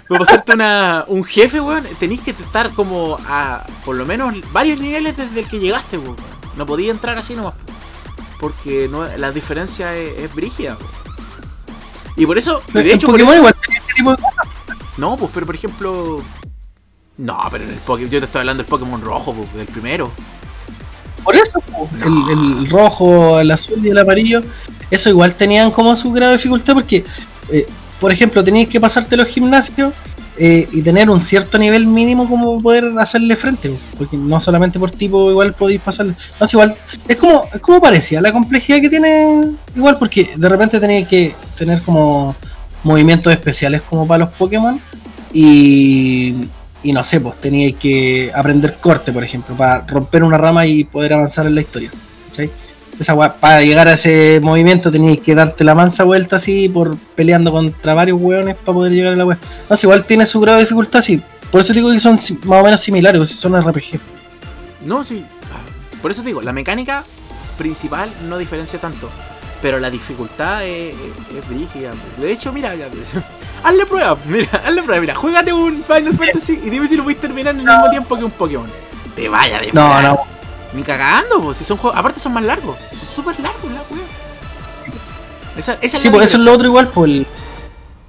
Para 0.09 0.18
pasarte 0.21 0.53
una, 0.55 1.05
un 1.07 1.25
jefe, 1.25 1.61
weón, 1.61 1.85
tenéis 1.99 2.21
que 2.21 2.33
estar 2.33 2.71
como 2.71 3.16
a 3.27 3.64
por 3.85 3.97
lo 3.97 4.05
menos 4.07 4.35
varios 4.53 4.79
niveles 4.81 5.16
desde 5.16 5.41
el 5.41 5.47
que 5.49 5.59
llegaste, 5.61 5.99
weón. 5.99 6.16
No 6.57 6.66
podía 6.66 6.91
entrar 6.91 7.16
así 7.16 7.35
nomás. 7.35 7.55
Porque 8.39 8.89
no, 8.91 9.05
la 9.16 9.33
diferencia 9.33 9.95
es, 9.97 10.18
es 10.18 10.35
brígida, 10.35 10.77
weón. 10.77 11.01
Y 12.16 12.27
por 12.27 12.37
eso, 12.37 12.62
y 12.71 12.73
de 12.83 12.93
hecho, 12.93 13.07
por 13.07 13.21
eso- 13.21 13.35
igual 13.35 13.55
tenía 13.64 13.79
ese 13.79 13.93
tipo 13.95 14.11
de 14.11 14.16
cosas. 14.16 14.47
no, 14.99 15.16
pues, 15.16 15.31
pero 15.33 15.47
por 15.47 15.55
ejemplo. 15.55 16.23
No, 17.21 17.39
pero 17.51 17.64
en 17.64 17.71
el 17.71 17.77
Pokémon. 17.77 18.11
Yo 18.11 18.18
te 18.18 18.25
estoy 18.25 18.41
hablando 18.41 18.62
del 18.62 18.71
Pokémon 18.71 19.01
rojo, 19.01 19.35
pues, 19.35 19.53
del 19.55 19.66
primero. 19.66 20.11
Por 21.23 21.37
eso, 21.37 21.62
el, 22.03 22.71
rojo, 22.71 23.39
el 23.39 23.51
azul 23.51 23.85
y 23.85 23.91
el 23.91 23.99
amarillo, 23.99 24.43
eso 24.91 25.11
igual 25.11 25.35
tenían 25.35 25.71
como 25.71 25.95
su 25.95 26.11
grado 26.12 26.33
de 26.33 26.39
dificultad 26.39 26.73
porque, 26.73 27.05
eh, 27.51 27.66
por 28.01 28.11
ejemplo, 28.11 28.43
tenías 28.43 28.71
que 28.71 28.81
pasarte 28.81 29.18
los 29.18 29.29
gimnasios 29.29 29.93
eh, 30.39 30.66
y 30.73 30.81
tener 30.81 31.11
un 31.11 31.21
cierto 31.21 31.59
nivel 31.59 31.87
mínimo 31.87 32.27
como 32.27 32.62
poder 32.62 32.91
hacerle 32.99 33.37
frente, 33.37 33.71
porque 33.99 34.16
no 34.16 34.41
solamente 34.41 34.79
por 34.79 34.91
tipo 34.91 35.31
igual 35.31 35.53
podéis 35.53 35.83
pasarle. 35.83 36.14
No, 36.41 36.47
es 36.47 36.53
igual, 36.55 36.75
es 37.07 37.16
como, 37.16 37.45
es 37.53 37.61
como 37.61 37.83
parecía 37.83 38.23
la 38.23 38.33
complejidad 38.33 38.81
que 38.81 38.89
tiene 38.89 39.51
igual, 39.77 39.99
porque 39.99 40.31
de 40.35 40.49
repente 40.49 40.81
tenéis 40.81 41.07
que 41.07 41.35
tener 41.59 41.83
como 41.83 42.35
movimientos 42.83 43.31
especiales 43.31 43.83
como 43.83 44.07
para 44.07 44.25
los 44.25 44.31
Pokémon 44.31 44.81
y, 45.35 46.49
y 46.83 46.93
no 46.93 47.03
sé, 47.05 47.20
pues 47.20 47.37
teníais 47.41 47.76
que 47.76 48.31
aprender 48.35 48.76
corte, 48.81 49.12
por 49.12 49.22
ejemplo, 49.22 49.55
para 49.55 49.87
romper 49.87 50.24
una 50.24 50.39
rama 50.39 50.66
y 50.66 50.85
poder 50.85 51.14
avanzar 51.14 51.47
en 51.47 51.55
la 51.55 51.61
historia. 51.61 51.91
¿cachai? 52.28 52.51
Esa 52.99 53.16
para 53.41 53.62
llegar 53.62 53.89
a 53.89 53.95
ese 53.95 54.41
movimiento 54.43 54.91
tenías 54.91 55.18
que 55.20 55.35
darte 55.35 55.64
la 55.64 55.74
mansa 55.74 56.05
vuelta 56.05 56.37
así 56.37 56.68
por 56.68 56.99
peleando 57.14 57.51
contra 57.51 57.95
varios 57.95 58.20
weones 58.20 58.57
para 58.57 58.74
poder 58.74 58.93
llegar 58.93 59.14
a 59.14 59.16
la 59.16 59.24
weá. 59.24 59.39
No, 59.70 59.76
si 59.76 59.87
igual 59.87 60.05
tiene 60.05 60.26
su 60.26 60.39
grado 60.39 60.59
de 60.59 60.64
dificultad, 60.64 61.01
sí. 61.01 61.20
Por 61.51 61.62
eso 61.62 61.72
digo 61.72 61.91
que 61.91 61.99
son 61.99 62.20
más 62.45 62.61
o 62.61 62.64
menos 62.64 62.81
similares, 62.81 63.18
pues, 63.18 63.31
son 63.31 63.61
RPG. 63.61 63.99
No, 64.85 65.03
sí. 65.03 65.24
Por 66.03 66.11
eso 66.11 66.22
digo, 66.22 66.43
la 66.43 66.53
mecánica 66.53 67.05
principal 67.57 68.11
no 68.28 68.37
diferencia 68.39 68.78
tanto. 68.78 69.11
Pero 69.63 69.79
la 69.79 69.91
dificultad 69.91 70.65
es, 70.65 70.95
es, 70.95 71.37
es 71.37 71.49
brígida. 71.49 71.91
De 72.19 72.33
hecho, 72.33 72.53
mira, 72.53 72.75
ya- 72.75 72.89
hazle 73.63 73.87
prueba. 73.87 74.17
Mira, 74.25 74.49
hazle 74.65 74.83
prueba. 74.83 75.01
Mira, 75.01 75.15
juégate 75.15 75.53
un 75.53 75.85
Final 75.85 76.17
Fantasy 76.17 76.61
y 76.65 76.71
dime 76.71 76.89
si 76.89 76.97
lo 76.97 77.05
puedes 77.05 77.21
terminar 77.21 77.55
en 77.55 77.61
el 77.61 77.67
mismo 77.67 77.91
tiempo 77.91 78.17
que 78.17 78.25
un 78.25 78.31
Pokémon. 78.31 78.71
Te 79.15 79.29
vaya 79.29 79.59
de 79.61 79.73
No, 79.73 80.01
no. 80.03 80.19
Ni 80.73 80.83
cagando, 80.83 81.41
pues. 81.43 81.59
Si 81.59 81.65
son 81.65 81.77
juegos. 81.77 81.99
Aparte 81.99 82.21
son 82.21 82.33
más 82.33 82.45
largos. 82.45 82.77
Son 82.91 83.09
súper 83.25 83.39
largos 83.41 83.71
la 83.71 83.81
wea. 83.91 84.05
Esa, 85.57 85.73
esa 85.83 85.97
es 85.97 86.03
Sí, 86.03 86.11
pues 86.11 86.27
eso 86.29 86.37
es 86.39 86.45
lo 86.45 86.53
otro 86.53 86.69
igual, 86.69 86.89
pues 86.89 87.11
el, 87.11 87.27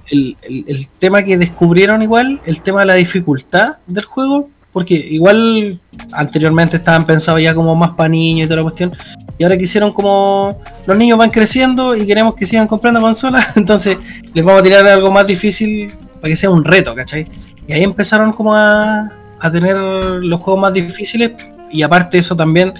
el, 0.06 0.36
el- 0.42 0.64
el 0.68 0.88
tema 0.88 1.22
que 1.22 1.36
descubrieron 1.36 2.02
igual, 2.02 2.40
el 2.46 2.62
tema 2.62 2.80
de 2.80 2.86
la 2.86 2.94
dificultad 2.94 3.68
del 3.86 4.04
juego, 4.04 4.48
porque 4.72 4.94
igual 4.94 5.78
anteriormente 6.12 6.76
estaban 6.78 7.06
pensados 7.06 7.42
ya 7.42 7.54
como 7.54 7.74
más 7.74 7.90
para 7.90 8.08
niños 8.08 8.46
y 8.46 8.48
toda 8.48 8.56
la 8.56 8.62
cuestión, 8.62 8.92
y 9.38 9.44
ahora 9.44 9.56
quisieron 9.58 9.92
como 9.92 10.58
los 10.86 10.96
niños 10.96 11.18
van 11.18 11.30
creciendo 11.30 11.94
y 11.96 12.06
queremos 12.06 12.34
que 12.34 12.46
sigan 12.46 12.66
comprando 12.66 13.00
consolas, 13.00 13.56
entonces 13.56 13.96
les 14.34 14.44
vamos 14.44 14.60
a 14.60 14.64
tirar 14.64 14.86
algo 14.86 15.10
más 15.10 15.26
difícil 15.26 15.92
para 16.20 16.28
que 16.28 16.36
sea 16.36 16.50
un 16.50 16.64
reto, 16.64 16.94
¿cachai? 16.94 17.26
Y 17.66 17.72
ahí 17.72 17.82
empezaron 17.82 18.32
como 18.32 18.54
a, 18.54 19.08
a 19.40 19.50
tener 19.50 19.76
los 19.76 20.40
juegos 20.40 20.60
más 20.62 20.72
difíciles 20.74 21.32
y 21.70 21.82
aparte 21.82 22.18
eso 22.18 22.36
también 22.36 22.72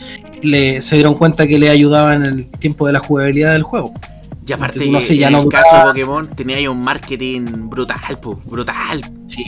le, 0.42 0.80
se 0.80 0.96
dieron 0.96 1.14
cuenta 1.14 1.46
que 1.46 1.58
le 1.58 1.68
ayudaba 1.70 2.14
en 2.14 2.22
el 2.24 2.46
tiempo 2.48 2.86
de 2.86 2.92
la 2.94 2.98
jugabilidad 3.00 3.52
del 3.52 3.62
juego. 3.62 3.92
Y 4.46 4.52
aparte, 4.52 4.84
no 4.90 5.00
sé, 5.00 5.16
ya 5.16 5.28
en 5.28 5.34
no 5.34 5.38
el 5.38 5.44
duraba- 5.44 5.62
caso 5.64 5.76
de 5.78 5.82
Pokémon, 5.92 6.28
tenía 6.34 6.56
ahí 6.56 6.66
un 6.66 6.82
marketing 6.82 7.68
brutal, 7.70 8.18
pues. 8.20 8.38
Brutal. 8.44 9.00
Sí, 9.26 9.44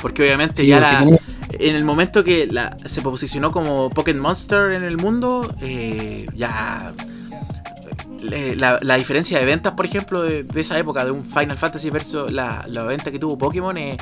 Porque 0.00 0.22
obviamente 0.22 0.62
sí, 0.62 0.68
ya 0.68 0.76
porque 0.78 0.92
la, 0.92 0.98
tenía- 1.00 1.20
En 1.50 1.74
el 1.74 1.84
momento 1.84 2.24
que 2.24 2.48
se 2.84 3.02
posicionó 3.02 3.50
como 3.52 3.90
Pokémon 3.90 4.22
Monster 4.22 4.72
en 4.72 4.84
el 4.84 4.96
mundo, 4.96 5.54
eh, 5.60 6.26
ya 6.34 6.92
le- 8.20 8.56
la, 8.56 8.96
diferencia 8.96 9.38
de 9.38 9.44
ventas, 9.44 9.72
por 9.72 9.86
ejemplo, 9.86 10.22
de, 10.22 10.42
de 10.44 10.60
esa 10.60 10.78
época, 10.78 11.04
de 11.04 11.10
un 11.10 11.24
Final 11.24 11.56
Fantasy 11.58 11.90
versus 11.90 12.30
la, 12.32 12.64
la 12.68 12.82
venta 12.84 13.10
que 13.10 13.18
tuvo 13.18 13.38
Pokémon, 13.38 13.76
es, 13.78 13.96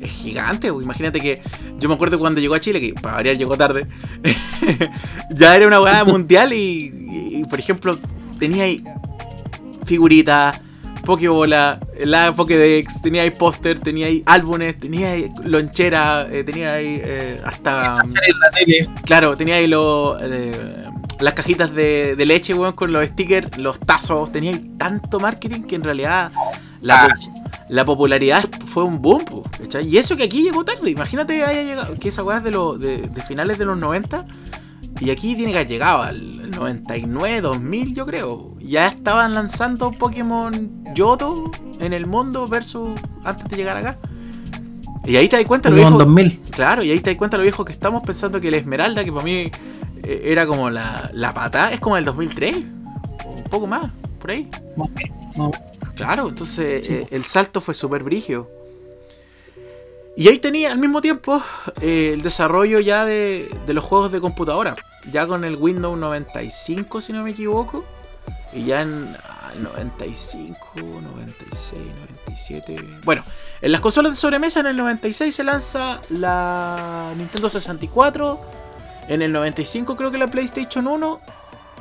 es 0.00 0.10
gigante. 0.12 0.68
Imagínate 0.68 1.20
que 1.20 1.42
yo 1.78 1.88
me 1.88 1.94
acuerdo 1.94 2.18
cuando 2.18 2.40
llegó 2.40 2.54
a 2.54 2.60
Chile, 2.60 2.80
que 2.80 2.94
para 2.94 3.16
variar 3.16 3.36
llegó 3.36 3.56
tarde, 3.56 3.86
ya 5.30 5.56
era 5.56 5.66
una 5.66 5.80
hueá 5.80 6.04
mundial 6.04 6.52
y, 6.52 6.92
y, 7.32 7.44
por 7.44 7.58
ejemplo, 7.58 7.98
tenía 8.38 8.64
ahí 8.64 8.82
figuritas. 9.84 10.60
Pokébola, 11.04 11.80
la 12.04 12.34
Pokédex, 12.34 13.02
tenía 13.02 13.22
ahí 13.22 13.30
póster, 13.30 13.78
tenía 13.80 14.06
ahí 14.06 14.22
álbumes, 14.26 14.78
tenía 14.78 15.12
ahí 15.12 15.30
lonchera, 15.44 16.26
eh, 16.30 16.44
tenía 16.44 16.74
ahí 16.74 17.00
eh, 17.02 17.40
hasta... 17.44 17.98
en 18.04 18.38
la 18.40 18.50
tele. 18.50 18.90
Claro, 19.04 19.36
tenía 19.36 19.56
ahí 19.56 19.66
lo, 19.66 20.16
eh, 20.20 20.84
las 21.20 21.34
cajitas 21.34 21.74
de, 21.74 22.16
de 22.16 22.26
leche, 22.26 22.54
weón, 22.54 22.72
con 22.74 22.92
los 22.92 23.04
stickers, 23.08 23.56
los 23.58 23.78
tazos. 23.80 24.30
Tenía 24.32 24.52
ahí 24.52 24.70
tanto 24.78 25.18
marketing 25.20 25.62
que 25.62 25.76
en 25.76 25.84
realidad 25.84 26.32
la, 26.80 27.04
Ah, 27.04 27.08
po- 27.08 27.16
sí. 27.16 27.30
la 27.68 27.84
popularidad 27.84 28.44
fue 28.66 28.84
un 28.84 29.00
boom, 29.02 29.24
po, 29.24 29.42
¿cachai? 29.60 29.86
Y 29.88 29.98
eso 29.98 30.16
que 30.16 30.24
aquí 30.24 30.42
llegó 30.42 30.64
tarde. 30.64 30.90
Imagínate 30.90 31.34
que 31.34 31.44
haya 31.44 31.62
llegado, 31.62 31.94
que 31.98 32.08
esa 32.08 32.22
weá 32.24 32.38
es 32.38 32.44
de, 32.44 32.50
los 32.52 32.78
de, 32.80 33.08
de 33.08 33.22
finales 33.22 33.58
de 33.58 33.64
los 33.64 33.76
90. 33.78 34.24
Y 35.00 35.10
aquí 35.10 35.34
tiene 35.34 35.52
que 35.52 35.58
haber 35.58 35.68
llegado 35.68 36.02
al 36.02 36.41
99, 36.52 37.40
2000, 37.40 37.94
yo 37.94 38.06
creo. 38.06 38.54
Ya 38.60 38.86
estaban 38.88 39.34
lanzando 39.34 39.90
Pokémon 39.90 40.84
Yoto 40.94 41.50
en 41.80 41.92
el 41.92 42.06
mundo 42.06 42.46
versus 42.48 42.98
antes 43.24 43.48
de 43.48 43.56
llegar 43.56 43.76
acá. 43.76 43.98
Y 45.04 45.16
ahí 45.16 45.28
te 45.28 45.36
das 45.36 45.46
cuenta 45.46 45.68
lo 45.68 45.76
viejo, 45.76 45.98
2000. 45.98 46.40
Claro, 46.50 46.82
y 46.84 46.90
ahí 46.92 47.00
te 47.00 47.10
das 47.10 47.18
cuenta 47.18 47.36
lo 47.36 47.42
viejo 47.42 47.64
que 47.64 47.72
estamos 47.72 48.02
pensando 48.04 48.40
que 48.40 48.50
la 48.50 48.58
Esmeralda, 48.58 49.04
que 49.04 49.10
para 49.12 49.24
mí 49.24 49.50
eh, 50.04 50.22
era 50.24 50.46
como 50.46 50.70
la, 50.70 51.10
la 51.12 51.34
pata, 51.34 51.72
es 51.72 51.80
como 51.80 51.96
el 51.96 52.04
2003, 52.04 52.56
un 52.56 53.42
poco 53.50 53.66
más, 53.66 53.90
por 54.20 54.30
ahí. 54.30 54.48
No, 55.36 55.50
Claro, 55.96 56.28
entonces 56.28 56.86
Sí. 56.86 56.92
eh, 56.94 57.06
el 57.10 57.24
salto 57.24 57.60
fue 57.60 57.74
súper 57.74 58.04
brígido. 58.04 58.48
Y 60.16 60.28
ahí 60.28 60.38
tenía 60.38 60.70
al 60.72 60.78
mismo 60.78 61.00
tiempo 61.00 61.42
eh, 61.80 62.10
el 62.14 62.22
desarrollo 62.22 62.80
ya 62.80 63.04
de, 63.04 63.50
de 63.66 63.74
los 63.74 63.82
juegos 63.84 64.12
de 64.12 64.20
computadora. 64.20 64.76
Ya 65.10 65.26
con 65.26 65.44
el 65.44 65.56
Windows 65.56 65.98
95, 65.98 67.00
si 67.00 67.12
no 67.12 67.22
me 67.22 67.30
equivoco. 67.30 67.84
Y 68.52 68.66
ya 68.66 68.82
en 68.82 69.16
ah, 69.24 69.52
95, 69.60 70.56
96, 70.76 71.82
97. 72.26 73.00
Bueno, 73.04 73.24
en 73.60 73.72
las 73.72 73.80
consolas 73.80 74.12
de 74.12 74.16
sobremesa 74.16 74.60
en 74.60 74.66
el 74.66 74.76
96 74.76 75.34
se 75.34 75.44
lanza 75.44 76.00
la 76.10 77.12
Nintendo 77.16 77.48
64. 77.48 78.40
En 79.08 79.22
el 79.22 79.32
95 79.32 79.96
creo 79.96 80.10
que 80.10 80.18
la 80.18 80.28
PlayStation 80.28 80.86
1. 80.86 81.20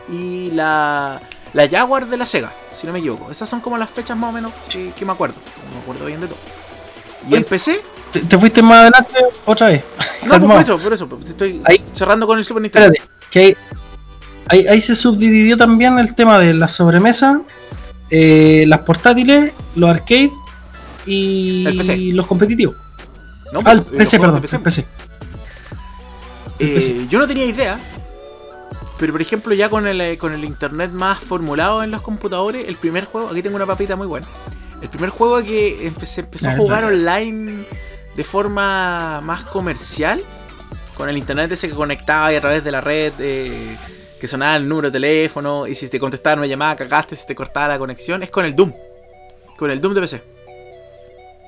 Y 0.10 0.52
la, 0.52 1.22
la 1.54 1.70
Jaguar 1.70 2.08
de 2.08 2.18
la 2.18 2.26
Sega, 2.26 2.52
si 2.72 2.88
no 2.88 2.94
me 2.94 3.00
equivoco. 3.00 3.32
Esas 3.32 3.48
son 3.48 3.62
como 3.62 3.78
las 3.78 3.90
fechas 3.90 4.18
más 4.18 4.32
o 4.32 4.34
menos 4.34 4.52
que, 4.70 4.92
que 4.92 5.06
me 5.06 5.12
acuerdo. 5.12 5.36
No 5.68 5.76
me 5.76 5.82
acuerdo 5.82 6.06
bien 6.06 6.22
de 6.22 6.28
todo. 6.28 6.40
Y 7.30 7.40
PC, 7.44 7.82
¿Te, 8.12 8.20
te 8.22 8.38
fuiste 8.38 8.62
más 8.62 8.82
adelante 8.82 9.14
otra 9.46 9.68
vez. 9.68 9.84
no, 10.26 10.40
pues 10.40 10.52
por 10.52 10.62
eso, 10.62 10.78
por 10.78 10.94
eso. 10.94 11.08
pues, 11.08 11.30
Estoy 11.30 11.62
Ahí. 11.66 11.82
cerrando 11.94 12.28
con 12.28 12.38
el 12.38 12.46
Super 12.46 12.62
Nintendo. 12.64 12.88
Espérate, 12.94 13.12
que 13.32 13.40
ahí, 13.40 13.56
ahí, 14.48 14.68
ahí 14.68 14.82
se 14.82 14.96
subdividió 14.96 15.56
también 15.58 15.98
el 16.00 16.14
tema 16.16 16.38
de 16.40 16.54
la 16.54 16.68
sobremesa, 16.68 17.42
eh, 18.10 18.66
las 18.68 18.80
portátiles, 18.82 19.54
los 19.76 19.90
arcade 19.90 20.32
y 21.06 21.64
PC. 21.78 21.98
los 22.14 22.28
competitivos. 22.28 22.76
No, 23.54 23.60
Ah, 23.60 23.64
pues, 23.64 23.76
los 23.78 23.86
PC, 23.88 24.18
juegos 24.18 24.40
perdón, 24.42 24.56
el 24.60 24.62
PC. 24.64 24.86
el 26.60 26.68
Eh, 26.70 26.74
PC. 26.76 27.08
yo 27.10 27.20
no 27.20 27.28
tenía 27.28 27.46
idea. 27.46 27.80
Pero 29.00 29.14
por 29.14 29.22
ejemplo, 29.22 29.54
ya 29.56 29.68
con 29.70 29.88
el, 29.88 30.00
eh, 30.00 30.18
con 30.20 30.32
el 30.34 30.44
internet 30.44 30.92
más 30.92 31.18
formulado 31.20 31.82
en 31.84 31.90
los 31.90 32.04
computadores, 32.04 32.68
el 32.68 32.76
primer 32.76 33.06
juego, 33.06 33.30
aquí 33.30 33.42
tengo 33.42 33.56
una 33.56 33.66
papita 33.66 33.96
muy 33.96 34.06
buena. 34.06 34.28
El 34.80 34.90
primer 34.90 35.10
juego 35.10 35.42
que 35.44 35.92
se 36.04 36.22
empezó 36.22 36.50
a 36.50 36.52
Ah, 36.52 36.58
jugar 36.58 36.84
online 36.84 37.64
de 38.16 38.24
forma 38.24 39.22
más 39.22 39.44
comercial, 39.44 40.24
con 40.96 41.10
el 41.10 41.18
internet 41.18 41.52
ese 41.52 41.70
que 41.70 41.76
conectaba 41.76 42.32
y 42.32 42.36
a 42.36 42.42
través 42.42 42.64
de 42.64 42.72
la 42.72 42.82
red, 42.82 43.14
eh, 43.20 43.78
que 44.20 44.28
sonaba 44.28 44.56
el 44.56 44.68
número 44.68 44.90
de 44.90 44.94
teléfono, 45.00 45.66
y 45.68 45.74
si 45.76 45.88
te 45.90 46.00
contestaban 46.00 46.40
una 46.40 46.48
llamada, 46.48 46.76
cagaste, 46.76 47.16
si 47.16 47.26
te 47.26 47.34
cortaba 47.36 47.70
la 47.70 47.80
conexión, 47.80 48.22
es 48.24 48.30
con 48.30 48.46
el 48.46 48.56
Doom. 48.56 48.74
Con 49.58 49.72
el 49.72 49.80
Doom 49.82 49.94
de 49.96 50.02
PC. 50.02 50.24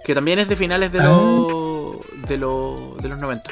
Que 0.03 0.13
también 0.15 0.39
es 0.39 0.49
de 0.49 0.55
finales 0.55 0.91
de, 0.91 0.99
Ah. 0.99 1.03
los 1.05 1.97
de, 2.27 2.37
los 2.37 2.97
de 2.97 3.09
los 3.09 3.17
90. 3.19 3.51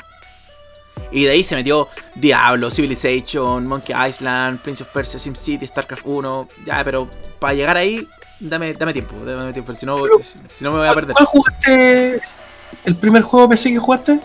Y 1.12 1.26
de 1.26 1.32
ahí 1.32 1.44
se 1.44 1.56
metió 1.56 1.88
Diablo, 2.16 2.70
Civilization, 2.72 3.68
Monkey 3.68 3.96
Island, 4.10 4.60
Prince 4.60 4.84
of 4.84 4.90
Persia, 4.90 5.20
SimCity, 5.20 5.68
StarCraft 5.68 6.04
1. 6.06 6.48
Ya, 6.66 6.84
pero 6.84 7.08
para 7.40 7.54
llegar 7.54 7.78
ahí, 7.78 8.08
dame, 8.40 8.74
dame 8.74 8.94
tiempo, 8.94 9.16
dame 9.26 9.52
tiempo, 9.54 9.74
si 9.74 9.86
no, 9.86 10.02
Pero- 10.02 10.20
si 10.46 10.64
no 10.64 10.72
me 10.72 10.80
voy 10.80 10.88
a 10.88 10.94
perder. 10.94 11.14
¿Cuál 11.16 11.26
jugaste? 11.28 12.22
¿El 12.86 12.96
primer 12.96 13.22
juego 13.24 13.50
PC 13.50 13.72
que 13.72 13.78
jugaste? 13.80 14.20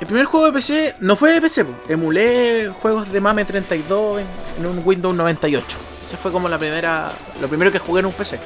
El 0.00 0.06
primer 0.06 0.26
juego 0.26 0.46
de 0.46 0.52
PC 0.52 0.94
no 1.00 1.14
fue 1.16 1.32
de 1.32 1.40
PC, 1.40 1.64
emulé 1.88 2.70
juegos 2.82 3.10
de 3.12 3.20
MAME 3.20 3.44
32 3.44 4.20
en, 4.20 4.26
en 4.58 4.66
un 4.66 4.82
Windows 4.84 5.14
98. 5.14 5.64
Ese 6.02 6.16
fue 6.16 6.32
como 6.32 6.48
la 6.48 6.58
primera, 6.58 7.12
lo 7.40 7.48
primero 7.48 7.70
que 7.72 7.78
jugué 7.78 8.00
en 8.00 8.06
un 8.06 8.12
PC. 8.12 8.38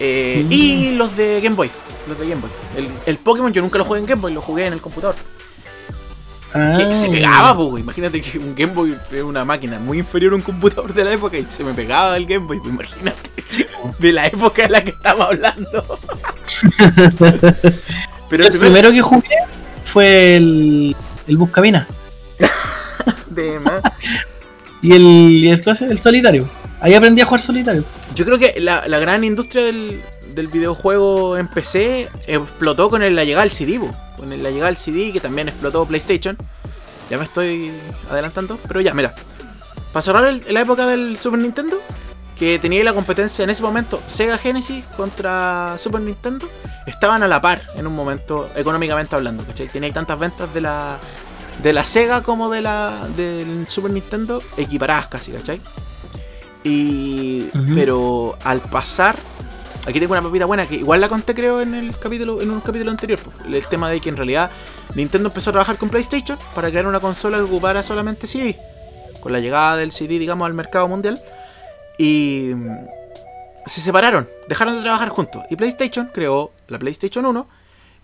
Eh, 0.00 0.42
Mm. 0.46 0.52
Y 0.52 0.90
los 0.96 1.16
de 1.16 1.40
Game 1.40 1.54
Boy, 1.54 1.70
los 2.08 2.18
de 2.18 2.28
Game 2.28 2.40
Boy. 2.40 2.50
El, 2.76 2.88
el 3.06 3.18
Pokémon 3.18 3.52
yo 3.52 3.60
nunca 3.62 3.78
lo 3.78 3.84
jugué 3.84 4.00
en 4.00 4.06
Game 4.06 4.20
Boy, 4.22 4.32
lo 4.32 4.40
jugué 4.40 4.66
en 4.66 4.72
el 4.72 4.80
computador. 4.80 5.16
Que 6.50 6.58
Ah, 6.58 6.94
se 6.94 7.10
pegaba, 7.10 7.52
güey. 7.52 7.82
imagínate 7.82 8.22
que 8.22 8.38
un 8.38 8.54
Game 8.54 8.72
Boy 8.72 8.96
es 9.12 9.22
una 9.22 9.44
máquina 9.44 9.78
muy 9.78 9.98
inferior 9.98 10.32
a 10.32 10.36
un 10.36 10.42
computador 10.42 10.94
de 10.94 11.04
la 11.04 11.12
época 11.12 11.36
y 11.36 11.44
se 11.44 11.62
me 11.62 11.74
pegaba 11.74 12.16
el 12.16 12.24
Game 12.26 12.46
Boy, 12.46 12.58
pues 12.58 12.72
imagínate. 12.72 13.30
De 13.98 14.12
la 14.12 14.26
época 14.26 14.64
en 14.64 14.72
la 14.72 14.82
que 14.82 14.90
estamos 14.90 15.26
hablando. 15.26 15.98
Pero 18.28 18.44
El 18.46 18.58
primero 18.58 18.90
que 18.90 19.00
jugué 19.02 19.36
fue 19.84 20.36
el, 20.36 20.96
el 21.26 21.36
Buscamina. 21.36 21.86
de 23.30 23.58
más. 23.60 23.82
Y 24.80 24.92
el, 24.92 25.02
y 25.02 25.48
el, 25.48 25.60
el 25.90 25.98
solitario. 25.98 26.48
Ahí 26.80 26.94
aprendí 26.94 27.20
a 27.20 27.24
jugar 27.24 27.40
solitario. 27.40 27.84
Yo 28.14 28.24
creo 28.24 28.38
que 28.38 28.60
la, 28.60 28.86
la 28.86 29.00
gran 29.00 29.24
industria 29.24 29.64
del, 29.64 30.00
del 30.36 30.46
videojuego 30.46 31.36
en 31.36 31.48
PC 31.48 32.08
explotó 32.28 32.88
con 32.88 33.00
la 33.00 33.24
llegada 33.24 33.42
del 33.42 33.50
CD, 33.50 33.80
po. 33.80 33.92
con 34.16 34.30
la 34.30 34.50
llegada 34.50 34.66
del 34.66 34.76
CD 34.76 35.10
que 35.12 35.18
también 35.18 35.48
explotó 35.48 35.84
PlayStation. 35.84 36.38
Ya 37.10 37.18
me 37.18 37.24
estoy 37.24 37.72
adelantando, 38.08 38.56
pero 38.68 38.80
ya, 38.80 38.94
mira. 38.94 39.16
Para 39.92 40.02
cerrar 40.04 40.26
el- 40.26 40.44
la 40.48 40.60
época 40.60 40.86
del 40.86 41.18
Super 41.18 41.40
Nintendo, 41.40 41.76
que 42.38 42.58
tenía 42.58 42.84
la 42.84 42.94
competencia 42.94 43.42
en 43.42 43.50
ese 43.50 43.62
momento 43.62 44.00
Sega 44.06 44.38
Genesis 44.38 44.84
contra 44.96 45.76
Super 45.76 46.00
Nintendo, 46.00 46.48
estaban 46.86 47.22
a 47.22 47.28
la 47.28 47.40
par 47.40 47.62
en 47.74 47.86
un 47.86 47.94
momento, 47.94 48.48
económicamente 48.54 49.14
hablando, 49.14 49.44
¿cachai? 49.44 49.68
Tenía 49.68 49.92
tantas 49.92 50.18
ventas 50.18 50.52
de 50.54 50.60
la, 50.60 50.98
de 51.62 51.72
la 51.72 51.84
Sega 51.84 52.22
como 52.22 52.50
de 52.50 52.62
la 52.62 53.08
del 53.16 53.66
Super 53.68 53.90
Nintendo 53.90 54.42
equiparadas 54.56 55.08
casi, 55.08 55.32
¿cachai? 55.32 55.60
Y. 56.64 57.48
Pero 57.74 58.36
al 58.44 58.60
pasar. 58.60 59.16
Aquí 59.86 60.00
tengo 60.00 60.12
una 60.12 60.20
papita 60.20 60.44
buena 60.44 60.66
que 60.66 60.74
igual 60.74 61.00
la 61.00 61.08
conté 61.08 61.34
creo 61.34 61.62
en 61.62 61.74
el 61.74 61.96
capítulo, 61.96 62.42
en 62.42 62.50
un 62.50 62.60
capítulo 62.60 62.90
anterior. 62.90 63.18
pues, 63.20 63.46
El 63.46 63.66
tema 63.68 63.88
de 63.88 64.00
que 64.00 64.10
en 64.10 64.16
realidad 64.16 64.50
Nintendo 64.94 65.28
empezó 65.28 65.48
a 65.48 65.52
trabajar 65.54 65.78
con 65.78 65.88
PlayStation 65.88 66.38
para 66.54 66.68
crear 66.68 66.86
una 66.86 67.00
consola 67.00 67.38
que 67.38 67.44
ocupara 67.44 67.82
solamente 67.82 68.26
CD. 68.26 68.58
Con 69.20 69.32
la 69.32 69.40
llegada 69.40 69.78
del 69.78 69.92
CD, 69.92 70.18
digamos, 70.18 70.46
al 70.46 70.52
mercado 70.52 70.88
mundial. 70.88 71.18
Y 71.98 72.52
mm, 72.54 72.68
se 73.66 73.80
separaron, 73.80 74.28
dejaron 74.48 74.76
de 74.76 74.82
trabajar 74.82 75.08
juntos. 75.10 75.42
Y 75.50 75.56
PlayStation 75.56 76.10
creó 76.12 76.52
la 76.68 76.78
PlayStation 76.78 77.26
1 77.26 77.48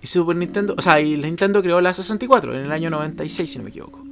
y 0.02 0.06
Super 0.06 0.36
Nintendo, 0.36 0.74
o 0.76 0.82
sea, 0.82 1.00
y 1.00 1.16
Nintendo 1.16 1.62
creó 1.62 1.80
la 1.80 1.94
64 1.94 2.54
en 2.54 2.66
el 2.66 2.72
año 2.72 2.90
96, 2.90 3.50
si 3.50 3.58
no 3.58 3.64
me 3.64 3.70
equivoco. 3.70 4.04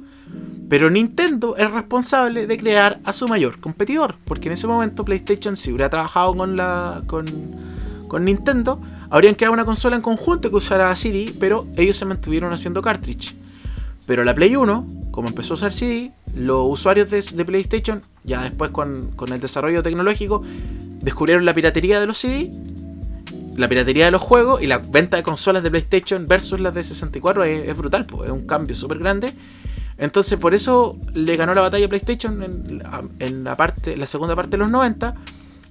Pero 0.69 0.89
Nintendo 0.89 1.55
es 1.55 1.69
responsable 1.69 2.47
de 2.47 2.57
crear 2.57 2.99
a 3.03 3.13
su 3.13 3.27
mayor 3.27 3.59
competidor, 3.59 4.15
porque 4.25 4.47
en 4.47 4.53
ese 4.53 4.65
momento 4.65 5.05
PlayStation, 5.05 5.55
si 5.55 5.69
hubiera 5.69 5.89
trabajado 5.89 6.35
con 6.35 6.57
la 6.57 7.03
con, 7.05 7.27
con 8.07 8.25
Nintendo, 8.25 8.81
habrían 9.11 9.35
creado 9.35 9.53
una 9.53 9.65
consola 9.65 9.95
en 9.95 10.01
conjunto 10.01 10.49
que 10.49 10.55
usara 10.55 10.95
CD, 10.95 11.31
pero 11.39 11.67
ellos 11.77 11.97
se 11.97 12.05
mantuvieron 12.05 12.51
haciendo 12.53 12.81
cartridge. 12.81 13.35
Pero 14.07 14.23
la 14.23 14.33
Play 14.33 14.55
1, 14.55 14.87
como 15.13 15.27
empezó 15.27 15.53
a 15.53 15.57
usar 15.57 15.71
CD, 15.71 16.11
los 16.35 16.65
usuarios 16.67 17.07
de, 17.11 17.45
PlayStation, 17.45 18.01
ya 18.23 18.41
después 18.41 18.71
con, 18.71 19.11
el 19.31 19.39
desarrollo 19.39 19.83
tecnológico, 19.83 20.41
descubrieron 21.01 21.45
la 21.45 21.53
piratería 21.53 21.99
de 21.99 22.07
los 22.07 22.17
CD, 22.17 22.51
la 23.55 23.69
piratería 23.69 24.05
de 24.05 24.11
los 24.11 24.23
juegos 24.23 24.63
y 24.63 24.65
la 24.65 24.79
venta 24.79 25.15
de 25.15 25.21
consolas 25.21 25.61
de 25.61 25.69
PlayStation 25.69 26.27
versus 26.27 26.59
las 26.59 26.73
de 26.73 26.83
64 26.83 27.43
es, 27.43 27.77
brutal, 27.77 28.07
pues, 28.07 28.25
es 28.25 28.33
un 28.33 28.47
cambio 28.47 28.75
súper 28.75 28.97
grande. 28.97 29.35
Entonces 29.99 30.39
por 30.39 30.55
eso 30.55 30.97
le 31.13 31.35
ganó 31.37 31.53
la 31.53 31.61
batalla 31.61 31.85
a 31.85 31.89
PlayStation 31.89 32.41
en, 32.41 32.79
la- 32.79 34.07
segunda 34.07 34.35
parte 34.35 34.49
de 34.49 34.57
los 34.57 34.71
90 34.71 35.13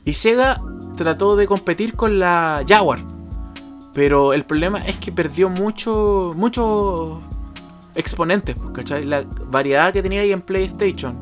y 0.04 0.12
Sega 0.12 0.62
trató 0.96 1.34
de 1.34 1.48
competir 1.48 1.94
con 1.94 2.20
la 2.20 2.64
Jaguar. 2.68 3.00
Pero 3.92 4.34
el 4.34 4.44
problema 4.44 4.78
es 4.86 4.98
que 4.98 5.10
perdió 5.10 5.48
mucho, 5.48 6.32
muchos 6.36 7.18
exponentes, 7.94 8.56
pues, 8.56 8.70
¿cachai? 8.72 9.04
La 9.04 9.24
variedad 9.46 9.92
que 9.92 10.02
tenía 10.02 10.22
ahí 10.22 10.32
en 10.32 10.40
PlayStation 10.40 11.16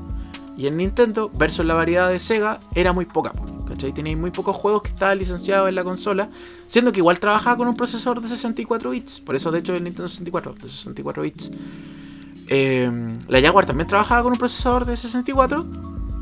y 0.57 0.67
en 0.67 0.77
Nintendo 0.77 1.31
versus 1.35 1.65
la 1.65 1.75
variedad 1.75 2.11
de 2.11 2.21
Sega 2.21 2.61
era 2.75 2.93
muy 2.93 3.07
poca, 3.07 3.33
pues, 3.33 3.53
¿cachai? 3.67 3.93
Tenía 3.93 4.17
muy 4.17 4.31
pocos 4.31 4.57
juegos 4.57 4.83
que 4.83 4.91
estaban 4.91 5.19
licenciados 5.19 5.69
en 5.69 5.75
la 5.75 5.85
consola, 5.85 6.29
siendo 6.67 6.93
que 6.93 7.01
igual 7.01 7.19
trabajaba 7.19 7.57
con 7.57 7.69
un 7.69 7.77
procesador 7.77 8.21
de 8.21 8.29
64 8.29 8.91
bits, 8.91 9.21
por 9.21 9.37
eso 9.37 9.51
de 9.51 9.61
hecho 9.61 9.75
el 9.75 9.85
Nintendo 9.85 10.09
64, 10.09 10.55
de 10.55 10.69
64 10.69 11.23
bits. 11.23 11.51
Eh, 12.49 12.91
la 13.29 13.41
Jaguar 13.41 13.65
también 13.65 13.87
trabajaba 13.87 14.25
con 14.25 14.33
un 14.33 14.39
procesador 14.39 14.85
de 14.85 14.97
64, 14.97 15.67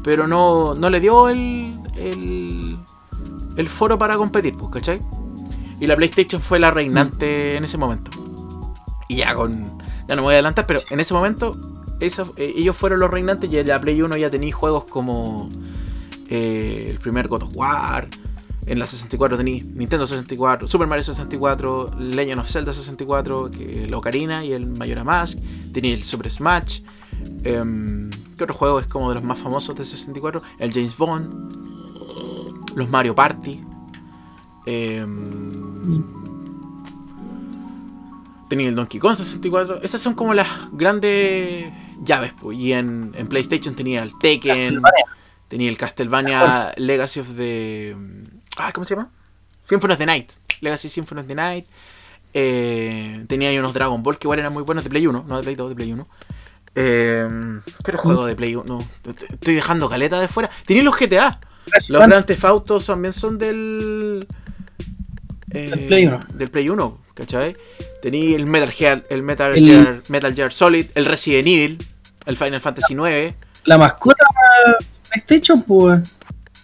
pero 0.05 0.27
no, 0.27 0.75
no 0.75 0.91
le 0.91 1.01
dio 1.01 1.29
el, 1.29 1.79
el, 1.97 2.79
el 3.57 3.69
foro 3.69 3.99
para 3.99 4.17
competir, 4.17 4.57
pues, 4.57 4.71
¿cachai? 4.71 5.03
Y 5.81 5.87
la 5.87 5.97
PlayStation 5.97 6.41
fue 6.41 6.59
la 6.59 6.71
reinante 6.71 7.57
en 7.57 7.65
ese 7.65 7.79
momento. 7.79 8.11
Y 9.09 9.17
ya 9.17 9.35
con. 9.35 9.79
Ya 10.09 10.17
no 10.17 10.23
me 10.23 10.27
voy 10.27 10.33
a 10.35 10.37
adelantar, 10.37 10.67
pero 10.67 10.81
en 10.91 11.01
ese 11.01 11.13
momento 11.15 11.57
esa- 12.01 12.27
eh, 12.37 12.55
ellos 12.57 12.77
fueron 12.77 13.01
los 13.01 13.11
reinantes 13.11 13.53
y 13.53 13.59
en 13.59 13.69
la 13.69 13.81
Play 13.81 14.01
1 14.01 14.17
ya 14.17 14.31
tenía 14.31 14.55
juegos 14.55 14.85
como 14.85 15.49
eh, 16.31 16.89
el 16.91 16.99
primer 16.99 17.29
God 17.29 17.45
of 17.45 17.51
War. 17.55 18.09
En 18.67 18.79
la 18.79 18.87
64 18.87 19.39
tenía 19.39 19.63
Nintendo 19.65 20.07
64, 20.07 20.67
Super 20.69 20.87
Mario 20.87 21.03
64, 21.05 21.91
Legend 21.99 22.41
of 22.41 22.51
Zelda 22.51 22.75
64, 22.75 23.51
que 23.51 23.85
el 23.85 23.95
Ocarina 23.95 24.45
y 24.45 24.53
el 24.53 24.67
Majora 24.67 25.05
Mask. 25.05 25.39
Tenía 25.73 25.95
el 25.95 26.05
Super 26.05 26.31
Smash. 26.31 26.81
em, 27.45 28.11
¿Qué 28.37 28.45
otro 28.45 28.55
juego 28.55 28.79
es 28.79 28.87
como 28.87 29.09
de 29.09 29.15
los 29.17 29.25
más 29.25 29.39
famosos 29.39 29.75
de 29.75 29.85
64? 29.87 30.43
El 30.59 30.73
James 30.73 30.97
Bond. 30.97 31.53
Los 32.77 32.89
Mario 32.91 33.15
Party. 33.15 33.61
em, 34.67 36.05
tenía 38.49 38.69
el 38.69 38.75
Donkey 38.75 38.99
Kong 39.01 39.15
64. 39.17 39.83
Esas 39.83 40.01
son 40.01 40.15
como 40.15 40.35
las 40.35 40.49
grandes 40.73 41.73
llaves. 42.03 42.33
pues. 42.41 42.59
Y 42.59 42.73
en, 42.73 43.13
en 43.17 43.27
PlayStation 43.29 43.75
tenía 43.75 44.03
el 44.03 44.13
Tekken. 44.19 44.53
Castlevania. 44.55 45.05
Tenía 45.49 45.69
el 45.71 45.77
Castlevania 45.79 46.73
Legacy 46.77 47.21
of 47.21 47.37
the. 47.37 47.97
Ah, 48.59 48.71
¿cómo 48.73 48.85
se 48.85 48.95
llama? 48.95 49.11
Symphony 49.61 49.93
of 49.93 49.99
the 49.99 50.07
Night. 50.07 50.33
Legacy 50.61 50.89
Symphony 50.89 51.21
of 51.23 51.27
the 51.27 51.35
Night. 51.35 51.67
Eh, 52.35 53.25
tenía 53.29 53.49
ahí 53.49 53.59
unos 53.59 53.73
Dragon 53.73 54.03
Ball 54.03 54.19
que 54.19 54.27
igual 54.27 54.39
eran 54.39 54.53
muy 54.53 54.63
buenos 54.63 54.85
de 54.85 54.91
Play 54.91 55.07
1, 55.07 55.25
no 55.27 55.37
de 55.39 55.43
Play 55.43 55.55
2, 55.57 55.71
de 55.71 55.75
Play 55.75 55.93
1. 55.93 56.07
Eh, 56.75 57.27
¿Qué 57.85 57.91
otro 57.91 57.99
juego 57.99 58.27
de 58.27 58.37
Play 58.37 58.55
1? 58.55 58.65
No, 58.67 58.87
estoy 59.07 59.55
dejando 59.55 59.89
caleta 59.89 60.21
de 60.21 60.29
fuera. 60.29 60.51
Tenía 60.67 60.83
los 60.83 60.97
GTA. 60.99 61.41
Los 61.89 62.07
Grand 62.07 62.25
Theft 62.27 62.45
Autos 62.45 62.87
también 62.87 63.13
son 63.15 63.39
del. 63.39 64.27
eh, 65.51 65.71
Del 65.71 65.87
Play 65.87 66.07
1. 66.07 66.21
Del 66.35 66.51
Play 66.51 66.69
1, 66.69 67.01
¿cachai? 67.19 67.57
Tenía 68.01 68.37
el 68.37 68.47
Metal 68.47 68.71
Gear, 68.71 69.03
el 69.11 69.23
Metal, 69.23 69.53
El- 69.57 69.65
Gear, 69.65 70.03
Metal 70.09 70.35
Gear 70.35 70.53
Solid, 70.53 70.87
el 70.95 71.05
Resident 71.05 71.47
Evil, 71.49 71.87
el 72.25 72.37
Final 72.37 72.61
Fantasy 72.61 72.95
9. 72.95 73.37
La 73.65 73.77
mascota 73.77 74.25
PlayStation, 75.11 75.63
pues, 75.63 76.01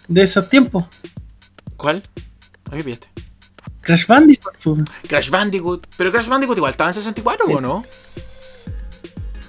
de 0.07 0.23
esos 0.23 0.47
tiempos. 0.49 0.85
¿Cuál? 1.75 2.01
¿A 2.71 2.75
qué 2.77 2.83
pillaste? 2.83 3.09
Crash 3.81 4.07
Bandicoot, 4.07 4.55
pues. 4.63 4.79
Crash 5.07 5.29
Bandicoot. 5.29 5.85
Pero 5.97 6.11
Crash 6.11 6.27
Bandicoot 6.27 6.57
igual 6.57 6.71
estaba 6.71 6.89
en 6.89 6.93
64, 6.95 7.45
¿o 7.47 7.61
no? 7.61 7.83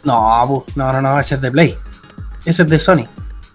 No, 0.04 0.62
pues, 0.64 0.76
no, 0.76 0.92
no, 0.92 1.00
no, 1.02 1.18
ese 1.18 1.34
es 1.36 1.40
de 1.40 1.50
Play. 1.50 1.76
Ese 2.44 2.62
es 2.62 2.68
de 2.68 2.78
Sony. 2.78 3.07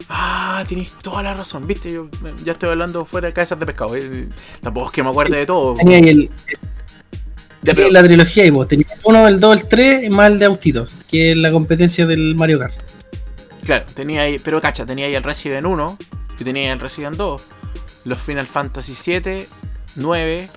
Ah, 0.10 0.64
tenéis 0.68 0.92
toda 1.02 1.24
la 1.24 1.34
razón, 1.34 1.66
viste, 1.66 1.92
yo 1.94 2.10
ya 2.44 2.52
estoy 2.52 2.70
hablando 2.70 3.06
fuera 3.06 3.28
de 3.30 3.34
cabezas 3.34 3.58
de 3.60 3.66
pescado. 3.66 3.96
eh, 3.96 4.28
Tampoco 4.62 4.88
es 4.88 4.92
que 4.92 5.04
me 5.04 5.10
acuerde 5.10 5.38
de 5.38 5.46
todo. 5.46 5.76
Tenía 5.76 5.98
ahí 5.98 6.10
el, 6.10 6.30
Ya, 7.64 7.74
pero- 7.74 7.90
la 7.90 8.04
trilogía 8.04 8.46
y 8.46 8.50
vos. 8.50 8.68
Tenía 8.68 8.88
el 8.92 9.00
1, 9.04 9.28
el 9.28 9.40
2, 9.40 9.62
el 9.62 9.68
3, 9.68 10.10
más 10.10 10.32
el 10.32 10.40
de 10.40 10.46
Autito, 10.46 10.88
que 11.08 11.32
es 11.32 11.38
la 11.38 11.52
competencia 11.52 12.06
del 12.08 12.36
Mario 12.36 12.60
Kart. 12.60 12.74
Claro, 13.64 13.86
tenía 13.94 14.24
ahí, 14.24 14.40
pero 14.40 14.60
cacha, 14.60 14.86
tenía 14.86 15.06
ahí 15.06 15.14
el 15.16 15.22
Resident 15.24 15.66
1 15.68 15.98
y 16.40 16.44
tenía 16.44 16.64
ahí 16.64 16.70
el 16.70 16.80
Resident 16.80 17.16
2, 17.18 17.42
los 18.06 18.20
Final 18.20 18.48
Fantasy 18.48 18.96
7, 18.96 19.48
9, 19.96 20.50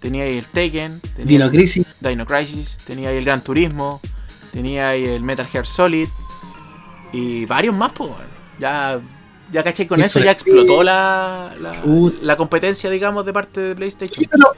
tenía 0.00 0.24
ahí 0.24 0.36
el 0.36 0.44
Taken, 0.44 1.00
tenía 1.00 1.24
Dino 1.26 1.44
el 1.46 1.50
Crisis. 1.50 1.86
Dino 2.00 2.26
Crisis, 2.26 2.78
tenía 2.84 3.08
ahí 3.08 3.16
el 3.16 3.24
Gran 3.24 3.42
Turismo, 3.42 4.02
tenía 4.52 4.90
ahí 4.90 5.04
el 5.06 5.22
Metal 5.22 5.46
Gear 5.46 5.64
Solid 5.66 6.08
y 7.12 7.46
varios 7.46 7.74
más, 7.74 7.92
pues. 7.92 8.10
bueno. 8.10 8.24
Ya, 8.58 9.00
ya 9.50 9.62
caché, 9.64 9.86
con 9.86 10.00
eso 10.02 10.20
ya 10.20 10.32
explotó 10.32 10.82
la, 10.82 11.54
la, 11.58 11.82
la 12.20 12.36
competencia, 12.36 12.90
digamos, 12.90 13.24
de 13.24 13.32
parte 13.32 13.60
de 13.60 13.74
PlayStation. 13.74 14.22
Sí, 14.24 14.28
pero, 14.30 14.52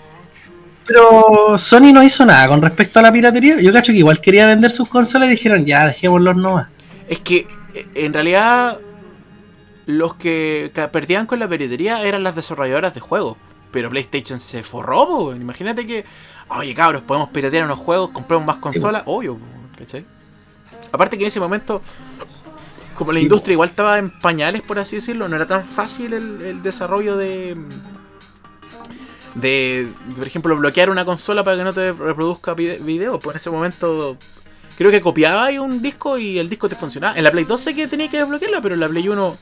pero 0.86 1.58
Sony 1.58 1.92
no 1.92 2.02
hizo 2.02 2.24
nada 2.24 2.48
con 2.48 2.62
respecto 2.62 2.98
a 2.98 3.02
la 3.02 3.12
piratería. 3.12 3.60
Yo 3.60 3.72
cacho 3.72 3.92
que 3.92 3.98
igual 3.98 4.20
quería 4.20 4.46
vender 4.46 4.70
sus 4.70 4.88
consolas 4.88 5.28
y 5.28 5.32
dijeron, 5.32 5.64
ya, 5.64 5.86
dejémoslos 5.86 6.36
nomás. 6.36 6.68
Es 7.06 7.18
que 7.20 7.46
en 7.94 8.12
realidad 8.12 8.78
los 9.86 10.14
que 10.14 10.72
perdían 10.92 11.26
con 11.26 11.38
la 11.38 11.48
piratería 11.48 12.02
eran 12.02 12.22
las 12.22 12.34
desarrolladoras 12.34 12.94
de 12.94 13.00
juegos. 13.00 13.38
Pero 13.70 13.90
PlayStation 13.90 14.38
se 14.38 14.62
forró, 14.62 15.06
po, 15.06 15.34
imagínate 15.34 15.84
que, 15.86 16.04
oye 16.48 16.74
cabros, 16.74 17.02
podemos 17.02 17.30
piratear 17.30 17.64
unos 17.64 17.78
juegos, 17.80 18.10
compramos 18.12 18.46
más 18.46 18.56
consolas, 18.56 19.02
obvio, 19.06 19.38
¿cachai? 19.76 20.06
Aparte 20.92 21.18
que 21.18 21.24
en 21.24 21.28
ese 21.28 21.40
momento, 21.40 21.82
como 22.94 23.12
la 23.12 23.18
Sí, 23.18 23.24
industria 23.24 23.54
igual 23.54 23.70
estaba 23.70 23.98
en 23.98 24.10
pañales, 24.20 24.62
por 24.62 24.78
así 24.78 24.96
decirlo, 24.96 25.28
no 25.28 25.36
era 25.36 25.46
tan 25.46 25.64
fácil 25.66 26.12
el, 26.12 26.40
el 26.42 26.62
desarrollo 26.62 27.16
de... 27.16 27.56
De, 29.34 29.88
por 30.16 30.26
ejemplo, 30.26 30.56
bloquear 30.56 30.90
una 30.90 31.04
consola 31.04 31.42
para 31.42 31.56
que 31.56 31.64
no 31.64 31.72
te 31.72 31.92
reproduzca 31.92 32.54
vide- 32.54 32.78
video. 32.78 33.18
Pues 33.18 33.34
en 33.34 33.40
ese 33.40 33.50
momento 33.50 34.16
Creo 34.76 34.90
que 34.90 35.00
copiaba 35.00 35.44
ahí 35.44 35.56
un 35.58 35.80
disco 35.80 36.18
y 36.18 36.36
el 36.38 36.48
disco 36.50 36.68
te 36.68 36.74
funcionaba. 36.74 37.16
En 37.16 37.22
la 37.22 37.30
Play 37.30 37.44
2 37.44 37.60
sé 37.60 37.74
que 37.76 37.86
tenía 37.86 38.08
que 38.08 38.18
desbloquearla, 38.18 38.60
pero 38.60 38.74
en 38.74 38.80
la 38.80 38.88
Play 38.88 39.08
1 39.08 39.36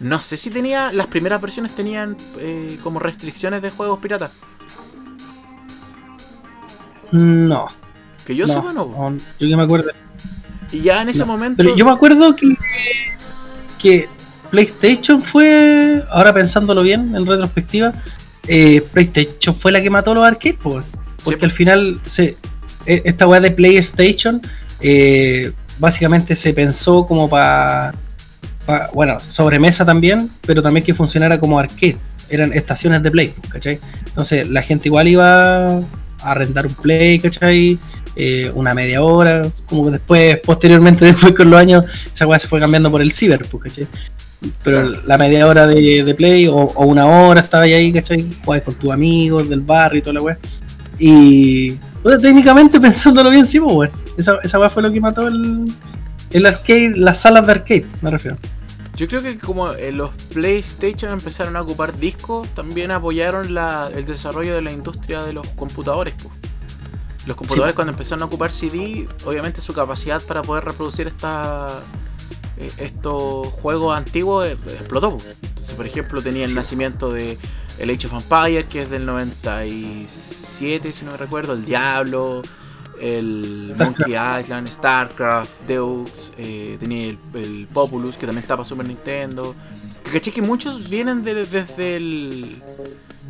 no 0.00 0.20
sé 0.20 0.36
si 0.38 0.48
tenía. 0.50 0.90
Las 0.92 1.08
primeras 1.08 1.42
versiones 1.42 1.74
tenían 1.74 2.16
eh, 2.38 2.78
como 2.82 2.98
restricciones 2.98 3.60
de 3.60 3.68
juegos 3.70 3.98
piratas. 4.00 4.30
No. 7.10 7.66
Que 8.24 8.34
yo 8.34 8.46
no, 8.46 8.52
sepa, 8.52 8.72
no. 8.72 8.86
no, 8.86 9.16
Yo 9.38 9.48
que 9.48 9.56
me 9.56 9.62
acuerdo. 9.62 9.90
Y 10.70 10.80
ya 10.80 11.02
en 11.02 11.10
ese 11.10 11.18
No, 11.20 11.26
momento. 11.26 11.62
Pero 11.62 11.76
yo 11.76 11.84
me 11.84 11.90
acuerdo 11.90 12.34
que, 12.34 12.48
que 13.78 14.08
PlayStation 14.50 15.22
fue, 15.22 16.02
ahora 16.10 16.32
pensándolo 16.32 16.82
bien, 16.82 17.14
en 17.14 17.26
retrospectiva, 17.26 17.92
eh, 18.48 18.80
PlayStation 18.92 19.54
fue 19.54 19.72
la 19.72 19.80
que 19.80 19.90
mató 19.90 20.14
los 20.14 20.24
arcades, 20.24 20.56
po, 20.60 20.82
porque 21.24 21.44
al 21.44 21.50
final 21.50 22.00
se, 22.04 22.36
e, 22.86 23.02
esta 23.04 23.26
weá 23.26 23.40
de 23.40 23.50
PlayStation 23.50 24.42
eh, 24.80 25.52
básicamente 25.78 26.34
se 26.34 26.52
pensó 26.52 27.06
como 27.06 27.28
para, 27.28 27.94
bueno, 28.92 29.18
sobremesa 29.20 29.84
también, 29.84 30.30
pero 30.42 30.62
también 30.62 30.84
que 30.84 30.94
funcionara 30.94 31.38
como 31.38 31.58
arcade. 31.58 31.96
Eran 32.28 32.52
estaciones 32.52 33.02
de 33.02 33.10
play, 33.10 33.34
¿cachai? 33.48 33.78
Entonces 34.06 34.48
la 34.48 34.62
gente 34.62 34.88
igual 34.88 35.08
iba 35.08 35.76
a 35.76 35.82
arrendar 36.22 36.66
un 36.66 36.74
play, 36.74 37.18
¿cachai? 37.18 37.78
Eh, 38.16 38.50
una 38.54 38.74
media 38.74 39.02
hora, 39.02 39.50
como 39.66 39.86
que 39.86 39.92
después, 39.92 40.38
posteriormente, 40.40 41.04
después 41.12 41.34
con 41.34 41.50
los 41.50 41.60
años, 41.60 42.06
esa 42.12 42.26
weá 42.26 42.38
se 42.38 42.48
fue 42.48 42.58
cambiando 42.58 42.90
por 42.90 43.02
el 43.02 43.12
ciber, 43.12 43.46
¿cachai? 43.62 43.86
Pero 44.62 44.90
la 45.06 45.18
media 45.18 45.46
hora 45.46 45.66
de, 45.66 46.14
play 46.16 46.48
o, 46.48 46.72
una 46.84 47.06
hora 47.06 47.40
estaba 47.40 47.64
ahí, 47.64 47.92
¿cachai? 47.92 48.28
Jugabas 48.44 48.64
con 48.64 48.74
tus 48.74 48.90
amigos 48.90 49.48
del 49.48 49.60
barrio 49.60 49.98
y 49.98 50.02
toda 50.02 50.14
la 50.14 50.22
weá. 50.22 50.38
Y 50.98 51.78
técnicamente 52.20 52.80
pensándolo 52.80 53.30
bien, 53.30 53.46
sí, 53.46 53.60
pues, 53.60 53.74
bueno. 53.74 53.92
Esa, 54.16 54.38
esa 54.42 54.68
fue 54.68 54.82
lo 54.82 54.92
que 54.92 55.00
mató 55.00 55.28
el, 55.28 55.72
el 56.30 56.46
arcade, 56.46 56.94
las 56.96 57.20
salas 57.20 57.46
de 57.46 57.52
arcade, 57.52 57.86
me 58.00 58.10
refiero. 58.10 58.36
Yo 58.96 59.08
creo 59.08 59.22
que 59.22 59.38
como 59.38 59.68
los 59.92 60.10
PlayStation 60.32 61.12
empezaron 61.12 61.56
a 61.56 61.62
ocupar 61.62 61.98
discos, 61.98 62.46
también 62.54 62.90
apoyaron 62.90 63.54
la, 63.54 63.90
el 63.94 64.04
desarrollo 64.04 64.54
de 64.54 64.62
la 64.62 64.70
industria 64.70 65.22
de 65.22 65.32
los 65.32 65.48
computadores. 65.48 66.14
Pues. 66.22 66.34
Los 67.26 67.36
computadores 67.36 67.74
cuando 67.74 67.92
empezaron 67.92 68.22
a 68.22 68.26
ocupar 68.26 68.52
CD, 68.52 69.08
obviamente 69.24 69.60
su 69.60 69.72
capacidad 69.72 70.20
para 70.22 70.42
poder 70.42 70.64
reproducir 70.64 71.06
esta, 71.06 71.80
eh, 71.80 72.01
estos 72.78 73.48
juegos 73.48 73.96
antiguos 73.96 74.46
eh, 74.46 74.52
explotó. 74.52 75.16
Entonces, 75.42 75.74
por 75.74 75.86
ejemplo, 75.86 76.22
tenía 76.22 76.44
el 76.44 76.54
nacimiento 76.54 77.12
de 77.12 77.38
el 77.78 77.90
Age 77.90 78.06
of 78.06 78.14
Empires, 78.14 78.66
que 78.66 78.82
es 78.82 78.90
del 78.90 79.06
97, 79.06 80.92
si 80.92 81.04
no 81.04 81.12
me 81.12 81.16
recuerdo, 81.16 81.54
el 81.54 81.64
Diablo, 81.64 82.42
el 83.00 83.74
Monkey 83.78 84.14
Island, 84.40 84.68
StarCraft, 84.68 85.50
Deux, 85.66 86.32
eh, 86.38 86.76
tenía 86.78 87.16
el, 87.34 87.66
Populus, 87.72 88.16
que 88.16 88.26
también 88.26 88.42
estaba 88.42 88.58
para 88.58 88.68
Super 88.68 88.86
Nintendo. 88.86 89.54
Que 90.04 90.10
caché 90.10 90.32
que 90.32 90.42
muchos 90.42 90.90
vienen 90.90 91.22
desde 91.22 91.96
el. 91.96 92.62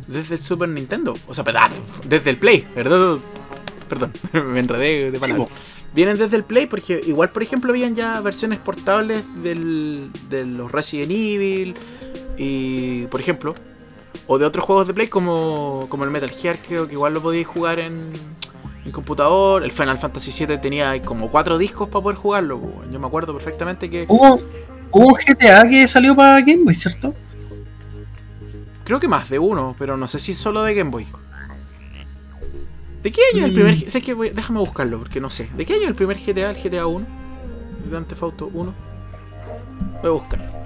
Desde 0.07 0.35
el 0.35 0.41
Super 0.41 0.69
Nintendo. 0.69 1.13
O 1.27 1.33
sea, 1.33 1.43
perdón, 1.43 1.71
desde 2.05 2.31
el 2.31 2.37
Play, 2.37 2.65
perdón. 2.73 3.21
Perdón, 3.87 4.11
me 4.51 4.59
enredé 4.59 5.11
de 5.11 5.19
palabras. 5.19 5.49
Vienen 5.93 6.17
desde 6.17 6.37
el 6.37 6.43
Play 6.43 6.65
porque 6.65 7.01
igual, 7.05 7.29
por 7.29 7.43
ejemplo, 7.43 7.71
habían 7.71 7.95
ya 7.95 8.19
versiones 8.21 8.59
portables 8.59 9.23
del, 9.41 10.09
de 10.29 10.45
los 10.45 10.71
Resident 10.71 11.11
Evil. 11.11 11.75
Y, 12.37 13.05
por 13.07 13.19
ejemplo, 13.19 13.55
o 14.27 14.37
de 14.37 14.45
otros 14.45 14.65
juegos 14.65 14.87
de 14.87 14.93
Play 14.93 15.07
como, 15.07 15.87
como 15.89 16.03
el 16.03 16.09
Metal 16.09 16.29
Gear, 16.29 16.57
creo 16.65 16.87
que 16.87 16.93
igual 16.93 17.13
lo 17.13 17.21
podíais 17.21 17.47
jugar 17.47 17.79
en, 17.79 18.11
en 18.85 18.91
computador. 18.91 19.63
El 19.63 19.71
Final 19.71 19.97
Fantasy 19.97 20.45
VII 20.45 20.57
tenía 20.57 20.99
como 21.01 21.29
cuatro 21.29 21.57
discos 21.57 21.89
para 21.89 22.03
poder 22.03 22.17
jugarlo. 22.17 22.61
Yo 22.91 22.99
me 22.99 23.07
acuerdo 23.07 23.33
perfectamente 23.33 23.89
que. 23.89 24.05
Hubo, 24.07 24.39
un 24.91 25.13
GTA 25.13 25.67
que 25.67 25.87
salió 25.87 26.15
para 26.15 26.39
Game 26.41 26.63
Boy, 26.63 26.75
¿cierto? 26.75 27.13
Creo 28.83 28.99
que 28.99 29.07
más 29.07 29.29
de 29.29 29.39
uno, 29.39 29.75
pero 29.79 29.97
no 29.97 30.07
sé 30.07 30.19
si 30.19 30.33
solo 30.33 30.63
de 30.63 30.75
Game 30.75 30.91
Boy. 30.91 31.07
¿De 33.03 33.11
qué 33.11 33.21
año 33.33 33.39
es 33.39 33.49
el 33.49 33.53
primer? 33.53 33.75
Mm. 33.75 33.89
Sé 33.89 34.01
que 34.01 34.15
déjame 34.15 34.59
buscarlo 34.59 34.99
porque 34.99 35.19
no 35.19 35.29
sé. 35.29 35.49
¿De 35.57 35.65
qué 35.65 35.73
año 35.73 35.89
el 35.89 35.95
primer 35.95 36.17
GTA, 36.17 36.51
el 36.51 36.57
GTA 36.57 36.87
1? 36.87 37.05
El 37.83 37.89
Grand 37.91 38.07
Theft 38.07 38.23
Auto 38.23 38.49
1. 38.53 38.73
Voy 40.01 40.09
a 40.09 40.13
buscar. 40.13 40.63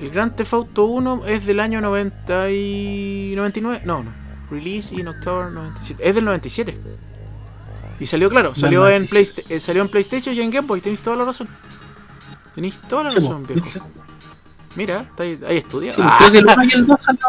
El 0.00 0.10
Grand 0.10 0.34
Theft 0.36 0.54
Auto 0.54 0.84
1 0.84 1.26
es 1.26 1.44
del 1.44 1.58
año 1.58 1.80
90 1.80 2.50
y 2.50 3.32
99. 3.34 3.82
No, 3.84 4.04
no. 4.04 4.10
Release 4.50 4.94
in 4.94 5.08
October 5.08 5.50
97. 5.50 6.08
Es 6.08 6.14
del 6.14 6.24
97. 6.24 6.78
Y 7.98 8.06
salió, 8.06 8.30
claro, 8.30 8.54
salió 8.54 8.88
en, 8.88 9.04
eh, 9.04 9.60
salió 9.60 9.82
en 9.82 9.88
PlayStation 9.88 10.34
y 10.34 10.40
en 10.40 10.50
Game 10.50 10.66
Boy. 10.68 10.80
Tenéis 10.80 11.02
toda 11.02 11.16
la 11.16 11.24
razón. 11.24 11.48
Tenéis 12.54 12.80
toda 12.88 13.04
la 13.04 13.10
razón, 13.10 13.44
viejo. 13.44 13.66
Mira, 14.76 15.10
ahí, 15.18 15.56
estudiado. 15.56 16.02
creo 16.18 16.32
que 16.32 16.38
el 16.38 16.46
1 16.46 16.64
y 16.64 16.72
el 16.74 16.86
2 16.86 17.02
salió. 17.02 17.26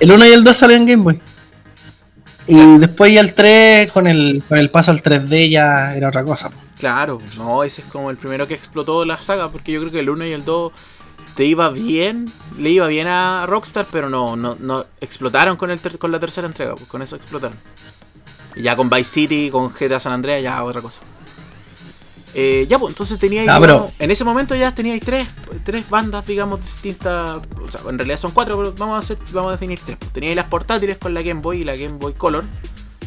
El 0.00 0.12
1 0.12 0.26
y 0.26 0.28
el 0.30 0.44
2 0.44 0.56
salió 0.56 0.76
en 0.76 0.86
Game 0.86 1.02
Boy. 1.02 1.20
Y 2.52 2.78
después 2.78 3.14
ya 3.14 3.20
el 3.20 3.32
3, 3.32 3.92
con 3.92 4.08
el, 4.08 4.42
con 4.48 4.58
el 4.58 4.70
paso 4.70 4.90
al 4.90 5.00
3D, 5.00 5.50
ya 5.50 5.94
era 5.94 6.08
otra 6.08 6.24
cosa. 6.24 6.50
Claro, 6.80 7.20
no, 7.36 7.62
ese 7.62 7.82
es 7.82 7.86
como 7.86 8.10
el 8.10 8.16
primero 8.16 8.48
que 8.48 8.54
explotó 8.54 9.04
la 9.04 9.20
saga, 9.20 9.50
porque 9.50 9.70
yo 9.70 9.78
creo 9.78 9.92
que 9.92 10.00
el 10.00 10.10
1 10.10 10.26
y 10.26 10.32
el 10.32 10.44
2 10.44 10.72
te 11.36 11.44
iba 11.44 11.70
bien, 11.70 12.28
le 12.58 12.70
iba 12.70 12.88
bien 12.88 13.06
a 13.06 13.46
Rockstar, 13.46 13.86
pero 13.92 14.10
no, 14.10 14.34
no, 14.34 14.56
no 14.58 14.84
explotaron 15.00 15.56
con, 15.56 15.70
el 15.70 15.78
con 15.96 16.10
la 16.10 16.18
tercera 16.18 16.48
entrega, 16.48 16.74
pues 16.74 16.88
con 16.88 17.02
eso 17.02 17.14
explotaron. 17.14 17.56
Y 18.56 18.62
ya 18.62 18.74
con 18.74 18.90
Vice 18.90 19.04
City, 19.04 19.48
con 19.50 19.72
GTA 19.72 20.00
San 20.00 20.12
Andreas, 20.12 20.42
ya 20.42 20.64
otra 20.64 20.82
cosa. 20.82 21.02
Eh, 22.34 22.66
ya, 22.68 22.78
pues 22.78 22.92
entonces 22.92 23.18
teníais. 23.18 23.48
Ah, 23.48 23.88
en 23.98 24.10
ese 24.10 24.24
momento 24.24 24.54
ya 24.54 24.74
teníais 24.74 25.02
tres, 25.02 25.28
tres 25.64 25.88
bandas, 25.88 26.26
digamos, 26.26 26.60
distintas. 26.62 27.42
O 27.60 27.70
sea, 27.70 27.80
en 27.88 27.98
realidad 27.98 28.18
son 28.18 28.30
cuatro, 28.32 28.56
pero 28.56 28.74
vamos 28.76 28.96
a, 28.96 28.98
hacer, 28.98 29.18
vamos 29.32 29.48
a 29.50 29.52
definir 29.52 29.80
tres. 29.84 29.96
Pues 29.98 30.12
teníais 30.12 30.36
las 30.36 30.46
portátiles 30.46 30.98
con 30.98 31.14
la 31.14 31.22
Game 31.22 31.40
Boy 31.40 31.62
y 31.62 31.64
la 31.64 31.76
Game 31.76 31.98
Boy 31.98 32.12
Color, 32.12 32.44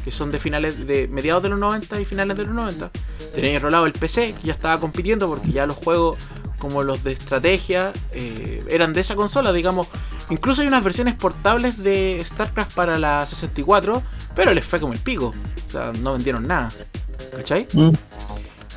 que 0.03 0.11
son 0.11 0.32
de 0.32 0.39
finales 0.39 0.86
de 0.86 1.07
mediados 1.07 1.41
de 1.43 1.49
los 1.49 1.59
90 1.59 2.01
y 2.01 2.05
finales 2.05 2.36
de 2.36 2.45
los 2.45 2.53
90. 2.53 2.91
Teníais 3.34 3.61
rolado 3.61 3.86
el 3.86 3.93
PC, 3.93 4.36
que 4.41 4.47
ya 4.47 4.53
estaba 4.53 4.80
compitiendo 4.80 5.28
porque 5.28 5.51
ya 5.51 5.65
los 5.65 5.78
juegos 5.78 6.17
como 6.59 6.82
los 6.82 7.03
de 7.03 7.11
estrategia 7.11 7.91
eh, 8.13 8.63
eran 8.69 8.93
de 8.93 9.01
esa 9.01 9.15
consola, 9.15 9.51
digamos. 9.51 9.88
Incluso 10.30 10.61
hay 10.61 10.67
unas 10.67 10.82
versiones 10.84 11.13
portables 11.13 11.78
de 11.84 12.21
StarCraft 12.26 12.74
para 12.74 12.97
la 12.97 13.26
64, 13.26 14.01
pero 14.34 14.53
les 14.53 14.63
fue 14.63 14.80
como 14.80 14.93
el 14.93 14.99
pico. 14.99 15.34
O 15.67 15.69
sea, 15.69 15.91
no 15.91 16.13
vendieron 16.13 16.47
nada. 16.47 16.69
¿Cachai? 17.36 17.67
Mm. 17.74 17.91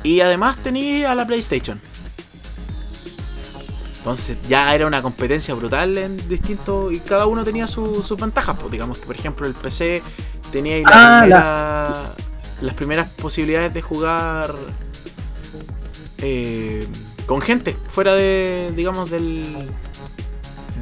Y 0.03 0.21
además 0.21 0.57
tenía 0.57 1.11
a 1.11 1.15
la 1.15 1.25
PlayStation. 1.25 1.79
Entonces 3.97 4.37
ya 4.47 4.73
era 4.73 4.87
una 4.87 5.01
competencia 5.01 5.53
brutal 5.53 5.97
en 5.97 6.29
distintos. 6.29 6.93
Y 6.93 6.99
cada 6.99 7.25
uno 7.25 7.43
tenía 7.43 7.67
sus 7.67 8.15
ventajas. 8.17 8.57
Pues 8.59 8.71
digamos 8.71 8.97
que, 8.97 9.05
por 9.05 9.15
ejemplo, 9.15 9.45
el 9.47 9.53
PC 9.53 10.01
tenía 10.51 10.81
ah, 10.85 12.13
las 12.61 12.73
primeras 12.73 13.09
posibilidades 13.09 13.73
de 13.73 13.81
jugar. 13.81 14.55
Eh, 16.19 16.87
con 17.27 17.41
gente, 17.41 17.77
fuera 17.89 18.13
de, 18.15 18.71
digamos, 18.75 19.11
del, 19.11 19.69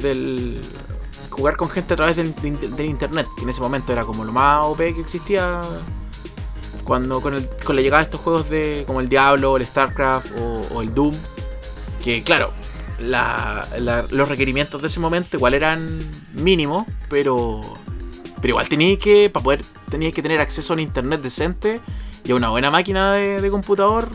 del 0.00 0.60
jugar 1.36 1.56
con 1.56 1.68
gente 1.68 1.94
a 1.94 1.96
través 1.96 2.16
del, 2.16 2.34
internet, 2.78 3.26
que 3.36 3.42
en 3.42 3.50
ese 3.50 3.60
momento 3.60 3.92
era 3.92 4.04
como 4.04 4.24
lo 4.24 4.32
más 4.32 4.60
OP 4.62 4.78
que 4.78 5.00
existía 5.00 5.60
cuando 6.86 7.20
con, 7.20 7.34
el, 7.34 7.48
con 7.64 7.76
la 7.76 7.82
llegada 7.82 8.02
de 8.02 8.04
estos 8.04 8.20
juegos 8.20 8.48
de 8.48 8.84
como 8.86 9.00
el 9.00 9.08
Diablo, 9.08 9.56
el 9.56 9.66
StarCraft 9.66 10.30
o, 10.72 10.80
el 10.80 10.94
Doom, 10.94 11.14
que 12.02 12.22
claro, 12.22 12.52
los 12.98 14.28
requerimientos 14.28 14.80
de 14.80 14.88
ese 14.88 15.00
momento 15.00 15.36
igual 15.36 15.54
eran 15.54 15.98
mínimos, 16.32 16.86
pero 17.08 17.60
pero 18.40 18.52
igual 18.52 18.68
tenía 18.68 18.98
que 18.98 19.28
para 19.30 19.42
poder 19.42 19.62
tenía 19.90 20.12
que 20.12 20.22
tener 20.22 20.40
acceso 20.40 20.72
a 20.72 20.74
un 20.74 20.80
internet 20.80 21.20
decente 21.20 21.80
y 22.24 22.32
a 22.32 22.34
una 22.34 22.48
buena 22.48 22.70
máquina 22.70 23.12
de, 23.12 23.40
de 23.40 23.50
computador 23.50 24.08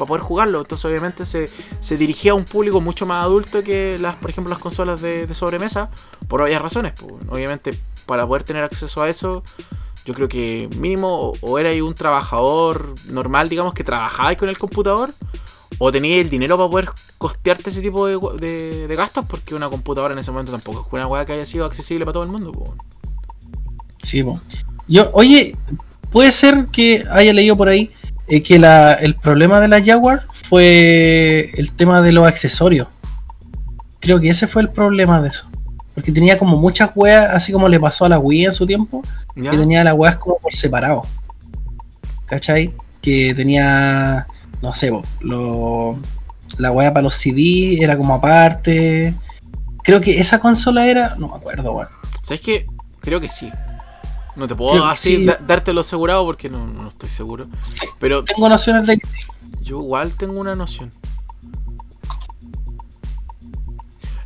para 0.00 0.08
poder 0.08 0.22
jugarlo. 0.22 0.60
Entonces 0.60 0.84
obviamente 0.86 1.24
se, 1.26 1.50
se, 1.80 1.96
dirigía 1.96 2.32
a 2.32 2.34
un 2.34 2.44
público 2.44 2.80
mucho 2.80 3.06
más 3.06 3.22
adulto 3.22 3.62
que 3.62 3.98
las, 4.00 4.16
por 4.16 4.30
ejemplo, 4.30 4.50
las 4.50 4.58
consolas 4.58 5.00
de, 5.00 5.32
sobremesa, 5.34 5.90
por 6.26 6.42
obvias 6.42 6.60
razones. 6.60 6.94
Obviamente, 7.28 7.78
para 8.06 8.26
poder 8.26 8.42
tener 8.42 8.64
acceso 8.64 9.02
a 9.02 9.10
eso, 9.10 9.44
yo 10.10 10.14
creo 10.14 10.28
que 10.28 10.68
mínimo 10.76 11.34
o, 11.40 11.58
era 11.60 11.70
un 11.84 11.94
trabajador 11.94 12.96
normal, 13.06 13.48
digamos, 13.48 13.74
que 13.74 13.84
trabajaba 13.84 14.34
con 14.34 14.48
el 14.48 14.58
computador, 14.58 15.14
o 15.78 15.92
tenía 15.92 16.20
el 16.20 16.28
dinero 16.28 16.56
para 16.56 16.68
poder 16.68 16.88
costearte 17.16 17.70
ese 17.70 17.80
tipo 17.80 18.08
de, 18.08 18.94
gastos, 18.96 19.24
porque 19.26 19.54
una 19.54 19.68
computadora 19.68 20.12
en 20.12 20.18
ese 20.18 20.32
momento 20.32 20.50
tampoco 20.50 20.80
es 20.84 20.92
una 20.92 21.06
weá 21.06 21.24
que 21.24 21.34
haya 21.34 21.46
sido 21.46 21.64
accesible 21.64 22.04
para 22.04 22.14
todo 22.14 22.24
el 22.24 22.28
mundo. 22.28 22.52
Sí, 23.98 24.24
yo, 24.88 25.10
oye, 25.12 25.54
puede 26.10 26.32
ser 26.32 26.66
que 26.72 27.04
haya 27.12 27.32
leído 27.32 27.56
por 27.56 27.68
ahí 27.68 27.92
es 28.26 28.42
que 28.42 28.56
el 28.56 29.14
problema 29.14 29.60
de 29.60 29.68
la 29.68 29.82
Jaguar 29.82 30.26
fue 30.48 31.50
el 31.54 31.70
tema 31.70 32.02
de 32.02 32.10
los 32.10 32.26
accesorios. 32.26 32.88
Creo 34.00 34.20
que 34.20 34.28
ese 34.28 34.48
fue 34.48 34.62
el 34.62 34.70
problema 34.70 35.20
de 35.20 35.28
eso. 35.28 35.48
Porque 35.94 36.12
tenía 36.12 36.38
como 36.38 36.56
muchas 36.56 36.90
weas, 36.94 37.34
así 37.34 37.52
como 37.52 37.68
le 37.68 37.80
pasó 37.80 38.04
a 38.04 38.08
la 38.08 38.18
Wii 38.18 38.46
en 38.46 38.52
su 38.52 38.66
tiempo, 38.66 39.02
que 39.34 39.50
tenía 39.50 39.82
las 39.84 39.94
weas 39.94 40.16
como 40.16 40.38
por 40.38 40.52
separado. 40.52 41.04
¿Cachai? 42.26 42.72
Que 43.02 43.34
tenía, 43.34 44.26
no 44.62 44.72
sé, 44.72 44.92
lo, 45.20 45.98
la 46.58 46.70
wea 46.70 46.92
para 46.92 47.02
los 47.02 47.14
CD 47.14 47.82
era 47.82 47.96
como 47.96 48.14
aparte. 48.14 49.14
Creo 49.82 50.00
que 50.00 50.20
esa 50.20 50.38
consola 50.38 50.86
era, 50.86 51.16
no 51.16 51.28
me 51.28 51.36
acuerdo, 51.36 51.72
weón. 51.72 51.88
¿Sabes 52.22 52.40
qué? 52.40 52.66
Creo 53.00 53.20
que 53.20 53.28
sí. 53.28 53.50
No 54.36 54.46
te 54.46 54.54
puedo 54.54 54.84
así 54.84 55.26
dártelo 55.46 55.80
asegurado 55.80 56.24
porque 56.24 56.48
no, 56.48 56.88
estoy 56.88 57.08
seguro. 57.08 57.46
Pero 57.98 58.24
tengo 58.24 58.48
nociones 58.48 58.86
de 58.86 58.98
que 58.98 59.06
sí. 59.06 59.18
Yo 59.60 59.78
igual 59.80 60.14
tengo 60.14 60.40
una 60.40 60.54
noción. 60.54 60.90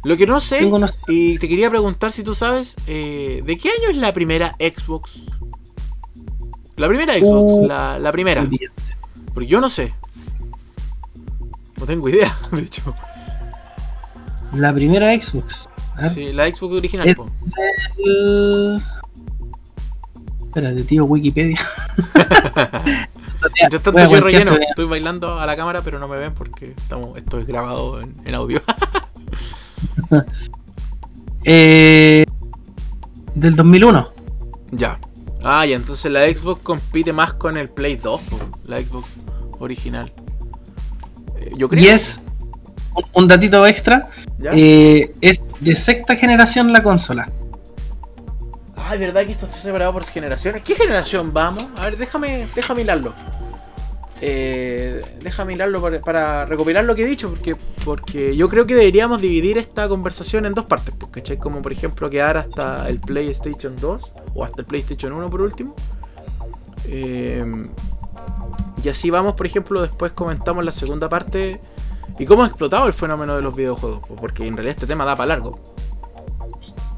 Lo 0.05 0.17
que 0.17 0.27
no 0.27 0.39
sé, 0.41 0.61
y 1.09 1.39
te 1.39 1.49
quería 1.49 1.71
preguntar 1.71 2.13
si 2.13 2.23
tú 2.23 2.35
sabes, 2.35 2.77
eh, 2.87 3.43
¿de 3.45 3.57
qué 3.59 3.71
año 3.71 3.89
es 3.91 3.97
la 3.97 4.13
primera 4.13 4.55
Xbox? 4.59 5.23
La 6.77 6.89
primera 6.89 7.15
Xbox, 7.15 7.63
Uh, 7.63 7.67
la, 7.67 7.99
la 7.99 8.13
primera. 8.13 8.45
Porque 9.33 9.47
yo 9.49 9.61
no 9.61 9.69
sé. 9.71 9.95
No 11.79 11.87
tengo 11.87 12.09
idea, 12.09 12.37
de 12.53 12.63
hecho. 12.63 12.95
La 14.53 14.73
primera 14.75 15.13
Xbox. 15.21 15.69
Sí, 16.13 16.33
la 16.33 16.47
Xbox 16.53 16.75
original. 16.75 17.09
Es- 17.09 17.17
Espérate, 20.45 20.85
tío, 20.85 21.05
Wikipedia. 21.07 21.59
Mientras 23.61 23.83
tanto 23.83 23.99
yo 24.03 24.09
guantear 24.09 24.23
relleno. 24.25 24.53
Estoy 24.69 24.85
bailando 24.87 25.39
a 25.41 25.47
la 25.47 25.57
cámara, 25.57 25.83
pero 25.83 25.99
no 25.99 26.07
me 26.09 26.17
ven 26.17 26.33
porque 26.35 26.67
estamos, 26.77 27.17
esto 27.19 27.39
es 27.41 27.47
grabado 27.47 28.01
en, 28.01 28.15
en 28.25 28.35
audio. 28.35 28.63
Eh, 31.47 32.24
del 33.35 33.55
2001. 33.55 34.12
ya. 34.72 34.99
Ah, 35.43 35.66
ya, 35.66 35.76
entonces 35.76 36.11
la 36.11 36.26
Xbox 36.26 36.62
compite 36.62 37.12
más 37.12 37.35
con 37.35 37.59
el 37.59 37.68
Play 37.68 37.97
2, 37.97 38.20
po, 38.22 38.39
la 38.66 38.80
Xbox 38.80 39.07
original. 39.59 40.11
Eh, 41.39 41.53
yo 41.55 41.68
creo. 41.68 41.85
Y 41.85 41.89
es, 41.89 42.22
un, 43.12 43.28
datito 43.28 43.66
extra, 43.66 44.09
eh, 44.53 45.12
es 45.20 45.43
de 45.61 45.76
sexta 45.76 46.16
generación 46.16 46.72
la 46.72 46.82
consola. 46.82 47.30
Ah, 48.74 48.95
es 48.95 49.01
verdad 49.01 49.26
que 49.26 49.32
esto 49.32 49.45
está 49.45 49.59
separado 49.59 49.93
por 49.93 50.05
generaciones. 50.05 50.62
¿Qué 50.62 50.74
generación 50.74 51.30
vamos? 51.30 51.64
A 51.76 51.85
ver, 51.85 51.99
déjame, 51.99 52.47
déjame 52.55 52.80
hilarlo. 52.80 53.12
Eh, 54.21 55.05
déjame 55.23 55.55
hilarlo 55.55 55.83
para, 55.83 56.01
para 56.01 56.45
recopilar 56.45 56.85
lo 56.85 56.95
que 56.95 57.03
he 57.03 57.07
dicho, 57.07 57.29
porque, 57.31 57.57
porque 57.85 58.37
yo 58.37 58.49
creo 58.49 58.67
que 58.67 58.75
deberíamos 58.75 59.21
dividir 59.21 59.59
esta 59.59 59.89
conversación 59.89 60.47
en 60.47 60.55
dos 60.55 60.65
partes, 60.67 60.95
pues, 60.97 61.11
¿cachai? 61.12 61.37
Como 61.37 61.61
por 61.62 61.73
ejemplo 61.73 62.09
quedar 62.09 62.37
hasta 62.37 62.89
el 62.89 63.01
PlayStation 63.01 63.77
2 63.77 64.15
o 64.35 64.45
hasta 64.45 64.61
el 64.61 64.67
PlayStation 64.67 65.12
1 65.12 65.29
por 65.29 65.43
último. 65.43 65.75
Eh, 66.87 67.45
y 68.83 68.89
así 68.89 69.11
vamos, 69.11 69.35
por 69.35 69.47
ejemplo, 69.47 69.81
después 69.83 70.12
comentamos 70.12 70.65
la 70.65 70.73
segunda 70.73 71.09
parte 71.09 71.61
y 72.19 72.27
cómo 72.27 72.45
ha 72.45 72.47
explotado 72.47 72.87
el 72.87 72.93
fenómeno 72.93 73.35
de 73.35 73.43
los 73.43 73.57
videojuegos, 73.57 74.07
pues, 74.07 74.21
porque 74.21 74.47
en 74.47 74.57
realidad 74.57 74.75
este 74.77 74.87
tema 74.87 75.05
da 75.05 75.17
para 75.17 75.29
largo. 75.29 75.59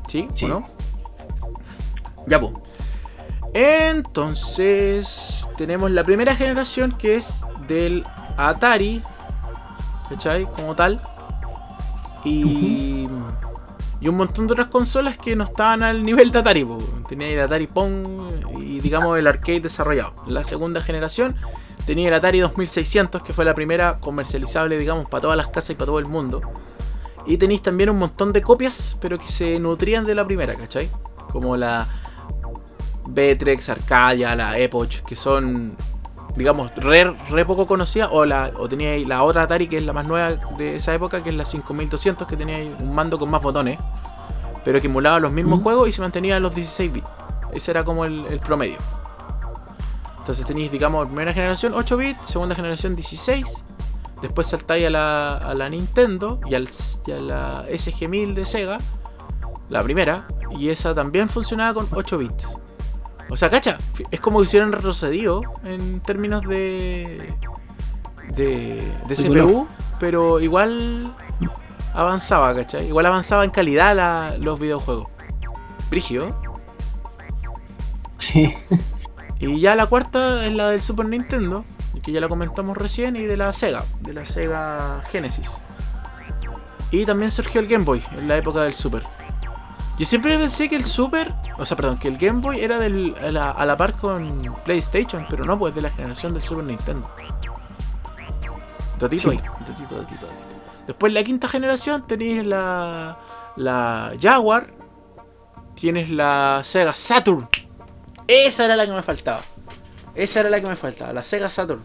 ¿Sí? 0.08 0.28
Sí. 0.34 0.44
¿O 0.46 0.48
no? 0.48 0.66
Ya, 2.26 2.40
pues. 2.40 2.52
Entonces, 3.54 5.45
tenemos 5.56 5.90
la 5.90 6.04
primera 6.04 6.36
generación 6.36 6.92
que 6.92 7.16
es 7.16 7.44
del 7.66 8.04
Atari, 8.36 9.02
¿cachai? 10.08 10.46
Como 10.46 10.74
tal. 10.76 11.00
Y, 12.24 13.08
y 14.00 14.08
un 14.08 14.16
montón 14.16 14.46
de 14.46 14.52
otras 14.54 14.70
consolas 14.70 15.16
que 15.16 15.36
no 15.36 15.44
estaban 15.44 15.82
al 15.82 16.02
nivel 16.02 16.30
de 16.30 16.38
Atari. 16.38 16.64
po. 16.64 16.78
Tenía 17.08 17.28
el 17.28 17.40
Atari 17.40 17.66
Pong 17.66 18.06
y, 18.58 18.80
digamos, 18.80 19.18
el 19.18 19.26
arcade 19.26 19.60
desarrollado. 19.60 20.14
La 20.26 20.44
segunda 20.44 20.80
generación 20.80 21.36
tenía 21.86 22.08
el 22.08 22.14
Atari 22.14 22.40
2600, 22.40 23.22
que 23.22 23.32
fue 23.32 23.44
la 23.44 23.54
primera 23.54 23.98
comercializable, 24.00 24.78
digamos, 24.78 25.08
para 25.08 25.22
todas 25.22 25.36
las 25.36 25.48
casas 25.48 25.70
y 25.70 25.74
para 25.74 25.86
todo 25.86 25.98
el 25.98 26.06
mundo. 26.06 26.42
Y 27.26 27.38
tenéis 27.38 27.62
también 27.62 27.90
un 27.90 27.98
montón 27.98 28.32
de 28.32 28.42
copias, 28.42 28.96
pero 29.00 29.18
que 29.18 29.28
se 29.28 29.58
nutrían 29.58 30.04
de 30.04 30.14
la 30.14 30.26
primera, 30.26 30.54
¿cachai? 30.54 30.90
Como 31.32 31.56
la 31.56 31.88
Betrex, 33.08 33.68
Arcadia, 33.68 34.34
la 34.34 34.58
Epoch, 34.58 35.00
que 35.02 35.16
son, 35.16 35.76
digamos, 36.36 36.74
re, 36.76 37.04
re 37.30 37.44
poco 37.44 37.66
conocidas. 37.66 38.08
O, 38.12 38.24
la, 38.24 38.52
o 38.58 38.68
tenía 38.68 38.90
ahí 38.90 39.04
la 39.04 39.22
otra 39.22 39.42
Atari, 39.42 39.68
que 39.68 39.78
es 39.78 39.84
la 39.84 39.92
más 39.92 40.06
nueva 40.06 40.34
de 40.56 40.76
esa 40.76 40.94
época, 40.94 41.22
que 41.22 41.30
es 41.30 41.36
la 41.36 41.44
5200, 41.44 42.26
que 42.26 42.36
tenía 42.36 42.58
un 42.80 42.94
mando 42.94 43.18
con 43.18 43.30
más 43.30 43.42
botones, 43.42 43.78
pero 44.64 44.80
que 44.80 44.86
emulaba 44.88 45.20
los 45.20 45.32
mismos 45.32 45.60
Mm. 45.60 45.62
juegos 45.62 45.88
y 45.88 45.92
se 45.92 46.00
mantenía 46.02 46.36
en 46.36 46.42
los 46.42 46.54
16 46.54 46.92
bits. 46.92 47.08
Ese 47.52 47.70
era 47.70 47.84
como 47.84 48.04
el, 48.04 48.24
el 48.26 48.40
promedio. 48.40 48.78
Entonces 50.18 50.44
tenéis, 50.44 50.72
digamos, 50.72 51.06
primera 51.06 51.32
generación 51.32 51.72
8 51.74 51.96
bits, 51.96 52.20
segunda 52.26 52.54
generación 52.56 52.96
16. 52.96 53.64
Después 54.20 54.46
saltáis 54.48 54.86
a 54.86 54.90
la, 54.90 55.36
a 55.36 55.54
la 55.54 55.68
Nintendo 55.68 56.40
y, 56.50 56.54
al, 56.54 56.68
y 57.06 57.10
a 57.12 57.16
la 57.18 57.66
SG-1000 57.68 58.34
de 58.34 58.46
Sega, 58.46 58.78
la 59.68 59.82
primera, 59.82 60.24
y 60.58 60.70
esa 60.70 60.94
también 60.94 61.28
funcionaba 61.28 61.74
con 61.74 61.88
8 61.92 62.18
bits. 62.18 62.58
O 63.28 63.36
sea, 63.36 63.50
cacha, 63.50 63.78
es 64.10 64.20
como 64.20 64.40
que 64.42 64.48
hubieran 64.48 64.72
retrocedido 64.72 65.40
en 65.64 66.00
términos 66.00 66.42
de. 66.46 67.32
de, 68.34 68.92
de 69.08 69.16
CPU, 69.16 69.66
pero 69.98 70.40
igual 70.40 71.14
avanzaba, 71.94 72.54
¿cachai? 72.54 72.86
Igual 72.88 73.06
avanzaba 73.06 73.44
en 73.44 73.50
calidad 73.50 73.96
la- 73.96 74.36
los 74.38 74.60
videojuegos. 74.60 75.08
Brigio. 75.90 76.36
Sí. 78.18 78.54
Y 79.38 79.60
ya 79.60 79.74
la 79.74 79.86
cuarta 79.86 80.46
es 80.46 80.52
la 80.54 80.68
del 80.70 80.80
Super 80.82 81.06
Nintendo, 81.08 81.64
que 82.02 82.12
ya 82.12 82.20
la 82.20 82.28
comentamos 82.28 82.76
recién, 82.76 83.16
y 83.16 83.22
de 83.22 83.36
la 83.36 83.52
Sega, 83.52 83.84
de 84.00 84.12
la 84.14 84.24
Sega 84.24 85.02
Genesis. 85.10 85.58
Y 86.90 87.04
también 87.04 87.30
surgió 87.30 87.60
el 87.60 87.66
Game 87.66 87.84
Boy 87.84 88.02
en 88.16 88.28
la 88.28 88.36
época 88.36 88.62
del 88.62 88.74
Super. 88.74 89.02
Yo 89.98 90.04
siempre 90.04 90.36
pensé 90.38 90.68
que 90.68 90.76
el 90.76 90.84
Super, 90.84 91.32
o 91.58 91.64
sea, 91.64 91.76
perdón, 91.76 91.98
que 91.98 92.08
el 92.08 92.18
Game 92.18 92.40
Boy 92.40 92.60
era 92.60 92.78
del, 92.78 93.14
a, 93.22 93.30
la, 93.30 93.50
a 93.50 93.64
la 93.64 93.76
par 93.76 93.94
con 93.96 94.52
PlayStation, 94.64 95.26
pero 95.30 95.44
no, 95.44 95.58
pues 95.58 95.74
de 95.74 95.80
la 95.82 95.90
generación 95.90 96.34
del 96.34 96.42
Super 96.42 96.64
Nintendo. 96.64 97.10
Datito 98.98 99.22
Sí. 99.22 99.28
ahí, 99.30 99.36
datito, 99.66 99.94
datito, 99.96 100.26
datito. 100.26 100.28
Después 100.86 101.12
la 101.12 101.22
quinta 101.24 101.48
generación 101.48 102.06
tenéis 102.06 102.46
la, 102.46 103.18
la 103.56 104.12
Jaguar, 104.20 104.68
tienes 105.74 106.10
la 106.10 106.60
Sega 106.64 106.94
Saturn. 106.94 107.48
Esa 108.28 108.64
era 108.66 108.76
la 108.76 108.86
que 108.86 108.92
me 108.92 109.02
faltaba. 109.02 109.40
Esa 110.14 110.40
era 110.40 110.50
la 110.50 110.60
que 110.60 110.66
me 110.66 110.76
faltaba, 110.76 111.12
la 111.12 111.24
Sega 111.24 111.50
Saturn. 111.50 111.82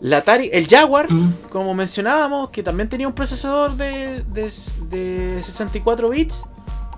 La 0.00 0.18
Atari, 0.18 0.50
el 0.52 0.66
Jaguar, 0.68 1.10
Mm. 1.10 1.34
como 1.50 1.72
mencionábamos, 1.74 2.50
que 2.50 2.62
también 2.62 2.88
tenía 2.88 3.06
un 3.08 3.14
procesador 3.14 3.72
de, 3.76 4.22
de, 4.24 4.52
de 4.88 5.42
64 5.42 6.08
bits, 6.10 6.44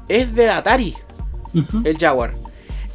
es 0.09 0.35
de 0.35 0.51
Atari, 0.51 0.95
el 1.85 1.99
Jaguar. 1.99 2.35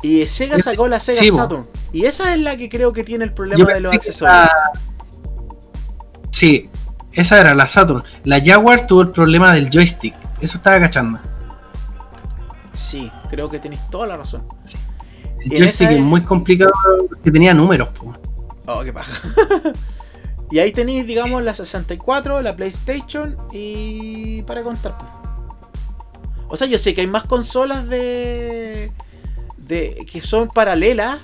Y 0.03 0.25
Sega 0.27 0.57
sacó 0.59 0.87
la 0.87 0.99
Sega 0.99 1.19
sí. 1.19 1.31
Saturn. 1.31 1.65
Y 1.93 2.05
esa 2.05 2.33
es 2.33 2.39
la 2.41 2.57
que 2.57 2.69
creo 2.69 2.91
que 2.93 3.03
tiene 3.03 3.23
el 3.25 3.33
problema 3.33 3.71
de 3.73 3.81
los 3.81 3.93
accesorios. 3.93 4.37
la- 4.37 4.51
Sí, 6.31 6.69
esa 7.13 7.39
era 7.39 7.53
la 7.53 7.67
Saturn. 7.67 8.03
La 8.23 8.41
Jaguar 8.43 8.87
tuvo 8.87 9.01
el 9.01 9.11
problema 9.11 9.53
del 9.53 9.69
joystick. 9.69 10.15
Eso 10.41 10.57
estaba 10.57 10.79
cachando. 10.79 11.19
Sí, 12.73 13.11
creo 13.29 13.49
que 13.49 13.59
tenéis 13.59 13.81
toda 13.89 14.07
la 14.07 14.17
razón. 14.17 14.43
El 15.41 15.51
En 15.53 15.57
joystick 15.59 15.89
es 15.89 15.95
es- 15.97 16.01
muy 16.01 16.21
complicado 16.23 16.71
porque 17.09 17.31
tenía 17.31 17.53
números. 17.53 17.89
po. 17.89 18.13
Oh, 18.67 18.81
qué 18.83 18.93
paja. 18.93 19.11
y 20.51 20.59
ahí 20.59 20.71
tenéis, 20.71 21.05
digamos, 21.05 21.43
la 21.43 21.53
64, 21.53 22.41
la 22.41 22.55
PlayStation 22.55 23.37
y. 23.51 24.41
para 24.43 24.63
contar. 24.63 24.95
O 26.51 26.57
sea, 26.57 26.67
yo 26.67 26.77
sé 26.77 26.93
que 26.93 27.01
hay 27.01 27.07
más 27.07 27.23
consolas 27.23 27.87
de. 27.87 28.91
de 29.57 30.05
que 30.11 30.19
son 30.21 30.49
paralelas, 30.49 31.19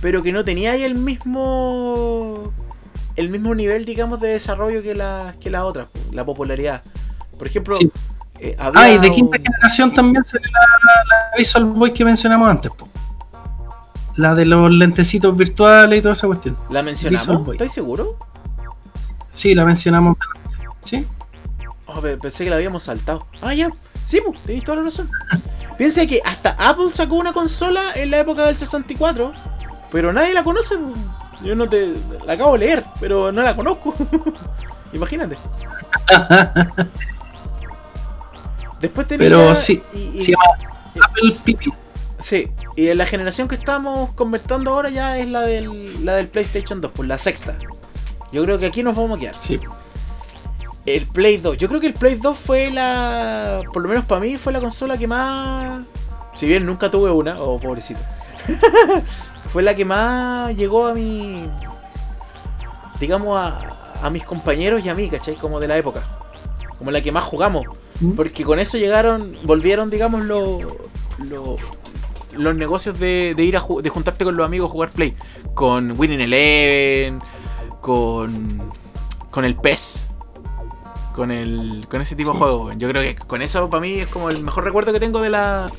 pero 0.00 0.22
que 0.22 0.32
no 0.32 0.44
tenía 0.44 0.72
ahí 0.72 0.82
el 0.82 0.94
mismo. 0.94 2.42
el 3.16 3.28
mismo 3.28 3.54
nivel, 3.54 3.84
digamos, 3.84 4.20
de 4.20 4.28
desarrollo 4.28 4.82
que, 4.82 4.94
la, 4.94 5.34
que 5.38 5.50
las 5.50 5.62
otras, 5.62 5.88
la 6.12 6.24
popularidad. 6.24 6.82
Por 7.38 7.46
ejemplo, 7.46 7.76
Sí. 7.76 7.90
eh, 8.40 8.56
había 8.58 8.80
Ah, 8.80 8.90
y 8.90 8.98
de 8.98 9.10
quinta 9.10 9.36
un- 9.38 9.44
generación 9.44 9.92
también 9.92 10.24
salió 10.24 10.48
la, 10.50 10.60
la 11.30 11.36
Visual 11.36 11.64
Boy 11.66 11.92
que 11.92 12.04
mencionamos 12.06 12.48
antes. 12.48 12.70
po. 12.72 12.88
La 14.16 14.34
de 14.34 14.44
los 14.46 14.70
lentecitos 14.70 15.36
virtuales 15.36 15.98
y 15.98 16.02
toda 16.02 16.12
esa 16.12 16.26
cuestión. 16.26 16.56
¿La 16.70 16.82
mencionamos? 16.82 17.48
¿Estoy 17.50 17.68
seguro? 17.68 18.16
Sí, 19.28 19.54
la 19.54 19.64
mencionamos. 19.64 20.16
Sí, 20.82 21.06
Oh, 21.86 22.00
pe- 22.00 22.16
pensé 22.16 22.44
que 22.44 22.50
la 22.50 22.56
habíamos 22.56 22.84
saltado. 22.84 23.26
Ah, 23.42 23.52
ya. 23.52 23.68
Sí, 24.04 24.20
pues, 24.24 24.38
tenéis 24.44 24.64
toda 24.64 24.76
la 24.78 24.84
razón. 24.84 25.10
Piensa 25.78 26.06
que 26.06 26.20
hasta 26.24 26.50
Apple 26.58 26.90
sacó 26.92 27.14
una 27.16 27.32
consola 27.32 27.92
en 27.94 28.10
la 28.10 28.18
época 28.18 28.44
del 28.46 28.56
64, 28.56 29.32
pero 29.90 30.12
nadie 30.12 30.34
la 30.34 30.44
conoce. 30.44 30.76
po. 30.76 30.92
Yo 31.42 31.54
no 31.56 31.68
te. 31.68 31.92
La 32.26 32.34
acabo 32.34 32.52
de 32.52 32.58
leer, 32.60 32.84
pero 33.00 33.32
no 33.32 33.42
la 33.42 33.56
conozco. 33.56 33.94
Imagínate. 34.92 35.36
Después 38.80 39.06
tenía. 39.06 39.28
pero 39.28 39.54
sí, 39.54 39.82
y- 39.94 39.98
y- 40.14 40.18
se 40.18 40.32
llama 40.32 40.44
Apple 41.04 41.36
Pipi. 41.44 41.72
Sí, 42.18 42.50
y 42.76 42.88
en 42.88 42.98
la 42.98 43.06
generación 43.06 43.48
que 43.48 43.54
estamos 43.56 44.10
convertiendo 44.12 44.70
ahora 44.72 44.90
ya 44.90 45.18
es 45.18 45.26
la 45.28 45.40
del, 45.42 46.04
la 46.04 46.14
del 46.14 46.28
PlayStation 46.28 46.80
2, 46.80 46.92
pues 46.94 47.08
la 47.08 47.18
sexta. 47.18 47.56
Yo 48.32 48.44
creo 48.44 48.58
que 48.58 48.66
aquí 48.66 48.82
nos 48.82 48.94
vamos 48.96 49.16
a 49.18 49.20
quedar. 49.20 49.34
Sí. 49.38 49.58
El 50.86 51.06
Play 51.06 51.36
2. 51.38 51.56
Yo 51.58 51.68
creo 51.68 51.80
que 51.80 51.86
el 51.88 51.94
Play 51.94 52.16
2 52.16 52.36
fue 52.36 52.70
la. 52.70 53.60
Por 53.72 53.82
lo 53.82 53.88
menos 53.88 54.04
para 54.04 54.20
mí 54.20 54.36
fue 54.36 54.52
la 54.52 54.60
consola 54.60 54.98
que 54.98 55.06
más. 55.06 55.82
Si 56.34 56.46
bien 56.46 56.66
nunca 56.66 56.90
tuve 56.90 57.10
una, 57.10 57.40
oh 57.40 57.58
pobrecito. 57.58 58.00
fue 59.52 59.62
la 59.62 59.74
que 59.76 59.84
más 59.84 60.54
llegó 60.56 60.86
a 60.86 60.94
mi. 60.94 61.48
Digamos 63.00 63.38
a, 63.38 63.76
a 64.02 64.10
mis 64.10 64.24
compañeros 64.24 64.84
y 64.84 64.88
a 64.88 64.94
mí, 64.94 65.08
¿cachai? 65.08 65.34
Como 65.36 65.60
de 65.60 65.68
la 65.68 65.76
época. 65.76 66.02
Como 66.78 66.90
la 66.90 67.00
que 67.00 67.12
más 67.12 67.24
jugamos. 67.24 67.62
¿Mm? 68.00 68.12
Porque 68.12 68.44
con 68.44 68.58
eso 68.58 68.76
llegaron, 68.78 69.36
volvieron, 69.44 69.90
digamos, 69.90 70.24
lo- 70.24 70.58
lo- 71.18 71.56
los 72.32 72.54
negocios 72.56 72.98
de, 72.98 73.34
de 73.36 73.44
ir 73.44 73.56
a 73.56 73.64
de 73.82 73.88
juntarte 73.90 74.24
con 74.24 74.36
los 74.36 74.46
amigos 74.46 74.68
a 74.70 74.72
jugar 74.72 74.88
Play. 74.90 75.14
Con 75.54 75.98
Winning 75.98 76.20
Eleven, 76.22 77.18
con, 77.80 78.58
con 79.30 79.44
el 79.44 79.54
PES. 79.56 80.08
Con 81.14 81.30
el 81.30 81.86
con 81.90 82.00
ese 82.00 82.16
tipo 82.16 82.30
de 82.30 82.34
Sí. 82.34 82.38
juegos. 82.38 82.66
weón. 82.66 82.80
Yo 82.80 82.88
creo 82.88 83.02
que 83.02 83.14
con 83.16 83.42
eso 83.42 83.68
para 83.68 83.80
mí 83.80 84.00
es 84.00 84.08
como 84.08 84.30
el 84.30 84.42
mejor 84.42 84.64
recuerdo 84.64 84.92
que 84.92 85.00
tengo 85.00 85.20
de 85.20 85.30
la 85.30 85.70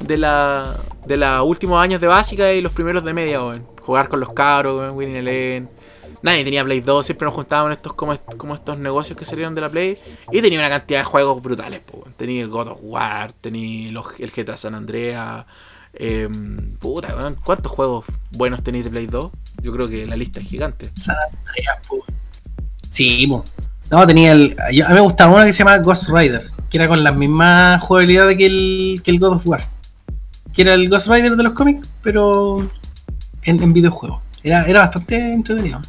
de 0.00 0.16
la 0.18 0.76
de 1.06 1.16
los 1.16 1.42
últimos 1.44 1.80
años 1.80 2.00
de 2.00 2.08
básica 2.08 2.52
y 2.52 2.60
los 2.60 2.72
primeros 2.72 3.04
de 3.04 3.12
media, 3.14 3.40
weón. 3.42 3.66
Jugar 3.80 4.08
con 4.08 4.20
los 4.20 4.32
cabros, 4.32 4.78
weón, 4.78 4.96
Winning 4.96 5.16
Eleven. 5.16 5.70
Nadie 6.22 6.44
tenía 6.44 6.64
Play 6.64 6.80
2, 6.80 7.04
siempre 7.06 7.26
nos 7.26 7.34
juntábamos 7.34 7.70
en 7.70 7.72
estos 7.78 7.94
como, 7.94 8.12
est- 8.12 8.36
como 8.36 8.54
estos 8.54 8.78
negocios 8.78 9.18
que 9.18 9.24
salieron 9.24 9.54
de 9.56 9.60
la 9.60 9.68
Play. 9.68 9.98
Y 10.30 10.40
tenía 10.40 10.58
una 10.60 10.68
cantidad 10.68 11.00
de 11.00 11.04
juegos 11.04 11.42
brutales, 11.42 11.80
po, 11.80 11.98
weón. 11.98 12.12
Tenía 12.14 12.42
el 12.42 12.48
God 12.48 12.68
of 12.68 12.78
War, 12.82 13.32
tenía 13.32 13.90
los- 13.92 14.18
el 14.20 14.30
GTA 14.30 14.56
San 14.56 14.74
Andreas. 14.74 15.46
em, 15.94 16.76
puta, 16.78 17.14
weón, 17.14 17.36
¿cuántos 17.44 17.70
juegos 17.70 18.06
buenos 18.30 18.62
tenéis 18.62 18.84
de 18.84 18.90
Play 18.90 19.06
2? 19.06 19.30
Yo 19.62 19.72
creo 19.72 19.88
que 19.88 20.06
la 20.06 20.16
lista 20.16 20.40
es 20.40 20.46
gigante. 20.48 20.90
San 20.96 21.16
Andreas, 21.16 21.86
po. 21.86 22.02
Sí, 22.88 23.26
po. 23.26 23.44
No, 23.90 24.06
tenía 24.06 24.32
el. 24.32 24.56
yo- 24.72 24.86
a 24.86 24.88
mí 24.88 24.94
me 24.94 25.00
gustaba 25.00 25.34
uno 25.34 25.44
que 25.44 25.52
se 25.52 25.58
llama 25.60 25.78
Ghost 25.78 26.08
Rider, 26.08 26.50
que 26.70 26.78
era 26.78 26.88
con 26.88 27.02
la 27.04 27.12
misma 27.12 27.78
jugabilidad 27.80 28.28
que 28.36 28.46
el, 28.46 29.02
que 29.04 29.10
el 29.10 29.18
God 29.18 29.34
of 29.36 29.46
War. 29.46 29.68
Que 30.54 30.62
era 30.62 30.74
el 30.74 30.88
Ghost 30.88 31.08
Rider 31.08 31.36
de 31.36 31.42
los 31.42 31.52
cómics, 31.52 31.86
pero 32.02 32.70
en, 33.42 33.62
en 33.62 33.72
videojuego. 33.72 34.22
Era, 34.42 34.64
era 34.66 34.80
bastante 34.80 35.32
entretenido. 35.32 35.80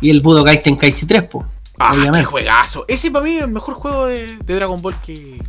Y 0.00 0.10
el 0.10 0.20
Budokai 0.20 0.62
Tenkaichi 0.62 1.06
3, 1.06 1.22
po. 1.24 1.46
¡Ah, 1.78 1.94
qué 2.12 2.24
juegazo! 2.24 2.84
Ese 2.86 3.10
para 3.10 3.24
mí 3.24 3.36
es 3.36 3.42
el 3.42 3.48
mejor 3.48 3.74
juego 3.74 4.06
de, 4.06 4.38
de 4.44 4.54
Dragon 4.54 4.80
Ball 4.80 4.94
que, 5.00 5.42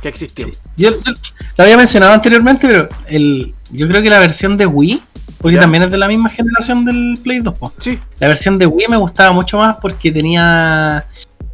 que 0.00 0.08
ha 0.08 0.10
existido. 0.10 0.48
Sí. 0.50 0.54
Yo, 0.76 0.92
yo 0.92 1.12
lo 1.56 1.64
había 1.64 1.76
mencionado 1.76 2.12
anteriormente, 2.12 2.66
pero 2.68 2.88
el, 3.08 3.54
yo 3.70 3.88
creo 3.88 4.02
que 4.02 4.10
la 4.10 4.20
versión 4.20 4.56
de 4.56 4.66
Wii, 4.66 5.02
porque 5.44 5.56
Ya. 5.56 5.60
también 5.60 5.82
es 5.82 5.90
de 5.90 5.98
la 5.98 6.08
misma 6.08 6.30
generación 6.30 6.86
del 6.86 7.18
Play 7.22 7.40
2, 7.40 7.54
po. 7.56 7.70
Sí, 7.76 8.00
La 8.18 8.28
versión 8.28 8.56
de 8.56 8.64
Wii 8.64 8.86
me 8.88 8.96
gustaba 8.96 9.30
mucho 9.32 9.58
más 9.58 9.76
porque 9.76 10.10
tenía 10.10 11.04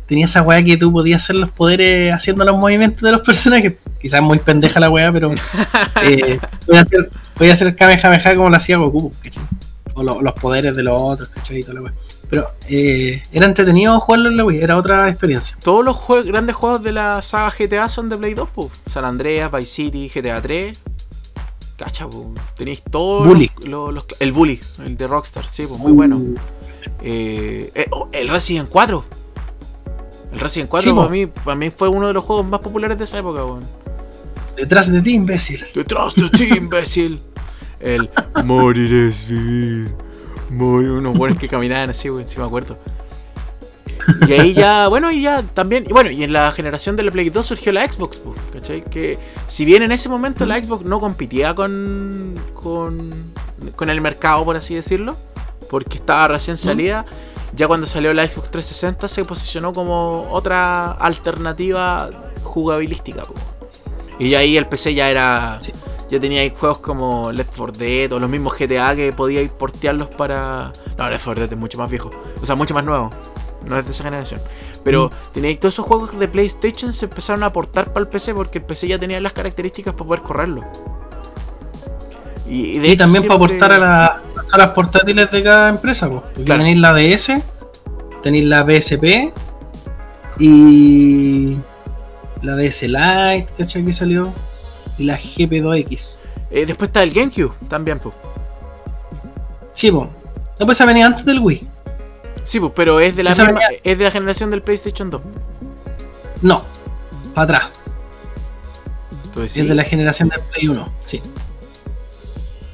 tenía 0.07 0.27
esa 0.27 0.43
weá 0.43 0.63
que 0.63 0.77
tú 0.77 0.93
podías 0.93 1.23
hacer 1.25 1.35
los 1.37 1.51
poderes 1.51 2.13
haciendo 2.15 2.45
los 2.45 2.57
movimientos 2.57 3.01
de 3.03 3.11
los 3.13 3.23
personajes. 3.23 3.75
Quizás 4.01 4.23
muy 4.23 4.39
pendeja 4.39 4.79
la 4.79 4.91
weá, 4.91 5.13
pero 5.13 5.33
eh, 6.05 6.39
podía 6.67 6.81
hacer, 6.83 7.11
podía 7.35 7.53
hacer 7.53 7.75
Kamehameha 7.75 8.37
como 8.37 8.49
lo 8.49 8.57
hacía 8.57 8.77
Goku, 8.77 9.13
¿cachai? 9.25 9.43
O 9.95 10.05
lo- 10.05 10.23
los 10.23 10.33
poderes 10.35 10.77
de 10.77 10.85
los 10.85 10.95
otros, 10.97 11.29
¿cachai? 11.31 11.59
Y 11.59 11.63
toda 11.63 11.75
la 11.75 11.81
weá. 11.83 11.93
Pero 12.29 12.49
eh, 12.69 13.23
era 13.33 13.47
entretenido 13.47 13.99
jugarlo 13.99 14.29
en 14.31 14.37
la 14.37 14.45
Wii, 14.45 14.61
era 14.63 14.79
otra 14.79 15.09
experiencia. 15.09 15.57
todos 15.65 15.85
los 15.85 15.97
jue- 15.97 16.25
grandes 16.25 16.55
juegos 16.55 16.81
de 16.85 16.93
la 16.93 17.21
saga 17.23 17.53
GTA 17.59 17.89
son 17.89 18.09
de 18.09 18.17
Play 18.17 18.35
2, 18.35 18.49
po. 18.51 18.71
San 18.87 19.05
Andreas, 19.05 19.51
Vice 19.51 19.75
City, 19.75 20.09
GTA 20.15 20.41
3. 20.41 20.79
Cacha, 21.81 22.07
po. 22.07 22.35
Tenéis 22.59 22.83
todos 22.83 23.27
Bully. 23.27 23.51
los, 23.61 23.69
los- 23.69 23.95
los- 23.95 24.07
El 24.19 24.33
Bully, 24.33 24.61
el 24.85 24.99
de 24.99 25.07
Rockstar, 25.07 25.49
sí, 25.49 25.65
pues 25.67 25.81
muy 25.81 25.93
bueno. 25.93 26.17
Uh, 26.19 26.35
Eh, 27.03 27.71
eh, 27.75 27.87
oh, 27.91 28.09
el 28.13 28.29
Resident 28.29 28.69
4. 28.69 29.03
El 30.33 30.41
Resident 30.41 30.69
4 30.69 30.91
Sí, 30.91 30.95
para, 30.97 31.09
mí, 31.09 31.27
para 31.27 31.57
mí 31.57 31.71
fue 31.71 31.89
uno 31.89 32.07
de 32.07 32.13
los 32.13 32.23
juegos 32.25 32.47
más 32.47 32.61
populares 32.61 32.99
de 32.99 33.05
esa 33.05 33.19
época, 33.19 33.45
weón. 33.47 33.65
detrás 34.57 34.93
de 34.93 35.01
ti, 35.01 35.15
imbécil. 35.15 35.63
Detrás 35.75 36.15
de 36.15 36.29
ti, 36.29 36.49
imbécil. 36.57 37.19
El 37.81 38.11
morir 38.45 38.93
es 38.93 39.27
vivir. 39.27 39.95
Morir. 40.51 40.91
Unos 40.93 41.17
buenos 41.17 41.39
que 41.39 41.49
caminaban 41.49 41.89
así, 41.91 42.11
weón, 42.11 42.29
si 42.29 42.39
me 42.39 42.45
acuerdo. 42.45 42.77
Y 44.29 44.33
ahí 44.33 44.55
ya, 44.55 44.89
bueno, 44.89 45.11
y 45.11 45.23
ya 45.23 45.43
también, 45.43 45.85
y 45.89 45.93
bueno, 45.93 46.11
y 46.11 46.23
en 46.25 46.33
la 46.33 46.53
generación 46.53 46.97
de 46.97 47.03
la 47.03 47.11
Play 47.11 47.31
2 47.31 47.47
surgió 47.47 47.73
la 47.73 47.89
Xbox, 47.89 48.21
¿cachai? 48.53 48.85
Que 48.85 49.19
si 49.47 49.65
bien 49.65 49.83
en 49.83 49.93
ese 49.93 50.09
momento 50.09 50.47
la 50.47 50.61
Xbox 50.61 50.85
no 50.85 51.01
competía 51.01 51.55
con, 51.55 52.41
con, 52.55 53.13
con 53.77 53.91
el 53.91 54.01
mercado, 54.01 54.45
por 54.45 54.57
así 54.57 54.75
decirlo, 54.75 55.17
porque 55.69 55.99
estaba 55.99 56.29
recién 56.29 56.57
salida, 56.57 57.07
ya 57.55 57.67
cuando 57.67 57.87
salió 57.87 58.13
la 58.15 58.27
Xbox 58.27 58.51
360 58.51 59.09
se 59.09 59.25
posicionó 59.25 59.73
como 59.73 60.29
otra 60.31 60.93
alternativa 60.93 62.11
jugabilística. 62.43 63.25
po. 63.25 63.35
Y 64.19 64.35
ahí 64.35 64.57
el 64.57 64.67
PC 64.67 64.95
ya 64.95 65.11
era... 65.11 65.59
Sí. 65.61 65.73
Ya 66.11 66.19
tenía 66.19 66.49
juegos 66.51 66.79
como 66.79 67.31
Left 67.31 67.57
4 67.57 67.79
Dead 67.79 68.13
o 68.13 68.19
los 68.19 68.29
mismos 68.29 68.59
GTA 68.59 68.97
que 68.97 69.13
podíais 69.13 69.49
portearlos 69.51 70.09
para... 70.09 70.73
No, 70.99 71.09
Left 71.09 71.25
4 71.25 71.43
Dead 71.43 71.53
es 71.53 71.59
mucho 71.59 71.79
más 71.79 71.89
viejo. 71.89 72.11
O 72.43 72.45
sea, 72.45 72.57
mucho 72.57 72.75
más 72.75 72.85
nuevo. 72.85 73.11
No 73.67 73.79
es 73.79 73.85
de 73.85 73.91
esa 73.91 74.05
generación. 74.05 74.41
Pero 74.83 75.11
tenéis 75.35 75.61
todos 75.61 75.75
esos 75.75 75.87
juegos 75.87 76.19
de 76.19 76.29
PlayStation 76.29 76.93
se 76.93 77.05
empezaron 77.07 77.43
a 77.43 77.53
portar 77.53 77.93
para 77.93 78.01
el 78.01 78.09
PC 78.09 78.35
porque 78.35 78.59
el 78.59 78.65
PC 78.65 78.89
ya 78.89 78.99
tenía 78.99 79.21
las 79.21 79.33
características 79.33 79.95
para 79.95 80.07
poder 80.07 80.23
correrlo. 80.23 80.65
Y, 82.49 82.79
de 82.79 82.89
Y 82.89 82.91
hecho 82.93 83.05
también 83.05 83.23
para 83.25 83.35
aportar 83.37 83.73
a, 83.73 83.79
la- 83.79 84.23
a 84.53 84.59
las 84.59 84.69
portátiles 84.71 85.31
de 85.31 85.43
cada 85.43 85.69
empresa, 85.69 86.09
pues. 86.09 86.23
Claro. 86.45 86.63
tenéis 86.63 86.79
la 86.79 86.93
DS, 86.95 87.43
tenéis 88.23 88.45
la 88.47 88.65
PSP 88.65 89.33
y 90.39 91.57
la 92.43 92.57
DS 92.57 92.83
Lite, 92.89 93.53
¿cachai? 93.57 93.85
Que 93.85 93.93
salió. 93.93 94.33
Y 94.99 95.05
la 95.05 95.17
GP2X. 95.17 96.23
Eh, 96.51 96.67
después 96.67 96.89
está 96.89 97.03
el 97.03 97.13
GameCube 97.13 97.53
también, 97.69 97.99
pues. 98.01 98.15
Sí, 99.73 99.91
pues. 99.93 100.09
No, 100.59 100.67
pues 100.67 100.77
esa 100.79 100.87
venía 100.87 101.07
antes 101.07 101.25
del 101.25 101.39
Wii. 101.39 101.67
Sí, 102.51 102.59
pues, 102.59 102.73
pero 102.75 102.99
es 102.99 103.15
de 103.15 103.23
la 103.23 103.31
misma, 103.31 103.61
es 103.85 103.97
de 103.97 104.03
la 104.03 104.11
generación 104.11 104.51
del 104.51 104.61
PlayStation 104.61 105.09
2. 105.09 105.23
No, 106.43 106.65
para 107.33 107.45
atrás. 107.45 107.71
Entonces, 109.27 109.57
Es 109.57 109.69
de 109.69 109.75
la 109.77 109.85
generación 109.85 110.31
del 110.31 110.41
Play 110.41 110.67
1. 110.67 110.93
Sí, 110.99 111.23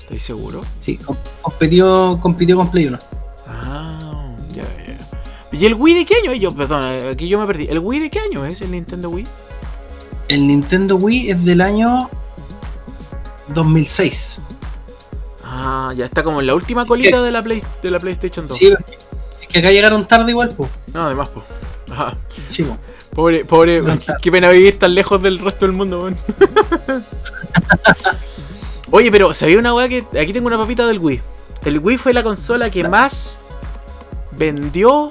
¿Estáis 0.01 0.23
seguro? 0.23 0.63
sí. 0.79 0.99
compitió 1.43 2.19
con 2.23 2.71
Play 2.71 2.87
1. 2.87 2.99
Ah, 3.49 4.35
ya, 4.55 4.63
ya. 4.63 4.99
¿Y 5.53 5.67
el 5.67 5.75
Wii 5.75 5.95
de 5.95 6.07
qué 6.07 6.15
año 6.23 6.31
es? 6.31 6.41
Yo, 6.41 6.55
perdón, 6.55 7.11
aquí 7.13 7.29
yo 7.29 7.39
me 7.39 7.47
perdí. 7.47 7.67
¿El 7.69 7.81
Wii 7.81 8.01
de 8.01 8.09
qué 8.09 8.21
año 8.21 8.47
es 8.47 8.63
el 8.63 8.71
Nintendo 8.71 9.11
Wii? 9.11 9.27
El 10.29 10.47
Nintendo 10.47 10.97
Wii 10.97 11.33
es 11.33 11.45
del 11.45 11.61
año 11.61 12.09
2006. 13.49 14.41
Ah, 15.45 15.93
ya 15.95 16.07
está 16.07 16.23
como 16.23 16.41
en 16.41 16.47
la 16.47 16.55
última 16.55 16.87
colita 16.87 17.23
de 17.23 17.31
la, 17.31 17.43
Play, 17.43 17.63
de 17.83 17.91
la 17.91 18.01
PlayStation 18.01 18.49
2. 18.49 18.57
Sí, 18.57 18.73
es 19.47 19.53
que 19.53 19.59
acá 19.59 19.71
llegaron 19.71 20.07
tarde 20.09 20.31
igual, 20.31 20.53
pues. 20.57 20.71
No, 20.93 21.03
además, 21.07 21.29
pues. 21.33 21.47
Ajá. 21.91 22.17
Sí, 22.49 22.63
po. 22.63 22.77
Pobre, 23.15 23.45
pobre, 23.45 23.81
No, 23.81 23.99
qué, 23.99 24.13
qué 24.21 24.31
pena 24.31 24.51
vivir 24.51 24.79
tan 24.79 24.95
lejos 24.95 25.23
del 25.23 25.39
resto 25.39 25.67
del 25.67 25.75
mundo, 25.75 26.03
weón. 26.03 26.17
Oye, 28.91 29.11
pero 29.11 29.33
¿sabía 29.35 29.59
una 29.59 29.75
weá 29.75 29.89
que 29.89 30.05
aquí 30.21 30.33
tengo 30.33 30.47
una 30.47 30.59
papita 30.59 30.87
del 30.87 30.99
Wii? 30.99 31.21
El 31.65 31.79
Wii 31.79 31.97
fue 31.97 32.13
la 32.13 32.23
consola 32.23 32.71
que 32.71 32.87
más 32.87 33.41
vendió 34.33 35.11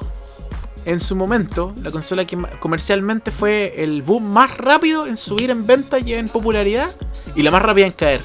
en 0.85 0.99
su 0.99 1.15
momento. 1.15 1.73
La 1.81 1.91
consola 1.91 2.25
que 2.25 2.37
comercialmente 2.59 3.31
fue 3.31 3.73
el 3.83 4.01
boom 4.03 4.23
más 4.23 4.55
rápido 4.57 5.07
en 5.07 5.17
subir 5.17 5.49
en 5.49 5.65
venta 5.65 5.99
y 5.99 6.13
en 6.13 6.29
popularidad. 6.29 6.95
Y 7.35 7.41
la 7.41 7.51
más 7.51 7.61
rápida 7.61 7.87
en 7.87 7.91
caer. 7.91 8.21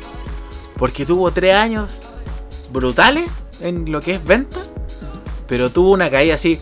Porque 0.77 1.05
tuvo 1.05 1.31
tres 1.33 1.55
años 1.55 1.91
brutales 2.73 3.29
en 3.61 3.91
lo 3.91 4.01
que 4.01 4.15
es 4.15 4.25
venta. 4.25 4.61
Pero 5.51 5.69
tuvo 5.71 5.91
una 5.91 6.09
caída 6.09 6.37
así. 6.37 6.59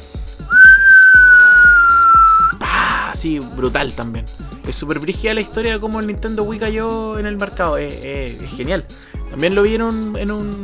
¡pah! 2.58 3.10
Así 3.12 3.38
brutal 3.38 3.92
también. 3.92 4.24
Es 4.66 4.74
súper 4.76 4.98
brígida 4.98 5.32
la 5.34 5.40
historia 5.40 5.72
de 5.72 5.80
cómo 5.80 6.00
el 6.00 6.06
Nintendo 6.06 6.42
Wii 6.42 6.58
cayó 6.60 7.18
en 7.18 7.26
el 7.26 7.36
mercado. 7.36 7.78
Es, 7.78 7.92
es- 8.04 8.42
es 8.42 8.50
genial. 8.50 8.84
También 9.30 9.54
lo 9.54 9.62
vi 9.62 9.74
en 9.74 9.82
un, 9.82 10.16
en 10.18 10.30
un 10.32 10.62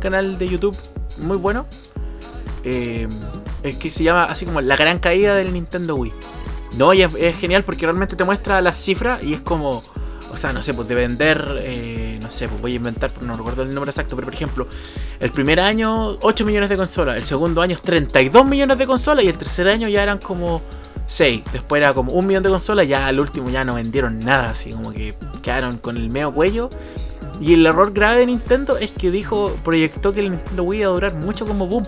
canal 0.00 0.38
de 0.38 0.48
YouTube 0.48 0.76
muy 1.18 1.36
bueno. 1.36 1.66
Eh, 2.64 3.08
es 3.62 3.76
que 3.76 3.90
se 3.90 4.02
llama 4.04 4.24
así 4.24 4.44
como 4.44 4.60
La 4.60 4.76
Gran 4.76 4.98
Caída 4.98 5.34
del 5.34 5.52
Nintendo 5.52 5.96
Wii. 5.96 6.12
No, 6.76 6.92
y 6.94 7.02
es 7.02 7.36
genial 7.38 7.64
porque 7.64 7.86
realmente 7.86 8.14
te 8.16 8.24
muestra 8.24 8.60
las 8.60 8.76
cifras 8.76 9.22
y 9.22 9.34
es 9.34 9.40
como. 9.40 9.82
O 10.32 10.36
sea, 10.36 10.52
no 10.52 10.62
sé, 10.62 10.74
pues 10.74 10.88
de 10.88 10.94
vender. 10.94 11.58
eh, 11.60 12.18
no 12.22 12.30
sé, 12.30 12.48
pues 12.48 12.60
voy 12.60 12.72
a 12.72 12.76
inventar, 12.76 13.10
no 13.22 13.36
recuerdo 13.36 13.62
el 13.62 13.74
número 13.74 13.90
exacto, 13.90 14.14
pero 14.16 14.26
por 14.26 14.34
ejemplo, 14.34 14.66
el 15.18 15.30
primer 15.30 15.60
año 15.60 16.18
8 16.20 16.44
millones 16.44 16.68
de 16.68 16.76
consolas, 16.76 17.16
el 17.16 17.24
segundo 17.24 17.62
año 17.62 17.76
32 17.82 18.46
millones 18.46 18.78
de 18.78 18.86
consolas 18.86 19.24
y 19.24 19.28
el 19.28 19.36
tercer 19.36 19.68
año 19.68 19.88
ya 19.88 20.02
eran 20.02 20.18
como 20.18 20.62
6. 21.06 21.42
Después 21.52 21.80
era 21.80 21.92
como 21.92 22.12
un 22.12 22.26
millón 22.26 22.42
de 22.42 22.50
consolas, 22.50 22.86
ya 22.86 23.06
al 23.06 23.18
último 23.18 23.50
ya 23.50 23.64
no 23.64 23.74
vendieron 23.74 24.20
nada, 24.20 24.50
así 24.50 24.70
como 24.72 24.92
que 24.92 25.14
quedaron 25.42 25.78
con 25.78 25.96
el 25.96 26.08
medio 26.10 26.32
cuello. 26.32 26.70
Y 27.40 27.54
el 27.54 27.64
error 27.66 27.92
grave 27.92 28.18
de 28.18 28.26
Nintendo 28.26 28.76
es 28.76 28.92
que 28.92 29.10
dijo, 29.10 29.56
proyectó 29.64 30.12
que 30.12 30.20
el 30.20 30.30
Nintendo 30.30 30.62
Wii 30.62 30.80
iba 30.80 30.90
a 30.90 30.92
durar 30.92 31.14
mucho 31.14 31.46
como 31.46 31.66
boom. 31.66 31.86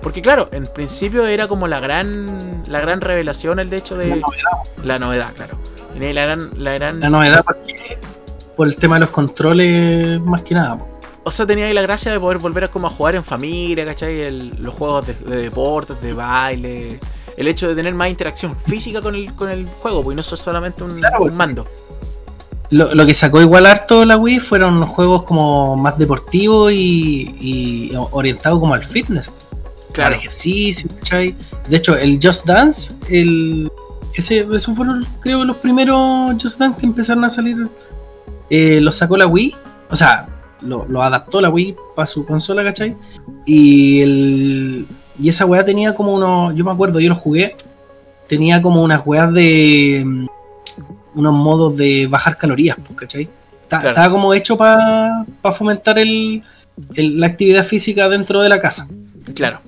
Porque 0.00 0.22
claro, 0.22 0.48
en 0.52 0.66
principio 0.66 1.26
era 1.26 1.48
como 1.48 1.68
la 1.68 1.80
gran 1.80 2.62
la 2.66 2.80
gran 2.80 3.00
revelación 3.00 3.58
el 3.58 3.70
de 3.70 3.76
hecho 3.76 3.96
de 3.96 4.08
La 4.08 4.16
novedad, 4.16 4.84
la 4.84 4.98
novedad, 4.98 5.34
claro. 5.34 5.58
La 5.98 6.22
gran 6.22 6.50
la 6.56 6.72
gran 6.74 7.00
la 7.00 7.10
novedad 7.10 7.44
porque 7.44 7.98
por 8.56 8.66
el 8.68 8.76
tema 8.76 8.96
de 8.96 9.00
los 9.00 9.10
controles 9.10 10.20
más 10.20 10.42
que 10.42 10.54
nada. 10.54 10.78
po. 10.78 10.88
O 11.24 11.30
sea, 11.30 11.46
tenía 11.46 11.66
ahí 11.66 11.74
la 11.74 11.82
gracia 11.82 12.12
de 12.12 12.20
poder 12.20 12.38
volver 12.38 12.64
a 12.64 12.68
como 12.68 12.86
a 12.86 12.90
jugar 12.90 13.16
en 13.16 13.24
familia, 13.24 13.84
¿cachai? 13.84 14.20
El- 14.20 14.54
los 14.62 14.74
juegos 14.74 15.06
de, 15.06 15.14
de 15.14 15.36
deportes, 15.42 16.00
de 16.00 16.12
baile, 16.12 17.00
el 17.36 17.48
hecho 17.48 17.68
de 17.68 17.74
tener 17.74 17.92
más 17.94 18.08
interacción 18.08 18.56
física 18.56 19.02
con 19.02 19.14
el, 19.14 19.32
con 19.34 19.50
el 19.50 19.66
juego, 19.66 20.02
pues 20.04 20.14
no 20.14 20.20
es 20.20 20.26
solamente 20.26 20.84
un, 20.84 21.00
un 21.20 21.34
mando. 21.36 21.66
Lo, 22.70 22.94
lo, 22.94 23.06
que 23.06 23.14
sacó 23.14 23.40
igual 23.40 23.64
harto 23.66 24.04
la 24.04 24.16
Wii 24.16 24.40
fueron 24.40 24.84
juegos 24.86 25.22
como 25.24 25.76
más 25.76 25.98
deportivos 25.98 26.72
y, 26.72 27.34
y 27.40 27.92
orientados 28.12 28.58
como 28.58 28.74
al 28.74 28.82
fitness. 28.82 29.32
Claro. 29.92 30.14
Al 30.14 30.18
ejercicio, 30.20 30.88
¿cachai? 30.98 31.34
De 31.68 31.76
hecho, 31.76 31.96
el 31.96 32.18
Just 32.22 32.44
Dance, 32.44 32.92
el, 33.08 33.70
ese, 34.20 34.46
esos 34.52 34.74
fueron 34.76 35.06
creo 35.20 35.44
los 35.44 35.56
primeros 35.56 36.34
Just 36.40 36.58
Dance 36.58 36.78
que 36.80 36.86
empezaron 36.86 37.24
a 37.24 37.30
salir. 37.30 37.68
Eh, 38.50 38.80
los 38.80 38.96
sacó 38.96 39.16
la 39.16 39.26
Wii. 39.26 39.54
O 39.90 39.96
sea, 39.96 40.28
lo, 40.60 40.86
lo 40.86 41.02
adaptó 41.02 41.40
la 41.40 41.50
Wii 41.50 41.76
para 41.94 42.06
su 42.06 42.24
consola, 42.24 42.64
¿cachai? 42.64 42.96
Y 43.44 44.02
el, 44.02 44.86
y 45.18 45.28
esa 45.28 45.46
weá 45.46 45.64
tenía 45.64 45.94
como 45.94 46.14
unos. 46.14 46.54
Yo 46.54 46.64
me 46.64 46.70
acuerdo, 46.70 47.00
yo 47.00 47.08
lo 47.08 47.14
jugué. 47.14 47.56
Tenía 48.28 48.60
como 48.62 48.82
unas 48.82 49.02
weas 49.06 49.32
de. 49.32 50.02
Mm, 50.04 50.26
unos 51.14 51.32
modos 51.32 51.76
de 51.76 52.06
bajar 52.06 52.36
calorías, 52.36 52.76
pues, 52.76 52.98
¿cachai? 52.98 53.28
Estaba 53.62 54.10
como 54.10 54.32
hecho 54.32 54.56
para 54.56 55.24
fomentar 55.56 55.98
el, 55.98 56.42
la 56.96 57.26
actividad 57.26 57.64
física 57.64 58.08
dentro 58.08 58.40
de 58.42 58.48
la 58.48 58.60
casa. 58.60 58.86
Claro. 59.34 59.60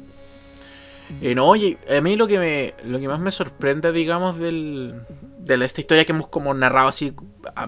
Eh, 1.21 1.35
no, 1.35 1.47
oye, 1.47 1.79
a 1.97 2.01
mí 2.01 2.17
lo 2.17 2.27
que 2.27 2.39
me 2.39 2.75
lo 2.85 2.99
que 2.99 3.09
más 3.09 3.19
me 3.19 3.31
sorprende, 3.31 3.93
digamos, 3.93 4.39
del, 4.39 5.01
de 5.39 5.65
esta 5.65 5.81
historia 5.81 6.05
que 6.05 6.13
hemos 6.13 6.29
como 6.29 6.53
narrado 6.55 6.89
así, 6.89 7.15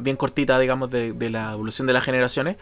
bien 0.00 0.16
cortita, 0.16 0.58
digamos, 0.58 0.90
de, 0.90 1.12
de 1.12 1.30
la 1.30 1.52
evolución 1.52 1.86
de 1.86 1.94
las 1.94 2.04
generaciones, 2.04 2.56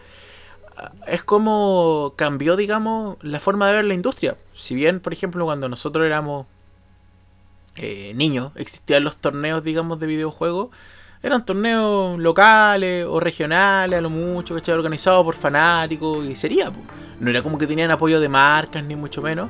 es 1.07 1.23
como 1.23 2.13
cambió, 2.15 2.55
digamos, 2.55 3.17
la 3.21 3.39
forma 3.39 3.67
de 3.67 3.73
ver 3.73 3.85
la 3.85 3.93
industria. 3.93 4.37
Si 4.53 4.75
bien, 4.75 4.99
por 4.99 5.13
ejemplo, 5.13 5.45
cuando 5.45 5.69
nosotros 5.69 6.05
éramos 6.05 6.45
eh, 7.75 8.13
niños, 8.15 8.51
existían 8.55 9.03
los 9.03 9.17
torneos, 9.17 9.63
digamos, 9.63 9.99
de 9.99 10.07
videojuegos, 10.07 10.69
eran 11.21 11.43
torneos 11.43 12.17
locales 12.17 13.05
o 13.05 13.19
regionales, 13.19 13.99
a 13.99 14.01
lo 14.01 14.09
mucho, 14.09 14.55
que 14.55 14.71
organizados 14.71 15.25
por 15.25 15.35
fanáticos 15.35 16.25
y 16.25 16.35
sería. 16.35 16.71
No 17.19 17.29
era 17.29 17.41
como 17.41 17.57
que 17.57 17.67
tenían 17.67 17.91
apoyo 17.91 18.21
de 18.21 18.29
marcas, 18.29 18.83
ni 18.85 18.95
mucho 18.95 19.21
menos. 19.21 19.49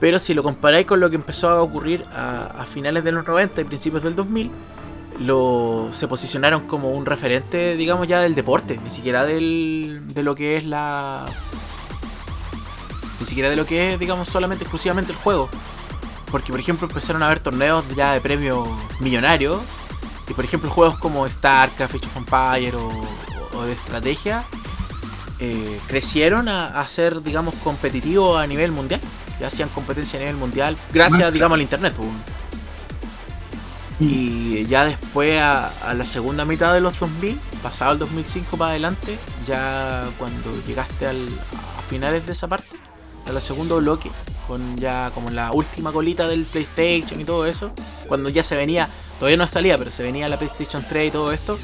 Pero 0.00 0.20
si 0.20 0.34
lo 0.34 0.42
comparáis 0.42 0.86
con 0.86 1.00
lo 1.00 1.10
que 1.10 1.16
empezó 1.16 1.48
a 1.48 1.62
ocurrir 1.62 2.04
a, 2.14 2.64
finales 2.70 3.02
de 3.02 3.12
los 3.12 3.26
90 3.26 3.60
y 3.60 3.64
principios 3.64 4.02
del 4.02 4.14
2000, 4.14 4.50
lo, 5.20 5.88
se 5.90 6.06
posicionaron 6.06 6.66
como 6.68 6.92
un 6.92 7.04
referente, 7.04 7.76
digamos, 7.76 8.06
ya 8.06 8.20
del 8.20 8.34
deporte, 8.36 8.78
ni 8.82 8.90
siquiera 8.90 9.24
del, 9.24 10.02
de 10.06 10.22
lo 10.22 10.34
que 10.34 10.56
es 10.56 10.64
la... 10.64 11.26
Ni 13.18 13.26
siquiera 13.26 13.50
de 13.50 13.56
lo 13.56 13.66
que 13.66 13.94
es, 13.94 13.98
digamos, 13.98 14.28
solamente 14.28 14.62
exclusivamente 14.62 15.10
el 15.10 15.18
juego. 15.18 15.48
Porque, 16.30 16.52
por 16.52 16.60
ejemplo, 16.60 16.86
empezaron 16.86 17.22
a 17.24 17.26
haber 17.26 17.40
torneos 17.40 17.84
ya 17.96 18.12
de 18.12 18.20
premios 18.20 18.68
millonarios. 19.00 19.60
Y, 20.28 20.34
por 20.34 20.44
ejemplo, 20.44 20.70
juegos 20.70 20.98
como 20.98 21.28
StarCraft, 21.28 21.96
Age 21.96 22.06
of 22.06 22.16
Empire 22.16 22.76
o, 22.76 23.64
de 23.64 23.72
estrategia 23.72 24.44
eh, 25.40 25.80
crecieron 25.86 26.48
a, 26.48 26.86
ser, 26.88 27.22
digamos, 27.22 27.54
competitivos 27.62 28.38
a 28.38 28.46
nivel 28.46 28.72
mundial. 28.72 29.00
Ya 29.40 29.48
hacían 29.48 29.68
competencia 29.68 30.18
a 30.18 30.20
nivel 30.20 30.36
mundial 30.36 30.76
gracias, 30.92 31.32
digamos, 31.32 31.56
al 31.56 31.62
Internet. 31.62 31.94
Pues. 31.96 32.08
Y 34.00 34.66
ya 34.66 34.84
después 34.84 35.40
a, 35.40 35.72
la 35.94 36.04
segunda 36.04 36.44
mitad 36.44 36.72
de 36.72 36.80
los 36.80 36.98
2000, 36.98 37.38
pasado 37.62 37.92
el 37.92 37.98
2005 37.98 38.56
para 38.56 38.70
adelante, 38.72 39.18
ya 39.46 40.08
cuando 40.18 40.50
llegaste 40.66 41.06
al, 41.06 41.28
a 41.78 41.82
finales 41.82 42.24
de 42.26 42.32
esa 42.32 42.48
parte, 42.48 42.78
a 43.26 43.32
la 43.32 43.40
segundo 43.40 43.78
bloque, 43.78 44.10
con 44.46 44.76
ya 44.76 45.10
como 45.14 45.30
la 45.30 45.52
última 45.52 45.92
colita 45.92 46.28
del 46.28 46.44
PlayStation 46.44 47.20
y 47.20 47.24
todo 47.24 47.46
eso, 47.46 47.72
cuando 48.06 48.28
ya 48.28 48.44
se 48.44 48.56
venía, 48.56 48.88
todavía 49.18 49.36
no 49.36 49.48
salía, 49.48 49.76
pero 49.76 49.90
se 49.90 50.02
venía 50.02 50.28
la 50.28 50.36
PlayStation 50.36 50.84
3 50.88 51.08
y 51.08 51.10
todo 51.10 51.32
esto, 51.32 51.58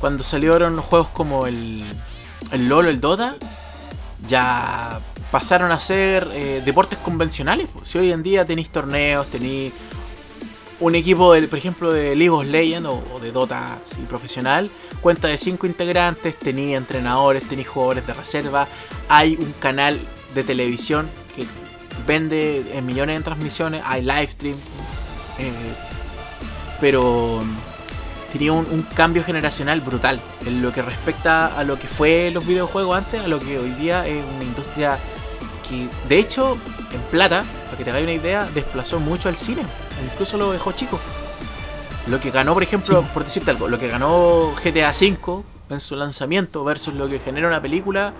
cuando 0.00 0.24
salieron 0.24 0.74
los 0.74 0.84
juegos 0.84 1.08
como 1.08 1.46
el, 1.46 1.84
el 2.50 2.68
LOL, 2.68 2.86
el 2.86 3.00
Dota, 3.00 3.36
ya 4.28 5.00
pasaron 5.30 5.72
a 5.72 5.80
ser 5.80 6.28
eh, 6.32 6.62
deportes 6.64 6.98
convencionales. 6.98 7.68
Si 7.84 7.98
hoy 7.98 8.12
en 8.12 8.22
día 8.22 8.44
tenéis 8.44 8.70
torneos, 8.70 9.26
tenéis 9.28 9.72
un 10.82 10.94
equipo, 10.94 11.28
por 11.48 11.58
ejemplo, 11.58 11.92
de 11.92 12.16
League 12.16 12.30
of 12.30 12.44
Legends 12.44 12.88
o, 12.88 13.20
de 13.20 13.30
Dota 13.30 13.78
profesional, 14.08 14.70
cuenta 15.00 15.28
de 15.28 15.38
5 15.38 15.66
integrantes, 15.66 16.36
tenía 16.36 16.76
entrenadores, 16.76 17.44
tenía 17.48 17.64
jugadores 17.64 18.06
de 18.06 18.12
reserva, 18.12 18.66
hay 19.08 19.36
un 19.40 19.52
canal 19.52 20.00
de 20.34 20.42
televisión 20.42 21.08
que 21.36 21.46
vende 22.06 22.64
en 22.74 22.84
millones 22.84 23.16
de 23.18 23.22
transmisiones, 23.22 23.82
hay 23.84 24.02
live 24.02 24.26
stream, 24.26 24.56
eh, 25.38 25.52
pero 26.80 27.42
tenía 28.32 28.52
un, 28.52 28.86
cambio 28.94 29.22
generacional 29.22 29.80
brutal 29.80 30.20
en 30.46 30.62
lo 30.62 30.72
que 30.72 30.82
respecta 30.82 31.46
a 31.58 31.64
lo 31.64 31.78
que 31.78 31.86
fue 31.86 32.30
los 32.32 32.46
videojuegos 32.46 32.96
antes, 32.96 33.22
a 33.22 33.28
lo 33.28 33.38
que 33.38 33.58
hoy 33.58 33.70
día 33.72 34.06
es 34.06 34.24
una 34.34 34.44
industria 34.44 34.98
que, 35.68 35.88
de 36.08 36.18
hecho, 36.18 36.56
en 36.92 37.00
plata, 37.10 37.44
para 37.66 37.76
que 37.76 37.84
te 37.84 37.90
hagáis 37.90 38.04
una 38.04 38.14
idea, 38.14 38.48
desplazó 38.54 39.00
mucho 39.00 39.28
al 39.28 39.36
cine 39.36 39.62
incluso 40.02 40.36
lo 40.36 40.52
dejó 40.52 40.72
chico. 40.72 40.98
Lo 42.06 42.20
que 42.20 42.30
ganó, 42.30 42.54
por 42.54 42.62
ejemplo, 42.62 43.02
por 43.14 43.24
decirte 43.24 43.50
algo, 43.50 43.68
lo 43.68 43.78
que 43.78 43.88
ganó 43.88 44.52
GTA 44.62 44.90
V 44.90 45.44
en 45.70 45.80
su 45.80 45.96
lanzamiento 45.96 46.64
versus 46.64 46.94
lo 46.94 47.08
que 47.08 47.20
genera 47.20 47.46
una 47.46 47.62
película, 47.62 48.12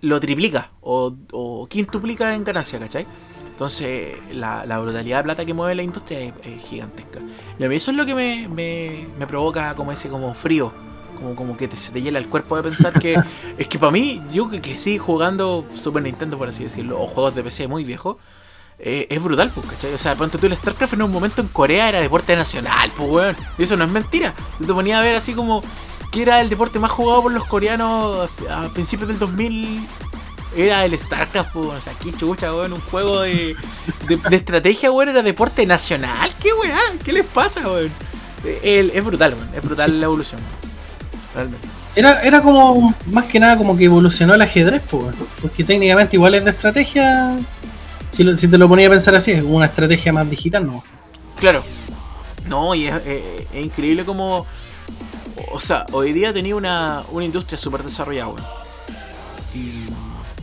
lo 0.00 0.18
triplica 0.18 0.70
o, 0.80 1.14
o 1.32 1.66
quintuplica 1.68 2.34
en 2.34 2.44
ganancia, 2.44 2.78
¿cachai? 2.78 3.06
Entonces, 3.60 4.14
la, 4.32 4.78
brutalidad 4.78 5.18
de 5.18 5.24
plata 5.24 5.44
que 5.44 5.52
mueve 5.52 5.74
la 5.74 5.82
industria 5.82 6.32
es, 6.42 6.62
gigantesca. 6.62 7.20
Y 7.58 7.64
a 7.64 7.68
mí 7.68 7.76
eso 7.76 7.90
es 7.90 7.96
lo 7.98 8.06
que 8.06 8.14
me, 8.14 8.48
me, 8.48 9.26
provoca 9.26 9.74
como 9.74 9.92
ese 9.92 10.08
como 10.08 10.32
frío. 10.32 10.72
Como, 11.18 11.36
como 11.36 11.56
que 11.58 11.68
te, 11.68 11.76
se 11.76 11.92
te 11.92 12.00
hiela 12.00 12.18
el 12.18 12.26
cuerpo 12.26 12.56
de 12.56 12.62
pensar 12.62 12.98
que. 12.98 13.20
es 13.58 13.68
que 13.68 13.78
para 13.78 13.92
mí, 13.92 14.22
yo 14.32 14.48
que 14.48 14.62
crecí 14.62 14.96
jugando 14.96 15.66
Super 15.74 16.02
Nintendo, 16.02 16.38
por 16.38 16.48
así 16.48 16.62
decirlo, 16.64 17.02
o 17.02 17.06
juegos 17.06 17.34
de 17.34 17.42
PC 17.42 17.68
muy 17.68 17.84
viejos 17.84 18.16
eh, 18.78 19.06
es 19.10 19.22
brutal, 19.22 19.50
pues, 19.54 19.66
¿cachai? 19.66 19.92
O 19.92 19.98
sea, 19.98 20.14
pronto 20.14 20.38
tú 20.38 20.46
el 20.46 20.56
StarCraft 20.56 20.94
en 20.94 21.02
un 21.02 21.12
momento 21.12 21.42
en 21.42 21.48
Corea 21.48 21.90
era 21.90 22.00
deporte 22.00 22.34
nacional, 22.34 22.90
pues, 22.96 23.10
weón. 23.10 23.36
Y 23.58 23.64
eso 23.64 23.76
no 23.76 23.84
es 23.84 23.90
mentira. 23.90 24.32
Yo 24.58 24.68
te 24.68 24.72
ponía 24.72 24.98
a 24.98 25.02
ver 25.02 25.16
así 25.16 25.34
como 25.34 25.62
que 26.10 26.22
era 26.22 26.40
el 26.40 26.48
deporte 26.48 26.78
más 26.78 26.92
jugado 26.92 27.24
por 27.24 27.32
los 27.32 27.44
coreanos 27.44 28.30
a 28.48 28.68
principios 28.68 29.08
del 29.08 29.18
2000. 29.18 29.86
Era 30.56 30.84
el 30.84 30.98
StarCraft, 30.98 31.56
o 31.56 31.80
sea, 31.80 31.92
qué 31.94 32.12
chucha, 32.12 32.54
weón. 32.54 32.72
Un 32.72 32.80
juego 32.80 33.22
de, 33.22 33.54
de, 34.08 34.36
estrategia, 34.36 34.90
weón, 34.90 35.10
era 35.10 35.22
deporte 35.22 35.64
nacional. 35.66 36.30
¿Qué 36.40 36.52
weón? 36.52 36.98
¿Qué 37.04 37.12
les 37.12 37.26
pasa, 37.26 37.60
weón? 37.60 37.92
es 38.44 39.04
brutal, 39.04 39.34
weón. 39.34 39.48
Es 39.54 39.62
brutal 39.62 40.00
la 40.00 40.06
evolución, 40.06 40.40
Realmente. 41.34 41.68
Era, 41.94 42.22
era 42.22 42.40
como, 42.40 42.94
más 43.06 43.26
que 43.26 43.40
nada, 43.40 43.56
como 43.56 43.76
que 43.76 43.84
evolucionó 43.84 44.34
el 44.34 44.42
ajedrez, 44.42 44.82
pues, 44.88 45.14
porque 45.40 45.64
técnicamente 45.64 46.16
igual 46.16 46.34
es 46.36 46.44
de 46.44 46.50
estrategia 46.50 47.36
si, 48.12 48.48
te 48.48 48.58
lo 48.58 48.68
ponía 48.68 48.88
a 48.88 48.90
pensar 48.90 49.14
así, 49.14 49.32
es 49.32 49.42
una 49.42 49.66
estrategia 49.66 50.12
más 50.12 50.28
digital, 50.28 50.66
¿no? 50.66 50.82
Claro. 51.36 51.62
No, 52.48 52.74
y 52.74 52.86
es, 52.86 52.94
increíble 53.54 54.04
como... 54.04 54.46
O 55.52 55.58
sea, 55.58 55.86
hoy 55.92 56.12
día 56.12 56.32
tenía 56.32 56.56
una, 56.56 57.02
una 57.10 57.24
industria 57.24 57.56
súper 57.56 57.82
desarrollada, 57.82 58.32
Y... 59.54 59.89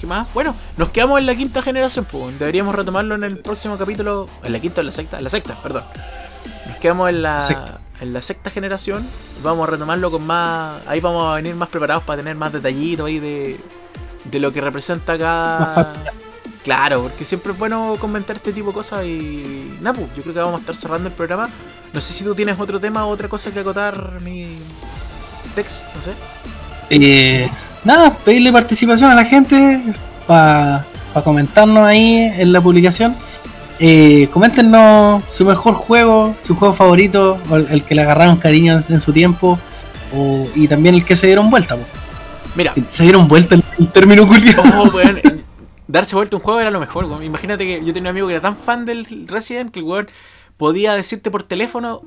¿Qué 0.07 0.09
más? 0.09 0.33
Bueno, 0.33 0.55
nos 0.77 0.87
quedamos 0.87 1.19
en 1.19 1.25
la 1.25 1.35
quinta 1.35 1.61
generación, 1.61 2.05
pues. 2.09 2.39
Deberíamos 2.39 2.73
retomarlo 2.73 3.15
en 3.15 3.25
el 3.25 3.39
próximo 3.39 3.77
capítulo. 3.77 4.29
¿En 4.41 4.53
la 4.53 4.59
quinta 4.61 4.79
o 4.79 4.81
en 4.81 4.85
la 4.85 4.93
sexta? 4.93 5.17
En 5.17 5.23
la 5.25 5.29
sexta, 5.29 5.55
perdón. 5.61 5.83
Nos 6.65 6.77
quedamos 6.77 7.09
en 7.09 7.21
la, 7.21 7.77
en 7.99 8.13
la 8.13 8.21
sexta 8.21 8.49
generación. 8.49 9.05
Vamos 9.43 9.67
a 9.67 9.71
retomarlo 9.71 10.09
con 10.09 10.25
más... 10.25 10.75
Ahí 10.87 11.01
vamos 11.01 11.29
a 11.29 11.35
venir 11.35 11.55
más 11.55 11.67
preparados 11.67 12.05
para 12.05 12.19
tener 12.19 12.37
más 12.37 12.53
detallitos 12.53 13.05
ahí 13.05 13.19
de, 13.19 13.59
de 14.23 14.39
lo 14.39 14.53
que 14.53 14.61
representa 14.61 15.17
cada... 15.17 15.93
Claro, 16.63 17.01
porque 17.01 17.25
siempre 17.25 17.51
es 17.51 17.59
bueno 17.59 17.97
comentar 17.99 18.37
este 18.37 18.53
tipo 18.53 18.69
de 18.69 18.75
cosas 18.75 19.03
y 19.03 19.77
nada, 19.81 19.93
pues, 19.93 20.07
yo 20.15 20.23
creo 20.23 20.35
que 20.35 20.39
vamos 20.39 20.55
a 20.55 20.59
estar 20.61 20.75
cerrando 20.75 21.09
el 21.09 21.15
programa. 21.15 21.49
No 21.91 21.99
sé 21.99 22.13
si 22.13 22.23
tú 22.23 22.33
tienes 22.33 22.57
otro 22.57 22.79
tema 22.79 23.05
o 23.05 23.09
otra 23.09 23.27
cosa 23.27 23.51
que 23.51 23.59
acotar, 23.59 24.21
mi 24.21 24.57
text, 25.53 25.83
no 25.93 26.01
sé. 26.01 26.13
Eh, 26.89 27.51
nada, 27.83 28.17
pedirle 28.17 28.51
participación 28.51 29.11
a 29.11 29.15
la 29.15 29.25
gente 29.25 29.81
para 30.25 30.85
comentarnos 31.23 31.85
ahí 31.85 32.31
en 32.37 32.51
la 32.51 32.61
publicación. 32.61 33.15
Eh, 33.79 34.27
coméntenos 34.31 35.23
su 35.27 35.45
mejor 35.45 35.75
juego, 35.75 36.35
su 36.37 36.55
juego 36.55 36.73
favorito, 36.73 37.37
o 37.49 37.55
el, 37.55 37.83
que 37.83 37.95
le 37.95 38.01
agarraron 38.01 38.37
cariño 38.37 38.73
en, 38.73 38.99
su 38.99 39.13
tiempo, 39.13 39.59
y 40.55 40.67
también 40.67 40.95
el 40.95 41.05
que 41.05 41.15
se 41.15 41.27
dieron 41.27 41.49
vuelta. 41.49 41.77
Mira, 42.55 42.73
se 42.87 43.03
dieron 43.03 43.27
vuelta 43.27 43.55
el, 43.55 43.87
término 43.89 44.27
culiado. 44.27 44.63
Oh, 44.81 44.91
darse 45.87 46.15
vuelta 46.15 46.35
un 46.35 46.41
juego 46.41 46.59
era 46.59 46.71
lo 46.71 46.79
mejor, 46.79 47.05
Imagínate 47.23 47.65
que 47.65 47.85
yo 47.85 47.93
tenía 47.93 48.01
un 48.01 48.07
amigo 48.07 48.27
que 48.27 48.33
era 48.33 48.41
tan 48.41 48.57
fan 48.57 48.85
del 48.85 49.05
Resident 49.27 49.71
que 49.71 49.79
el 49.79 49.85
weón 49.85 50.07
podía 50.57 50.93
decirte 50.93 51.29
por 51.29 51.43
teléfono 51.43 52.01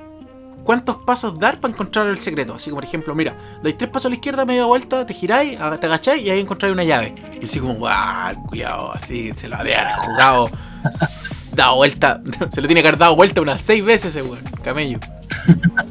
cuántos 0.64 0.96
pasos 0.98 1.38
dar 1.38 1.60
para 1.60 1.72
encontrar 1.72 2.06
el 2.08 2.18
secreto. 2.18 2.54
Así 2.54 2.70
como, 2.70 2.80
por 2.80 2.84
ejemplo, 2.84 3.14
mira, 3.14 3.36
dais 3.62 3.76
tres 3.76 3.90
pasos 3.90 4.06
a 4.06 4.08
la 4.10 4.14
izquierda, 4.16 4.44
media 4.44 4.64
vuelta, 4.64 5.06
te 5.06 5.14
giráis, 5.14 5.58
te 5.58 5.86
agacháis 5.86 6.22
y 6.22 6.30
ahí 6.30 6.40
encontráis 6.40 6.72
una 6.72 6.84
llave. 6.84 7.14
Y 7.40 7.44
así 7.44 7.60
como, 7.60 7.74
guau, 7.74 8.46
culiado, 8.46 8.92
así 8.92 9.32
se 9.34 9.48
lo 9.48 9.56
había 9.56 9.96
jugado, 9.98 10.50
dado 11.54 11.76
vuelta, 11.76 12.20
se 12.50 12.60
lo 12.60 12.66
tiene 12.66 12.82
que 12.82 12.88
haber 12.88 12.98
dado 12.98 13.16
vuelta 13.16 13.40
unas 13.40 13.62
seis 13.62 13.84
veces 13.84 14.16
ese 14.16 14.22
weón, 14.26 14.44
camello. 14.62 14.98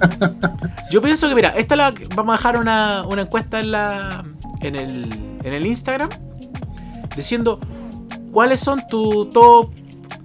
Yo 0.92 1.02
pienso 1.02 1.30
que, 1.30 1.36
mira, 1.36 1.50
esta 1.50 1.76
la 1.76 1.94
vamos 2.16 2.34
a 2.34 2.38
dejar 2.38 2.58
una, 2.58 3.04
una 3.08 3.24
encuesta 3.24 3.60
en 3.60 3.72
la 3.72 4.26
en 4.62 4.76
el, 4.76 5.38
en 5.44 5.54
el 5.54 5.66
Instagram 5.66 6.10
diciendo 7.16 7.60
cuáles 8.32 8.60
son 8.60 8.86
tu 8.88 9.26
top 9.28 9.72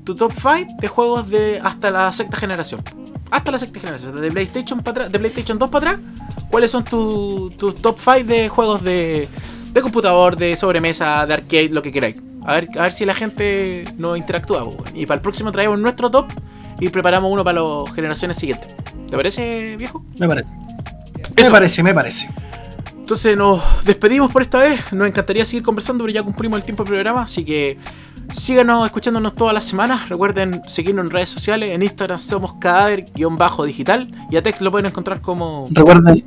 tu 0.04 0.14
top 0.14 0.32
5 0.32 0.76
de 0.80 0.88
juegos 0.88 1.28
de 1.30 1.60
hasta 1.62 1.90
la 1.90 2.12
sexta 2.12 2.36
generación. 2.36 2.82
Hasta 3.34 3.50
la 3.50 3.58
sexta 3.58 3.80
generación, 3.80 4.20
de 4.20 4.30
PlayStation 4.30 4.80
para 4.80 5.08
de 5.08 5.18
PlayStation 5.18 5.58
2 5.58 5.68
para 5.68 5.90
atrás, 5.90 6.06
¿cuáles 6.52 6.70
son 6.70 6.84
tus 6.84 7.56
tu 7.56 7.72
top 7.72 7.98
5 7.98 8.28
de 8.28 8.48
juegos 8.48 8.84
de, 8.84 9.28
de 9.72 9.82
computador, 9.82 10.36
de 10.36 10.54
sobremesa, 10.54 11.26
de 11.26 11.34
arcade, 11.34 11.70
lo 11.70 11.82
que 11.82 11.90
queráis? 11.90 12.14
A 12.44 12.54
ver, 12.54 12.68
a 12.78 12.84
ver 12.84 12.92
si 12.92 13.04
la 13.04 13.12
gente 13.12 13.86
nos 13.98 14.16
interactúa. 14.16 14.70
Y 14.94 15.06
para 15.06 15.16
el 15.16 15.20
próximo 15.20 15.50
traemos 15.50 15.80
nuestro 15.80 16.12
top 16.12 16.28
y 16.78 16.90
preparamos 16.90 17.32
uno 17.32 17.42
para 17.42 17.60
las 17.60 17.92
generaciones 17.92 18.38
siguientes. 18.38 18.70
¿Te 19.10 19.16
parece, 19.16 19.76
viejo? 19.76 20.04
Me 20.16 20.28
parece. 20.28 20.54
Me 21.36 21.50
parece, 21.50 21.82
me 21.82 21.92
parece. 21.92 22.28
Entonces 22.96 23.36
nos 23.36 23.84
despedimos 23.84 24.30
por 24.30 24.42
esta 24.42 24.60
vez. 24.60 24.92
Nos 24.92 25.08
encantaría 25.08 25.44
seguir 25.44 25.64
conversando, 25.64 26.04
pero 26.04 26.14
ya 26.14 26.22
cumplimos 26.22 26.58
el 26.58 26.64
tiempo 26.64 26.84
del 26.84 26.92
programa. 26.92 27.22
Así 27.22 27.44
que 27.44 27.78
síganos 28.32 28.86
escuchándonos 28.86 29.34
todas 29.34 29.54
las 29.54 29.64
semanas. 29.64 30.08
Recuerden 30.08 30.62
seguirnos 30.66 31.04
en 31.06 31.10
redes 31.10 31.28
sociales. 31.28 31.70
En 31.72 31.82
Instagram 31.82 32.18
somos 32.18 32.54
cadáver-digital. 32.54 34.10
Y 34.30 34.36
a 34.36 34.42
Tex 34.42 34.60
lo 34.60 34.70
pueden 34.70 34.86
encontrar 34.86 35.20
como. 35.20 35.68
Recuerden. 35.70 36.24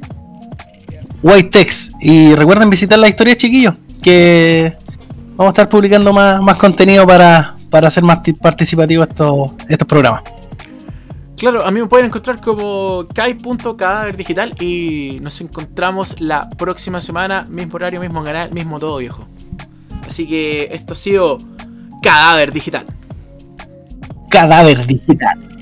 White 1.24 1.50
Text. 1.50 1.92
Y 2.02 2.36
recuerden 2.36 2.70
visitar 2.70 3.00
la 3.00 3.08
historia, 3.08 3.36
chiquillos. 3.36 3.76
Que 4.02 4.76
vamos 5.36 5.48
a 5.48 5.50
estar 5.50 5.70
publicando 5.70 6.14
más, 6.14 6.42
más 6.42 6.58
contenido 6.58 7.06
para, 7.06 7.58
para 7.70 7.88
hacer 7.88 8.04
más 8.04 8.20
participativo 8.42 9.04
estos, 9.04 9.52
estos 9.68 9.88
programas. 9.88 10.24
Claro, 11.38 11.64
a 11.64 11.70
mí 11.70 11.80
me 11.80 11.86
pueden 11.86 12.08
encontrar 12.08 12.42
como 12.42 13.06
kai.cadáver 13.14 14.18
digital 14.18 14.56
y 14.60 15.20
nos 15.22 15.40
encontramos 15.40 16.20
la 16.20 16.50
próxima 16.50 17.00
semana, 17.00 17.46
mismo 17.48 17.76
horario, 17.76 18.00
mismo 18.00 18.24
canal, 18.24 18.52
mismo 18.52 18.80
todo, 18.80 18.98
viejo. 18.98 19.28
Así 20.08 20.26
que 20.26 20.70
esto 20.72 20.94
ha 20.94 20.98
sido 20.98 21.38
Cadáver 22.02 22.52
Digital. 22.52 22.86
Cadáver 24.30 24.86
Digital. 24.86 25.57